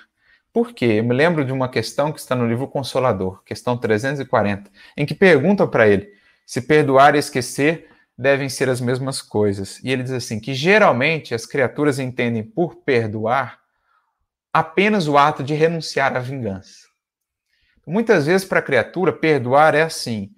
Por 0.51 0.73
quê? 0.73 0.95
Eu 0.97 1.03
me 1.03 1.13
lembro 1.13 1.45
de 1.45 1.51
uma 1.51 1.69
questão 1.69 2.11
que 2.11 2.19
está 2.19 2.35
no 2.35 2.47
livro 2.47 2.67
Consolador, 2.67 3.43
questão 3.43 3.77
340, 3.77 4.71
em 4.97 5.05
que 5.05 5.13
perguntam 5.13 5.67
para 5.67 5.87
ele 5.87 6.11
se 6.45 6.61
perdoar 6.61 7.13
e 7.13 7.19
esquecer 7.19 7.87
devem 8.17 8.49
ser 8.49 8.67
as 8.67 8.81
mesmas 8.81 9.21
coisas. 9.21 9.79
E 9.83 9.91
ele 9.91 10.01
diz 10.01 10.11
assim: 10.11 10.39
que 10.39 10.53
geralmente 10.55 11.35
as 11.35 11.45
criaturas 11.45 11.99
entendem 11.99 12.43
por 12.43 12.77
perdoar 12.77 13.59
apenas 14.51 15.07
o 15.07 15.17
ato 15.17 15.43
de 15.43 15.53
renunciar 15.53 16.17
à 16.17 16.19
vingança. 16.19 16.89
Muitas 17.85 18.25
vezes, 18.25 18.45
para 18.45 18.59
a 18.59 18.63
criatura, 18.63 19.13
perdoar 19.13 19.75
é 19.75 19.83
assim: 19.83 20.31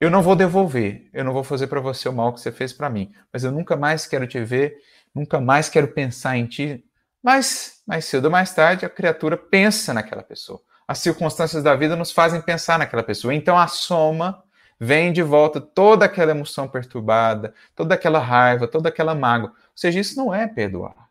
eu 0.00 0.10
não 0.10 0.22
vou 0.22 0.36
devolver, 0.36 1.08
eu 1.12 1.24
não 1.24 1.32
vou 1.32 1.42
fazer 1.42 1.66
para 1.66 1.80
você 1.80 2.08
o 2.08 2.12
mal 2.12 2.32
que 2.32 2.40
você 2.40 2.52
fez 2.52 2.72
para 2.72 2.88
mim, 2.88 3.12
mas 3.32 3.44
eu 3.44 3.50
nunca 3.50 3.76
mais 3.76 4.06
quero 4.06 4.26
te 4.26 4.42
ver, 4.42 4.76
nunca 5.14 5.40
mais 5.40 5.68
quero 5.68 5.88
pensar 5.88 6.36
em 6.36 6.46
ti, 6.46 6.84
mas, 7.22 7.82
mais 7.86 8.04
cedo 8.04 8.26
ou 8.26 8.30
mais 8.30 8.54
tarde, 8.54 8.86
a 8.86 8.88
criatura 8.88 9.36
pensa 9.36 9.92
naquela 9.92 10.22
pessoa. 10.22 10.60
As 10.86 10.98
circunstâncias 10.98 11.62
da 11.62 11.74
vida 11.74 11.96
nos 11.96 12.12
fazem 12.12 12.40
pensar 12.40 12.78
naquela 12.78 13.02
pessoa. 13.02 13.34
Então, 13.34 13.58
a 13.58 13.66
soma 13.66 14.42
vem 14.80 15.12
de 15.12 15.22
volta 15.22 15.60
toda 15.60 16.04
aquela 16.04 16.30
emoção 16.30 16.68
perturbada, 16.68 17.52
toda 17.74 17.94
aquela 17.94 18.20
raiva, 18.20 18.68
toda 18.68 18.88
aquela 18.88 19.14
mágoa. 19.14 19.50
Ou 19.50 19.56
seja, 19.74 20.00
isso 20.00 20.16
não 20.16 20.32
é 20.32 20.46
perdoar. 20.46 21.08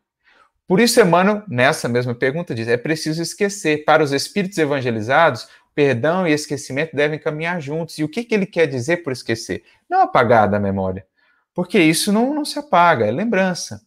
Por 0.66 0.80
isso, 0.80 1.00
Emmanuel, 1.00 1.42
nessa 1.46 1.88
mesma 1.88 2.14
pergunta, 2.14 2.54
diz: 2.54 2.68
é 2.68 2.76
preciso 2.76 3.22
esquecer. 3.22 3.84
Para 3.84 4.02
os 4.02 4.12
espíritos 4.12 4.58
evangelizados, 4.58 5.48
perdão 5.78 6.26
e 6.26 6.32
esquecimento 6.32 6.96
devem 6.96 7.20
caminhar 7.20 7.62
juntos. 7.62 8.00
E 8.00 8.02
o 8.02 8.08
que, 8.08 8.24
que 8.24 8.34
ele 8.34 8.46
quer 8.46 8.66
dizer 8.66 8.96
por 9.04 9.12
esquecer? 9.12 9.62
Não 9.88 10.00
apagar 10.00 10.50
da 10.50 10.58
memória, 10.58 11.06
porque 11.54 11.78
isso 11.78 12.12
não, 12.12 12.34
não 12.34 12.44
se 12.44 12.58
apaga, 12.58 13.06
é 13.06 13.12
lembrança. 13.12 13.80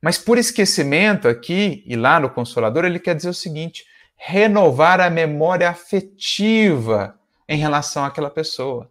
Mas 0.00 0.16
por 0.16 0.38
esquecimento 0.38 1.28
aqui 1.28 1.84
e 1.86 1.94
lá 1.94 2.18
no 2.18 2.30
Consolador, 2.30 2.86
ele 2.86 2.98
quer 2.98 3.14
dizer 3.14 3.28
o 3.28 3.34
seguinte: 3.34 3.84
renovar 4.16 4.98
a 4.98 5.10
memória 5.10 5.68
afetiva 5.68 7.20
em 7.46 7.58
relação 7.58 8.02
àquela 8.02 8.30
pessoa, 8.30 8.90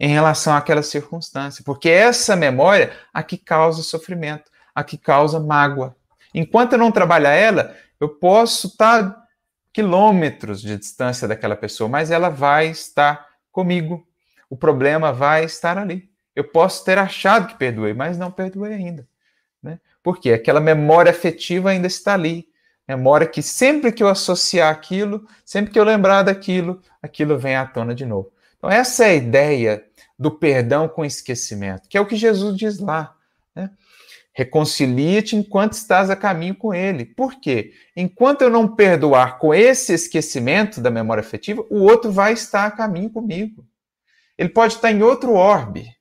em 0.00 0.08
relação 0.08 0.56
àquela 0.56 0.82
circunstância, 0.82 1.62
porque 1.64 1.88
essa 1.88 2.34
memória 2.34 2.90
a 3.14 3.22
que 3.22 3.36
causa 3.36 3.84
sofrimento, 3.84 4.50
a 4.74 4.82
que 4.82 4.98
causa 4.98 5.38
mágoa. 5.38 5.94
Enquanto 6.34 6.72
eu 6.72 6.80
não 6.80 6.90
trabalhar 6.90 7.34
ela, 7.34 7.76
eu 8.00 8.08
posso 8.08 8.66
estar 8.66 9.27
quilômetros 9.72 10.60
de 10.60 10.76
distância 10.76 11.28
daquela 11.28 11.56
pessoa, 11.56 11.88
mas 11.88 12.10
ela 12.10 12.28
vai 12.28 12.68
estar 12.68 13.26
comigo. 13.52 14.06
O 14.48 14.56
problema 14.56 15.12
vai 15.12 15.44
estar 15.44 15.78
ali. 15.78 16.08
Eu 16.34 16.44
posso 16.44 16.84
ter 16.84 16.98
achado 16.98 17.48
que 17.48 17.58
perdoei, 17.58 17.92
mas 17.92 18.16
não 18.16 18.30
perdoei 18.30 18.74
ainda. 18.74 19.06
Né? 19.62 19.80
Porque 20.02 20.32
aquela 20.32 20.60
memória 20.60 21.10
afetiva 21.10 21.70
ainda 21.70 21.86
está 21.86 22.14
ali. 22.14 22.48
Memória 22.86 23.26
que 23.26 23.42
sempre 23.42 23.92
que 23.92 24.02
eu 24.02 24.08
associar 24.08 24.72
aquilo, 24.72 25.26
sempre 25.44 25.72
que 25.72 25.78
eu 25.78 25.84
lembrar 25.84 26.22
daquilo, 26.22 26.80
aquilo 27.02 27.38
vem 27.38 27.56
à 27.56 27.66
tona 27.66 27.94
de 27.94 28.06
novo. 28.06 28.32
Então, 28.56 28.70
essa 28.70 29.04
é 29.04 29.10
a 29.10 29.14
ideia 29.14 29.84
do 30.18 30.30
perdão 30.30 30.88
com 30.88 31.04
esquecimento, 31.04 31.88
que 31.88 31.96
é 31.96 32.00
o 32.00 32.06
que 32.06 32.16
Jesus 32.16 32.56
diz 32.56 32.78
lá. 32.78 33.14
Né? 33.54 33.70
Reconcilia-te 34.38 35.34
enquanto 35.34 35.72
estás 35.72 36.10
a 36.10 36.14
caminho 36.14 36.54
com 36.54 36.72
ele. 36.72 37.04
Por 37.04 37.40
quê? 37.40 37.72
Enquanto 37.96 38.42
eu 38.42 38.48
não 38.48 38.72
perdoar 38.72 39.36
com 39.36 39.52
esse 39.52 39.92
esquecimento 39.92 40.80
da 40.80 40.92
memória 40.92 41.22
afetiva, 41.22 41.66
o 41.68 41.82
outro 41.82 42.12
vai 42.12 42.34
estar 42.34 42.64
a 42.64 42.70
caminho 42.70 43.10
comigo. 43.10 43.66
Ele 44.38 44.48
pode 44.48 44.74
estar 44.74 44.92
em 44.92 45.02
outro 45.02 45.32
orbe, 45.32 45.92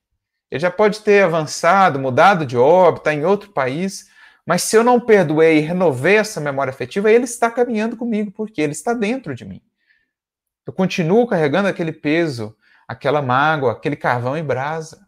ele 0.52 0.60
já 0.60 0.70
pode 0.70 1.00
ter 1.00 1.24
avançado, 1.24 1.98
mudado 1.98 2.46
de 2.46 2.56
órbita, 2.56 3.10
está 3.10 3.14
em 3.16 3.26
outro 3.26 3.50
país, 3.50 4.08
mas 4.46 4.62
se 4.62 4.76
eu 4.76 4.84
não 4.84 5.00
perdoei 5.00 5.58
e 5.58 5.62
renovei 5.62 6.18
essa 6.18 6.40
memória 6.40 6.70
afetiva, 6.70 7.12
ele 7.12 7.24
está 7.24 7.50
caminhando 7.50 7.98
comigo, 7.98 8.30
porque 8.30 8.62
ele 8.62 8.74
está 8.74 8.94
dentro 8.94 9.34
de 9.34 9.46
mim. 9.46 9.64
Eu 10.64 10.74
continuo 10.74 11.26
carregando 11.26 11.70
aquele 11.70 11.92
peso, 11.92 12.56
aquela 12.88 13.20
mágoa, 13.20 13.72
aquele 13.72 13.96
carvão 13.96 14.38
e 14.38 14.44
brasa. 14.44 15.08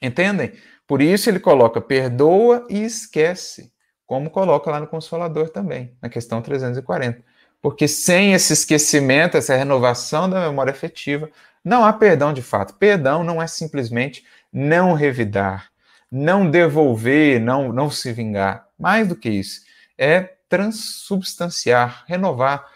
Entendem? 0.00 0.54
Por 0.92 1.00
isso 1.00 1.30
ele 1.30 1.40
coloca 1.40 1.80
perdoa 1.80 2.66
e 2.68 2.84
esquece, 2.84 3.72
como 4.04 4.28
coloca 4.28 4.70
lá 4.70 4.78
no 4.78 4.86
Consolador 4.86 5.48
também, 5.48 5.96
na 6.02 6.10
questão 6.10 6.42
340. 6.42 7.24
Porque 7.62 7.88
sem 7.88 8.34
esse 8.34 8.52
esquecimento, 8.52 9.38
essa 9.38 9.56
renovação 9.56 10.28
da 10.28 10.38
memória 10.46 10.70
afetiva, 10.70 11.30
não 11.64 11.82
há 11.82 11.94
perdão 11.94 12.30
de 12.30 12.42
fato. 12.42 12.74
Perdão 12.74 13.24
não 13.24 13.40
é 13.40 13.46
simplesmente 13.46 14.22
não 14.52 14.92
revidar, 14.92 15.70
não 16.10 16.50
devolver, 16.50 17.40
não, 17.40 17.72
não 17.72 17.90
se 17.90 18.12
vingar. 18.12 18.68
Mais 18.78 19.08
do 19.08 19.16
que 19.16 19.30
isso, 19.30 19.62
é 19.96 20.20
transubstanciar, 20.46 22.04
renovar 22.06 22.70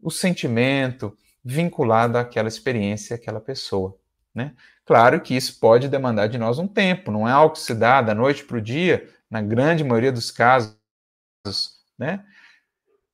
o 0.00 0.08
sentimento 0.08 1.18
vinculado 1.44 2.16
àquela 2.16 2.46
experiência, 2.46 3.16
àquela 3.16 3.40
pessoa. 3.40 3.98
Né? 4.32 4.52
Claro 4.86 5.20
que 5.20 5.34
isso 5.34 5.58
pode 5.58 5.88
demandar 5.88 6.28
de 6.28 6.38
nós 6.38 6.58
um 6.58 6.68
tempo, 6.68 7.10
não 7.10 7.28
é 7.28 7.32
algo 7.32 7.54
que 7.54 7.60
se 7.60 7.74
dá 7.74 8.00
da 8.00 8.14
noite 8.14 8.44
para 8.44 8.56
o 8.56 8.60
dia, 8.60 9.08
na 9.28 9.42
grande 9.42 9.82
maioria 9.82 10.12
dos 10.12 10.30
casos, 10.30 10.76
né? 11.98 12.24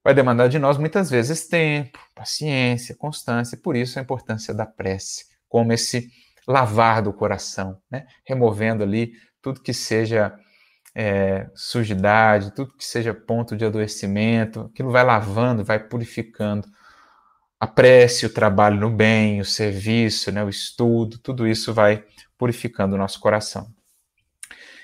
Vai 0.05 0.15
demandar 0.15 0.49
de 0.49 0.59
nós 0.59 0.79
muitas 0.79 1.11
vezes 1.11 1.47
tempo, 1.49 1.99
paciência, 2.15 2.97
constância, 2.97 3.57
por 3.57 3.77
isso 3.77 3.99
a 3.99 4.03
importância 4.03 4.53
da 4.55 4.67
prece, 4.67 5.27
como 5.49 5.73
esse 5.73 6.11
lavar 6.47 7.03
do 7.03 7.13
coração, 7.13 7.81
né? 7.91 8.07
Removendo 8.27 8.83
ali 8.83 9.13
tudo 9.43 9.61
que 9.63 9.73
seja 9.75 10.37
é, 10.95 11.49
sujidade, 11.55 12.55
tudo 12.55 12.75
que 12.77 12.85
seja 12.85 13.15
ponto 13.15 13.57
de 13.57 13.65
adoecimento, 13.65 14.71
aquilo 14.73 14.91
vai 14.91 15.05
lavando, 15.05 15.65
vai 15.65 15.79
purificando. 15.81 16.69
A 17.63 17.67
prece, 17.69 18.27
o 18.27 18.29
trabalho 18.29 18.81
no 18.81 18.91
bem, 18.91 19.41
o 19.41 19.45
serviço, 19.45 20.33
né, 20.33 20.43
o 20.43 20.49
estudo, 20.49 21.17
tudo 21.17 21.47
isso 21.47 21.73
vai 21.73 22.05
purificando 22.37 22.97
o 22.97 22.99
nosso 22.99 23.21
coração. 23.21 23.73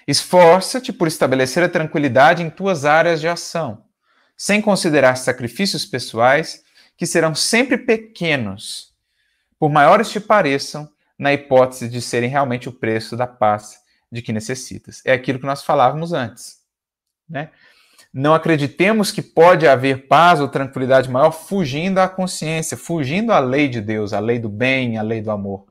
Esforça-te 0.06 0.92
por 0.92 1.08
estabelecer 1.08 1.60
a 1.64 1.68
tranquilidade 1.68 2.40
em 2.40 2.48
tuas 2.48 2.84
áreas 2.84 3.20
de 3.20 3.26
ação, 3.26 3.84
sem 4.36 4.62
considerar 4.62 5.16
sacrifícios 5.16 5.84
pessoais 5.84 6.62
que 6.96 7.04
serão 7.04 7.34
sempre 7.34 7.78
pequenos, 7.78 8.94
por 9.58 9.70
maiores 9.70 10.08
te 10.08 10.20
pareçam, 10.20 10.88
na 11.18 11.32
hipótese 11.32 11.88
de 11.88 12.00
serem 12.00 12.30
realmente 12.30 12.68
o 12.68 12.72
preço 12.72 13.16
da 13.16 13.26
paz 13.26 13.80
de 14.08 14.22
que 14.22 14.32
necessitas. 14.32 15.02
É 15.04 15.12
aquilo 15.12 15.40
que 15.40 15.46
nós 15.46 15.64
falávamos 15.64 16.12
antes. 16.12 16.58
Né? 17.28 17.50
Não 18.18 18.34
acreditemos 18.34 19.12
que 19.12 19.22
pode 19.22 19.64
haver 19.64 20.08
paz 20.08 20.40
ou 20.40 20.48
tranquilidade 20.48 21.08
maior 21.08 21.30
fugindo 21.30 21.98
à 21.98 22.08
consciência, 22.08 22.76
fugindo 22.76 23.30
à 23.30 23.38
lei 23.38 23.68
de 23.68 23.80
Deus, 23.80 24.12
à 24.12 24.18
lei 24.18 24.40
do 24.40 24.48
bem, 24.48 24.98
à 24.98 25.02
lei 25.02 25.22
do 25.22 25.30
amor. 25.30 25.68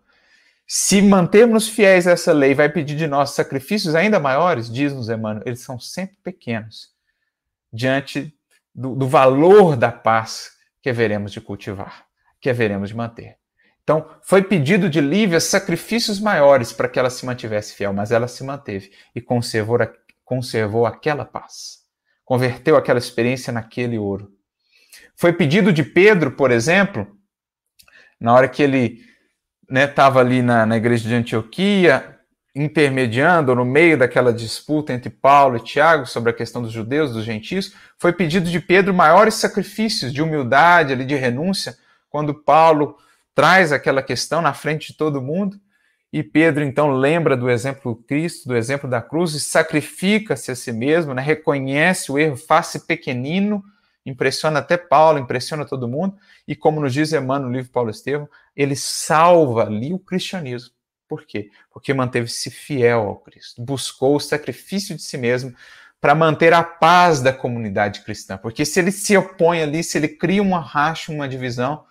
Se 0.66 1.02
mantermos 1.02 1.68
fiéis 1.68 2.08
a 2.08 2.12
essa 2.12 2.32
lei, 2.32 2.56
vai 2.56 2.70
pedir 2.70 2.96
de 2.96 3.06
nós 3.06 3.32
sacrifícios 3.32 3.96
ainda 3.96 4.18
maiores, 4.18 4.72
diz-nos 4.72 5.10
Emmanuel, 5.10 5.44
eles 5.46 5.60
são 5.60 5.78
sempre 5.78 6.16
pequenos 6.24 6.94
diante 7.72 8.34
do, 8.74 8.96
do 8.96 9.10
valor 9.10 9.76
da 9.76 9.92
paz 9.92 10.52
que 10.82 10.90
haveremos 10.90 11.34
de 11.34 11.42
cultivar, 11.42 12.06
que 12.40 12.50
haveremos 12.50 12.88
de 12.88 12.96
manter. 12.96 13.36
Então, 13.84 14.10
foi 14.24 14.42
pedido 14.42 14.90
de 14.90 15.02
Lívia 15.02 15.42
sacrifícios 15.42 16.18
maiores 16.18 16.72
para 16.72 16.88
que 16.88 16.98
ela 16.98 17.10
se 17.10 17.26
mantivesse 17.26 17.74
fiel, 17.74 17.92
mas 17.92 18.10
ela 18.10 18.30
se 18.30 18.42
manteve 18.42 18.90
e 19.14 19.20
conservou, 19.20 19.78
conservou 20.24 20.86
aquela 20.86 21.26
paz. 21.26 21.86
Converteu 22.28 22.76
aquela 22.76 23.00
experiência 23.00 23.54
naquele 23.54 23.98
ouro. 23.98 24.30
Foi 25.16 25.32
pedido 25.32 25.72
de 25.72 25.82
Pedro, 25.82 26.32
por 26.32 26.52
exemplo, 26.52 27.08
na 28.20 28.34
hora 28.34 28.50
que 28.50 28.62
ele 28.62 29.00
estava 29.72 30.22
né, 30.22 30.30
ali 30.30 30.42
na, 30.42 30.66
na 30.66 30.76
igreja 30.76 31.08
de 31.08 31.16
Antioquia, 31.16 32.20
intermediando, 32.54 33.56
no 33.56 33.64
meio 33.64 33.98
daquela 33.98 34.34
disputa 34.34 34.92
entre 34.92 35.10
Paulo 35.10 35.56
e 35.56 35.64
Tiago 35.64 36.06
sobre 36.06 36.32
a 36.32 36.34
questão 36.34 36.62
dos 36.62 36.74
judeus, 36.74 37.14
dos 37.14 37.24
gentios, 37.24 37.74
foi 37.98 38.12
pedido 38.12 38.50
de 38.50 38.60
Pedro 38.60 38.94
maiores 38.94 39.36
sacrifícios 39.36 40.12
de 40.12 40.22
humildade, 40.22 40.92
ali, 40.92 41.06
de 41.06 41.16
renúncia, 41.16 41.78
quando 42.10 42.34
Paulo 42.34 42.98
traz 43.34 43.72
aquela 43.72 44.04
questão 44.04 44.42
na 44.42 44.54
frente 44.54 44.92
de 44.92 44.98
todo 44.98 45.22
mundo. 45.22 45.58
E 46.18 46.24
Pedro 46.24 46.64
então 46.64 46.90
lembra 46.90 47.38
do 47.38 47.48
exemplo 47.48 47.94
do 47.94 48.02
Cristo, 48.02 48.48
do 48.48 48.58
exemplo 48.58 48.90
da 48.90 49.00
cruz, 49.00 49.36
e 49.36 49.40
sacrifica-se 49.40 50.50
a 50.50 50.56
si 50.56 50.72
mesmo, 50.72 51.14
né? 51.14 51.22
reconhece 51.22 52.12
o 52.12 52.18
erro, 52.18 52.36
faz-se 52.36 52.88
pequenino, 52.88 53.64
impressiona 54.04 54.58
até 54.58 54.78
Paulo, 54.78 55.20
impressiona 55.20 55.64
todo 55.64 55.88
mundo, 55.88 56.18
e 56.48 56.56
como 56.56 56.82
nos 56.82 56.92
diz 56.92 57.14
Emmanuel 57.14 57.52
no 57.52 57.56
livro 57.56 57.72
Paulo 57.72 57.92
Estevam, 57.92 58.28
ele 58.56 58.76
salva 58.76 59.66
ali 59.66 59.94
o 59.94 60.00
cristianismo. 60.00 60.72
Por 61.08 61.24
quê? 61.24 61.52
Porque 61.72 61.94
manteve-se 61.94 62.50
fiel 62.50 63.02
ao 63.02 63.18
Cristo, 63.18 63.62
buscou 63.62 64.16
o 64.16 64.20
sacrifício 64.20 64.96
de 64.96 65.04
si 65.04 65.20
mesmo 65.20 65.54
para 66.02 66.16
manter 66.16 66.52
a 66.52 66.64
paz 66.64 67.22
da 67.22 67.32
comunidade 67.32 68.02
cristã. 68.02 68.40
Porque 68.40 68.66
se 68.66 68.80
ele 68.80 68.92
se 68.92 69.16
opõe 69.16 69.62
ali, 69.62 69.84
se 69.84 70.00
ele 70.00 70.08
cria 70.08 70.42
uma 70.42 70.62
racha, 70.62 71.12
uma 71.12 71.30
divisão, 71.30 71.86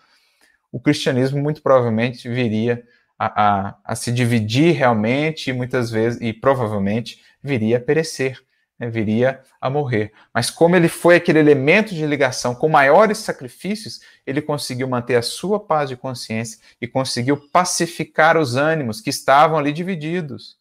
o 0.72 0.80
cristianismo 0.80 1.40
muito 1.40 1.62
provavelmente 1.62 2.28
viria 2.28 2.84
a, 3.18 3.68
a, 3.68 3.76
a 3.84 3.94
se 3.94 4.12
dividir 4.12 4.74
realmente 4.74 5.50
e 5.50 5.52
muitas 5.52 5.90
vezes, 5.90 6.20
e 6.20 6.32
provavelmente, 6.32 7.22
viria 7.42 7.78
a 7.78 7.80
perecer, 7.80 8.40
né, 8.78 8.90
viria 8.90 9.40
a 9.60 9.70
morrer. 9.70 10.12
Mas 10.34 10.50
como 10.50 10.76
ele 10.76 10.88
foi 10.88 11.16
aquele 11.16 11.38
elemento 11.38 11.94
de 11.94 12.06
ligação 12.06 12.54
com 12.54 12.68
maiores 12.68 13.18
sacrifícios, 13.18 14.00
ele 14.26 14.42
conseguiu 14.42 14.88
manter 14.88 15.16
a 15.16 15.22
sua 15.22 15.58
paz 15.58 15.88
de 15.88 15.96
consciência 15.96 16.58
e 16.80 16.86
conseguiu 16.86 17.36
pacificar 17.50 18.36
os 18.36 18.56
ânimos 18.56 19.00
que 19.00 19.10
estavam 19.10 19.58
ali 19.58 19.72
divididos. 19.72 20.56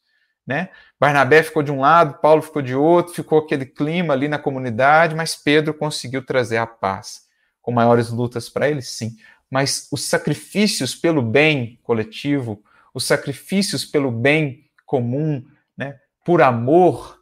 Né? 0.47 0.69
Barnabé 0.99 1.41
ficou 1.41 1.63
de 1.63 1.71
um 1.71 1.79
lado, 1.79 2.19
Paulo 2.19 2.41
ficou 2.41 2.61
de 2.61 2.75
outro, 2.75 3.13
ficou 3.13 3.39
aquele 3.39 3.65
clima 3.65 4.13
ali 4.13 4.27
na 4.27 4.37
comunidade, 4.37 5.15
mas 5.15 5.35
Pedro 5.35 5.73
conseguiu 5.73 6.23
trazer 6.23 6.57
a 6.57 6.67
paz. 6.67 7.25
Com 7.61 7.71
maiores 7.71 8.11
lutas 8.11 8.47
para 8.47 8.69
ele, 8.69 8.83
sim, 8.83 9.15
mas 9.55 9.87
os 9.89 10.03
sacrifícios 10.03 10.93
pelo 10.93 11.21
bem 11.21 11.79
coletivo, 11.81 12.61
os 12.93 13.05
sacrifícios 13.05 13.85
pelo 13.85 14.11
bem 14.11 14.69
comum, 14.85 15.47
né, 15.77 15.97
por 16.25 16.41
amor, 16.41 17.21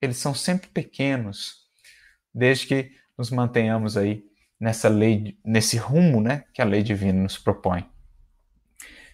eles 0.00 0.16
são 0.16 0.32
sempre 0.32 0.68
pequenos, 0.68 1.56
desde 2.32 2.68
que 2.68 2.92
nos 3.18 3.32
mantenhamos 3.32 3.96
aí 3.96 4.22
nessa 4.60 4.88
lei, 4.88 5.36
nesse 5.44 5.76
rumo, 5.76 6.20
né, 6.20 6.44
que 6.54 6.62
a 6.62 6.64
lei 6.64 6.84
divina 6.84 7.20
nos 7.20 7.36
propõe. 7.36 7.84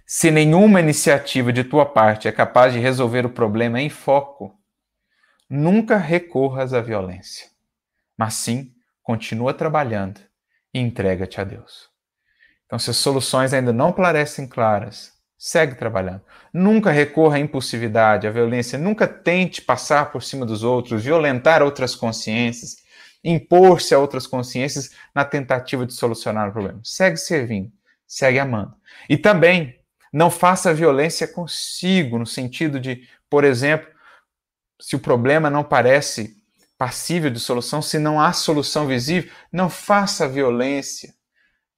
Se 0.05 0.31
nenhuma 0.31 0.79
iniciativa 0.79 1.51
de 1.51 1.65
tua 1.65 1.87
parte 1.87 2.29
é 2.29 2.33
capaz 2.33 2.75
de 2.75 2.79
resolver 2.79 3.25
o 3.25 3.31
problema 3.31 3.81
em 3.81 3.89
foco, 3.89 4.55
nunca 5.49 5.97
recorras 5.97 6.75
à 6.75 6.83
violência, 6.83 7.49
mas 8.15 8.35
sim 8.35 8.75
continua 9.03 9.55
trabalhando 9.55 10.21
e 10.75 10.79
entrega-te 10.79 11.41
a 11.41 11.45
Deus. 11.45 11.97
Então, 12.69 12.79
se 12.79 12.91
as 12.91 12.99
soluções 12.99 13.55
ainda 13.55 13.73
não 13.73 13.91
parecem 13.91 14.47
claras, 14.47 15.15
segue 15.39 15.75
trabalhando. 15.75 16.21
Nunca 16.53 16.91
recorra 16.91 17.37
à 17.37 17.41
impulsividade, 17.41 18.27
à 18.27 18.31
violência, 18.31 18.79
nunca 18.79 19.09
tente 19.09 19.63
passar 19.63 20.13
por 20.13 20.23
cima 20.23 20.45
dos 20.45 20.63
outros, 20.63 21.03
violentar 21.03 21.63
outras 21.63 21.95
consciências, 21.95 22.77
impor-se 23.25 23.95
a 23.95 23.99
outras 23.99 24.27
consciências 24.27 24.91
na 25.15 25.25
tentativa 25.25 25.87
de 25.87 25.95
solucionar 25.95 26.51
o 26.51 26.53
problema. 26.53 26.79
Segue 26.85 27.17
servindo, 27.17 27.73
segue 28.07 28.39
amando. 28.39 28.75
E 29.09 29.17
também 29.17 29.81
não 30.13 30.31
faça 30.31 30.75
violência 30.75 31.27
consigo, 31.27 32.19
no 32.19 32.27
sentido 32.27 32.79
de, 32.79 33.09
por 33.31 33.45
exemplo, 33.45 33.89
se 34.79 34.95
o 34.95 34.99
problema 34.99 35.49
não 35.49 35.65
parece 35.65 36.37
passível 36.77 37.31
de 37.31 37.41
solução, 37.41 37.81
se 37.81 37.99
não 37.99 38.21
há 38.21 38.35
solução 38.35 38.87
visível, 38.87 39.31
não 39.51 39.71
faça 39.71 40.29
violência 40.29 41.17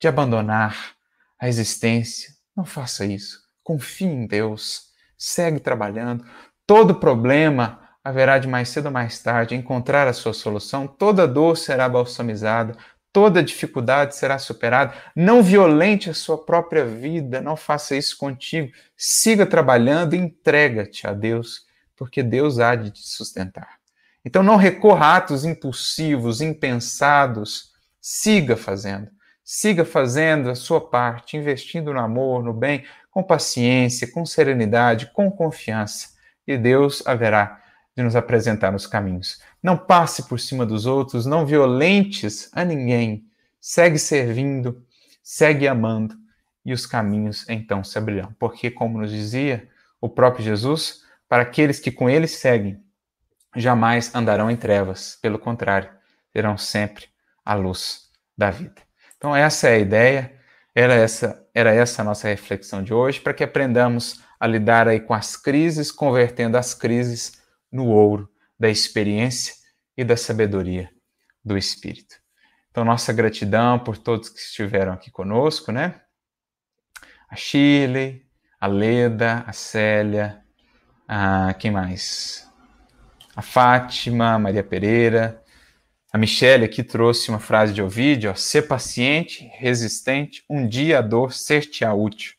de 0.01 0.09
abandonar 0.09 0.94
a 1.38 1.46
existência. 1.46 2.30
Não 2.57 2.64
faça 2.64 3.05
isso. 3.05 3.38
Confie 3.62 4.07
em 4.07 4.26
Deus. 4.26 4.88
Segue 5.16 5.61
trabalhando. 5.61 6.24
Todo 6.66 6.94
problema 6.94 7.80
haverá 8.03 8.38
de 8.38 8.48
mais 8.48 8.70
cedo 8.70 8.86
ou 8.86 8.92
mais 8.92 9.22
tarde 9.22 9.55
encontrar 9.55 10.09
a 10.09 10.12
sua 10.14 10.32
solução. 10.32 10.86
Toda 10.86 11.28
dor 11.28 11.57
será 11.57 11.88
balsamizada. 11.88 12.76
Toda 13.12 13.42
dificuldade 13.42 14.16
será 14.16 14.38
superada. 14.38 14.94
Não 15.14 15.42
violente 15.42 16.09
a 16.09 16.14
sua 16.14 16.44
própria 16.44 16.84
vida. 16.84 17.42
Não 17.42 17.57
faça 17.57 17.94
isso 17.94 18.16
contigo. 18.16 18.72
Siga 18.96 19.44
trabalhando 19.44 20.14
entrega-te 20.14 21.07
a 21.07 21.12
Deus, 21.12 21.66
porque 21.94 22.22
Deus 22.22 22.59
há 22.59 22.74
de 22.74 22.90
te 22.90 23.07
sustentar. 23.07 23.78
Então 24.24 24.42
não 24.42 24.57
recorra 24.57 25.07
a 25.07 25.16
atos 25.16 25.44
impulsivos, 25.44 26.40
impensados. 26.40 27.70
Siga 28.01 28.57
fazendo. 28.57 29.11
Siga 29.53 29.84
fazendo 29.84 30.48
a 30.48 30.55
sua 30.55 30.80
parte, 30.80 31.36
investindo 31.36 31.92
no 31.92 31.98
amor, 31.98 32.40
no 32.40 32.53
bem, 32.53 32.84
com 33.11 33.20
paciência, 33.20 34.09
com 34.09 34.24
serenidade, 34.24 35.11
com 35.12 35.28
confiança, 35.28 36.11
e 36.46 36.57
Deus 36.57 37.05
haverá 37.05 37.61
de 37.96 38.01
nos 38.01 38.14
apresentar 38.14 38.70
nos 38.70 38.86
caminhos. 38.86 39.42
Não 39.61 39.76
passe 39.76 40.28
por 40.28 40.38
cima 40.38 40.64
dos 40.64 40.86
outros, 40.86 41.26
não 41.26 41.44
violentes 41.44 42.48
a 42.53 42.64
ninguém. 42.64 43.26
Segue 43.61 43.98
servindo, 43.98 44.86
segue 45.20 45.66
amando, 45.66 46.14
e 46.64 46.72
os 46.72 46.86
caminhos 46.86 47.44
então 47.48 47.82
se 47.82 47.98
abrirão. 47.98 48.32
Porque, 48.38 48.70
como 48.70 49.01
nos 49.01 49.11
dizia 49.11 49.68
o 50.01 50.09
próprio 50.09 50.44
Jesus, 50.44 51.03
para 51.28 51.42
aqueles 51.42 51.80
que 51.80 51.90
com 51.90 52.09
ele 52.09 52.28
seguem, 52.28 52.80
jamais 53.57 54.14
andarão 54.14 54.48
em 54.48 54.57
trevas, 54.57 55.18
pelo 55.20 55.40
contrário, 55.40 55.90
terão 56.32 56.57
sempre 56.57 57.07
a 57.44 57.55
luz 57.55 58.12
da 58.38 58.48
vida. 58.53 58.89
Então, 59.21 59.37
essa 59.37 59.68
é 59.68 59.75
a 59.75 59.79
ideia, 59.79 60.35
era 60.75 60.95
essa, 60.95 61.47
era 61.53 61.75
essa 61.75 62.01
a 62.01 62.05
nossa 62.07 62.27
reflexão 62.27 62.83
de 62.83 62.95
hoje, 62.95 63.21
para 63.21 63.35
que 63.35 63.45
aprendamos 63.45 64.25
a 64.41 64.47
lidar 64.47 64.89
aí 64.89 64.99
com 64.99 65.12
as 65.12 65.37
crises, 65.37 65.93
convertendo 65.93 66.57
as 66.57 66.73
crises 66.73 67.39
no 67.71 67.85
ouro 67.89 68.31
da 68.59 68.71
experiência 68.71 69.55
e 69.95 70.03
da 70.03 70.16
sabedoria 70.16 70.91
do 71.45 71.59
Espírito. 71.59 72.16
Então, 72.71 72.83
nossa 72.83 73.12
gratidão 73.12 73.79
por 73.79 73.99
todos 73.99 74.31
que 74.31 74.39
estiveram 74.39 74.95
aqui 74.95 75.11
conosco, 75.11 75.71
né? 75.71 76.01
A 77.29 77.37
Shirley, 77.37 78.25
a 78.59 78.66
Leda, 78.66 79.45
a 79.47 79.53
Célia, 79.53 80.43
a 81.07 81.53
quem 81.53 81.71
mais? 81.71 82.51
A 83.37 83.43
Fátima, 83.43 84.33
a 84.33 84.39
Maria 84.39 84.64
Pereira, 84.64 85.45
A 86.13 86.19
Michelle 86.19 86.65
aqui 86.65 86.83
trouxe 86.83 87.29
uma 87.29 87.39
frase 87.39 87.73
de 87.73 87.81
Ovidio, 87.81 88.35
ser 88.35 88.63
paciente, 88.63 89.49
resistente, 89.55 90.45
um 90.51 90.67
dia 90.67 90.99
a 90.99 91.03
dor 91.03 91.33
ser-te-á 91.33 91.95
útil. 91.95 92.35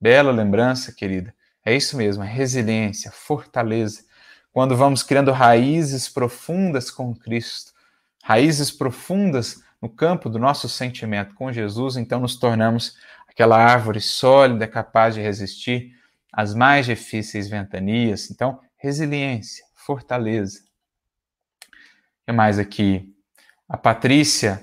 Bela 0.00 0.32
lembrança, 0.32 0.92
querida. 0.92 1.32
É 1.64 1.76
isso 1.76 1.96
mesmo, 1.96 2.24
a 2.24 2.26
resiliência, 2.26 3.12
fortaleza. 3.12 4.04
Quando 4.52 4.76
vamos 4.76 5.04
criando 5.04 5.30
raízes 5.30 6.08
profundas 6.08 6.90
com 6.90 7.14
Cristo, 7.14 7.72
raízes 8.20 8.72
profundas 8.72 9.62
no 9.80 9.88
campo 9.88 10.28
do 10.28 10.38
nosso 10.38 10.68
sentimento 10.68 11.34
com 11.34 11.52
Jesus, 11.52 11.96
então 11.96 12.18
nos 12.18 12.34
tornamos 12.34 12.96
aquela 13.28 13.56
árvore 13.56 14.00
sólida 14.00 14.66
capaz 14.66 15.14
de 15.14 15.20
resistir 15.20 15.92
às 16.32 16.52
mais 16.52 16.84
difíceis 16.84 17.46
ventanias. 17.46 18.28
Então, 18.28 18.58
resiliência, 18.76 19.64
fortaleza. 19.72 20.73
Que 22.26 22.32
mais 22.32 22.58
aqui? 22.58 23.14
A 23.68 23.76
Patrícia 23.76 24.62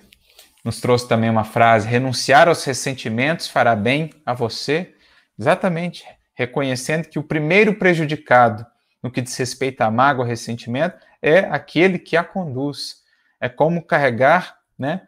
nos 0.64 0.82
trouxe 0.82 1.08
também 1.08 1.30
uma 1.30 1.44
frase: 1.44 1.88
renunciar 1.88 2.48
aos 2.48 2.64
ressentimentos 2.64 3.48
fará 3.48 3.76
bem 3.76 4.10
a 4.26 4.34
você. 4.34 4.96
Exatamente, 5.40 6.04
reconhecendo 6.34 7.08
que 7.08 7.20
o 7.20 7.24
primeiro 7.24 7.76
prejudicado 7.76 8.66
no 9.02 9.10
que 9.12 9.22
diz 9.22 9.36
respeito 9.36 9.82
à 9.82 9.90
mágoa, 9.90 10.26
ressentimento, 10.26 10.98
é 11.22 11.40
aquele 11.40 11.98
que 11.98 12.16
a 12.16 12.24
conduz. 12.24 13.02
É 13.40 13.50
como 13.50 13.84
carregar 13.84 14.58
né, 14.78 15.02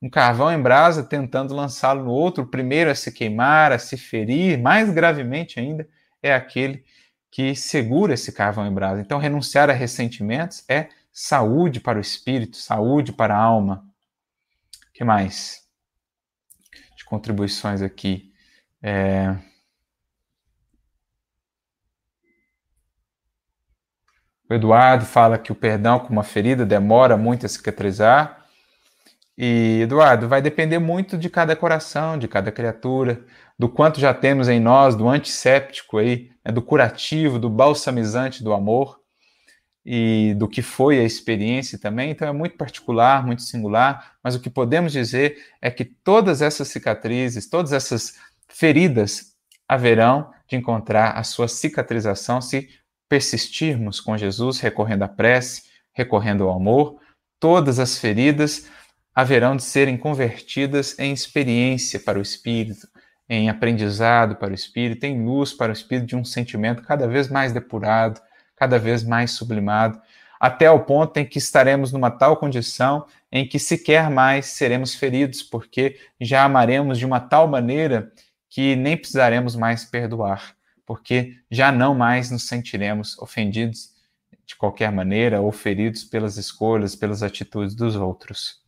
um 0.00 0.08
carvão 0.08 0.52
em 0.52 0.60
brasa 0.60 1.02
tentando 1.02 1.54
lançá-lo 1.54 2.04
no 2.04 2.10
outro, 2.10 2.44
o 2.44 2.46
primeiro 2.46 2.90
a 2.90 2.94
se 2.94 3.10
queimar, 3.10 3.72
a 3.72 3.78
se 3.78 3.96
ferir, 3.96 4.58
mais 4.60 4.90
gravemente 4.90 5.58
ainda, 5.58 5.88
é 6.22 6.32
aquele 6.32 6.84
que 7.30 7.56
segura 7.56 8.14
esse 8.14 8.30
carvão 8.30 8.66
em 8.66 8.72
brasa. 8.72 9.00
Então, 9.00 9.18
renunciar 9.18 9.68
a 9.70 9.72
ressentimentos 9.72 10.64
é 10.68 10.88
saúde 11.12 11.78
para 11.78 11.98
o 11.98 12.00
espírito, 12.00 12.56
saúde 12.56 13.12
para 13.12 13.36
a 13.36 13.38
alma. 13.38 13.84
O 14.88 14.92
que 14.94 15.04
mais? 15.04 15.62
De 16.96 17.04
contribuições 17.04 17.82
aqui. 17.82 18.32
É... 18.82 19.36
O 24.48 24.54
Eduardo 24.54 25.04
fala 25.04 25.38
que 25.38 25.52
o 25.52 25.54
perdão 25.54 25.98
com 25.98 26.12
uma 26.12 26.24
ferida 26.24 26.64
demora 26.64 27.16
muito 27.16 27.46
a 27.46 27.48
cicatrizar. 27.48 28.46
E, 29.36 29.80
Eduardo, 29.82 30.28
vai 30.28 30.42
depender 30.42 30.78
muito 30.78 31.16
de 31.16 31.30
cada 31.30 31.56
coração, 31.56 32.18
de 32.18 32.28
cada 32.28 32.52
criatura, 32.52 33.24
do 33.58 33.68
quanto 33.68 33.98
já 33.98 34.12
temos 34.12 34.48
em 34.48 34.60
nós, 34.60 34.94
do 34.94 35.08
antisséptico 35.08 35.98
aí, 35.98 36.30
né, 36.44 36.52
do 36.52 36.60
curativo, 36.60 37.38
do 37.38 37.48
balsamizante 37.48 38.44
do 38.44 38.52
amor 38.52 39.01
e 39.84 40.34
do 40.36 40.48
que 40.48 40.62
foi 40.62 40.98
a 40.98 41.04
experiência 41.04 41.78
também. 41.78 42.10
Então 42.10 42.26
é 42.28 42.32
muito 42.32 42.56
particular, 42.56 43.24
muito 43.26 43.42
singular, 43.42 44.16
mas 44.22 44.34
o 44.34 44.40
que 44.40 44.50
podemos 44.50 44.92
dizer 44.92 45.36
é 45.60 45.70
que 45.70 45.84
todas 45.84 46.40
essas 46.40 46.68
cicatrizes, 46.68 47.48
todas 47.48 47.72
essas 47.72 48.14
feridas 48.48 49.32
haverão 49.68 50.30
de 50.46 50.56
encontrar 50.56 51.12
a 51.12 51.24
sua 51.24 51.48
cicatrização 51.48 52.40
se 52.40 52.68
persistirmos 53.08 54.00
com 54.00 54.16
Jesus, 54.16 54.60
recorrendo 54.60 55.02
à 55.02 55.08
prece, 55.08 55.64
recorrendo 55.92 56.44
ao 56.44 56.56
amor. 56.56 56.98
Todas 57.40 57.78
as 57.78 57.98
feridas 57.98 58.68
haverão 59.14 59.56
de 59.56 59.62
serem 59.62 59.96
convertidas 59.96 60.98
em 60.98 61.12
experiência 61.12 62.00
para 62.00 62.18
o 62.18 62.22
espírito, 62.22 62.88
em 63.28 63.48
aprendizado 63.48 64.36
para 64.36 64.52
o 64.52 64.54
espírito, 64.54 65.04
em 65.04 65.24
luz 65.24 65.52
para 65.52 65.70
o 65.70 65.72
espírito 65.72 66.06
de 66.06 66.16
um 66.16 66.24
sentimento 66.24 66.82
cada 66.82 67.06
vez 67.06 67.28
mais 67.28 67.52
depurado, 67.52 68.20
cada 68.62 68.78
vez 68.78 69.02
mais 69.02 69.32
sublimado, 69.32 70.00
até 70.38 70.70
o 70.70 70.78
ponto 70.78 71.16
em 71.16 71.26
que 71.26 71.36
estaremos 71.36 71.90
numa 71.90 72.12
tal 72.12 72.36
condição 72.36 73.06
em 73.32 73.44
que 73.44 73.58
sequer 73.58 74.08
mais 74.08 74.46
seremos 74.46 74.94
feridos, 74.94 75.42
porque 75.42 75.98
já 76.20 76.44
amaremos 76.44 76.96
de 76.96 77.04
uma 77.04 77.18
tal 77.18 77.48
maneira 77.48 78.12
que 78.48 78.76
nem 78.76 78.96
precisaremos 78.96 79.56
mais 79.56 79.84
perdoar, 79.84 80.54
porque 80.86 81.36
já 81.50 81.72
não 81.72 81.92
mais 81.92 82.30
nos 82.30 82.46
sentiremos 82.46 83.18
ofendidos 83.18 83.90
de 84.46 84.54
qualquer 84.54 84.92
maneira 84.92 85.40
ou 85.40 85.50
feridos 85.50 86.04
pelas 86.04 86.36
escolhas, 86.36 86.94
pelas 86.94 87.24
atitudes 87.24 87.74
dos 87.74 87.96
outros. 87.96 88.62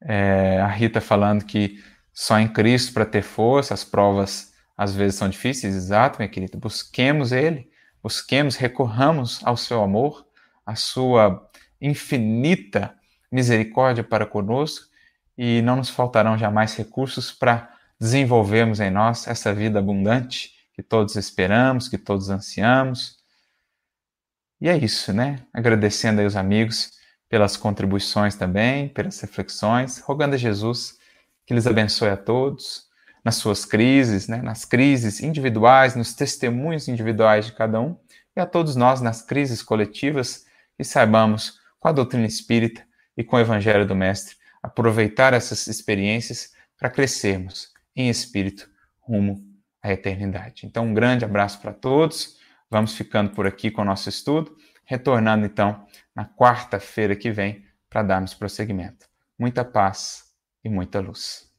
É, 0.00 0.60
a 0.60 0.68
Rita 0.68 1.00
falando 1.00 1.44
que 1.44 1.82
só 2.12 2.38
em 2.38 2.46
Cristo 2.46 2.92
para 2.92 3.04
ter 3.04 3.22
força, 3.22 3.74
as 3.74 3.82
provas 3.82 4.53
às 4.76 4.94
vezes 4.94 5.18
são 5.18 5.28
difíceis, 5.28 5.74
exato, 5.74 6.18
minha 6.18 6.28
querida. 6.28 6.58
Busquemos 6.58 7.32
Ele, 7.32 7.70
busquemos, 8.02 8.56
recorramos 8.56 9.40
ao 9.44 9.56
seu 9.56 9.82
amor, 9.82 10.26
à 10.66 10.74
sua 10.74 11.48
infinita 11.80 12.94
misericórdia 13.30 14.02
para 14.02 14.26
conosco 14.26 14.86
e 15.36 15.62
não 15.62 15.76
nos 15.76 15.90
faltarão 15.90 16.38
jamais 16.38 16.74
recursos 16.74 17.32
para 17.32 17.72
desenvolvermos 18.00 18.80
em 18.80 18.90
nós 18.90 19.26
essa 19.26 19.52
vida 19.54 19.78
abundante 19.78 20.52
que 20.72 20.82
todos 20.82 21.14
esperamos, 21.16 21.88
que 21.88 21.98
todos 21.98 22.30
ansiamos. 22.30 23.18
E 24.60 24.68
é 24.68 24.76
isso, 24.76 25.12
né? 25.12 25.46
Agradecendo 25.52 26.20
aí 26.20 26.26
os 26.26 26.36
amigos 26.36 26.92
pelas 27.28 27.56
contribuições 27.56 28.34
também, 28.34 28.88
pelas 28.88 29.20
reflexões, 29.20 29.98
rogando 29.98 30.34
a 30.34 30.38
Jesus 30.38 30.98
que 31.46 31.54
lhes 31.54 31.66
abençoe 31.66 32.08
a 32.08 32.16
todos 32.16 32.88
nas 33.24 33.36
suas 33.36 33.64
crises, 33.64 34.28
né, 34.28 34.42
nas 34.42 34.64
crises 34.64 35.20
individuais, 35.20 35.96
nos 35.96 36.14
testemunhos 36.14 36.88
individuais 36.88 37.46
de 37.46 37.52
cada 37.52 37.80
um, 37.80 37.96
e 38.36 38.40
a 38.40 38.46
todos 38.46 38.76
nós 38.76 39.00
nas 39.00 39.22
crises 39.22 39.62
coletivas, 39.62 40.44
que 40.76 40.84
saibamos, 40.84 41.58
com 41.80 41.88
a 41.88 41.92
doutrina 41.92 42.26
espírita 42.26 42.82
e 43.16 43.24
com 43.24 43.36
o 43.36 43.40
Evangelho 43.40 43.86
do 43.86 43.94
Mestre, 43.94 44.36
aproveitar 44.62 45.32
essas 45.32 45.66
experiências 45.66 46.52
para 46.78 46.90
crescermos 46.90 47.72
em 47.94 48.08
espírito 48.08 48.68
rumo 49.00 49.42
à 49.82 49.92
eternidade. 49.92 50.66
Então, 50.66 50.86
um 50.86 50.94
grande 50.94 51.24
abraço 51.24 51.60
para 51.60 51.72
todos. 51.72 52.38
Vamos 52.70 52.96
ficando 52.96 53.30
por 53.30 53.46
aqui 53.46 53.70
com 53.70 53.82
o 53.82 53.84
nosso 53.84 54.08
estudo, 54.08 54.56
retornando 54.84 55.46
então 55.46 55.86
na 56.14 56.24
quarta-feira 56.24 57.14
que 57.14 57.30
vem 57.30 57.64
para 57.88 58.02
darmos 58.02 58.34
prosseguimento. 58.34 59.06
Muita 59.38 59.64
paz 59.64 60.24
e 60.64 60.68
muita 60.68 61.00
luz. 61.00 61.53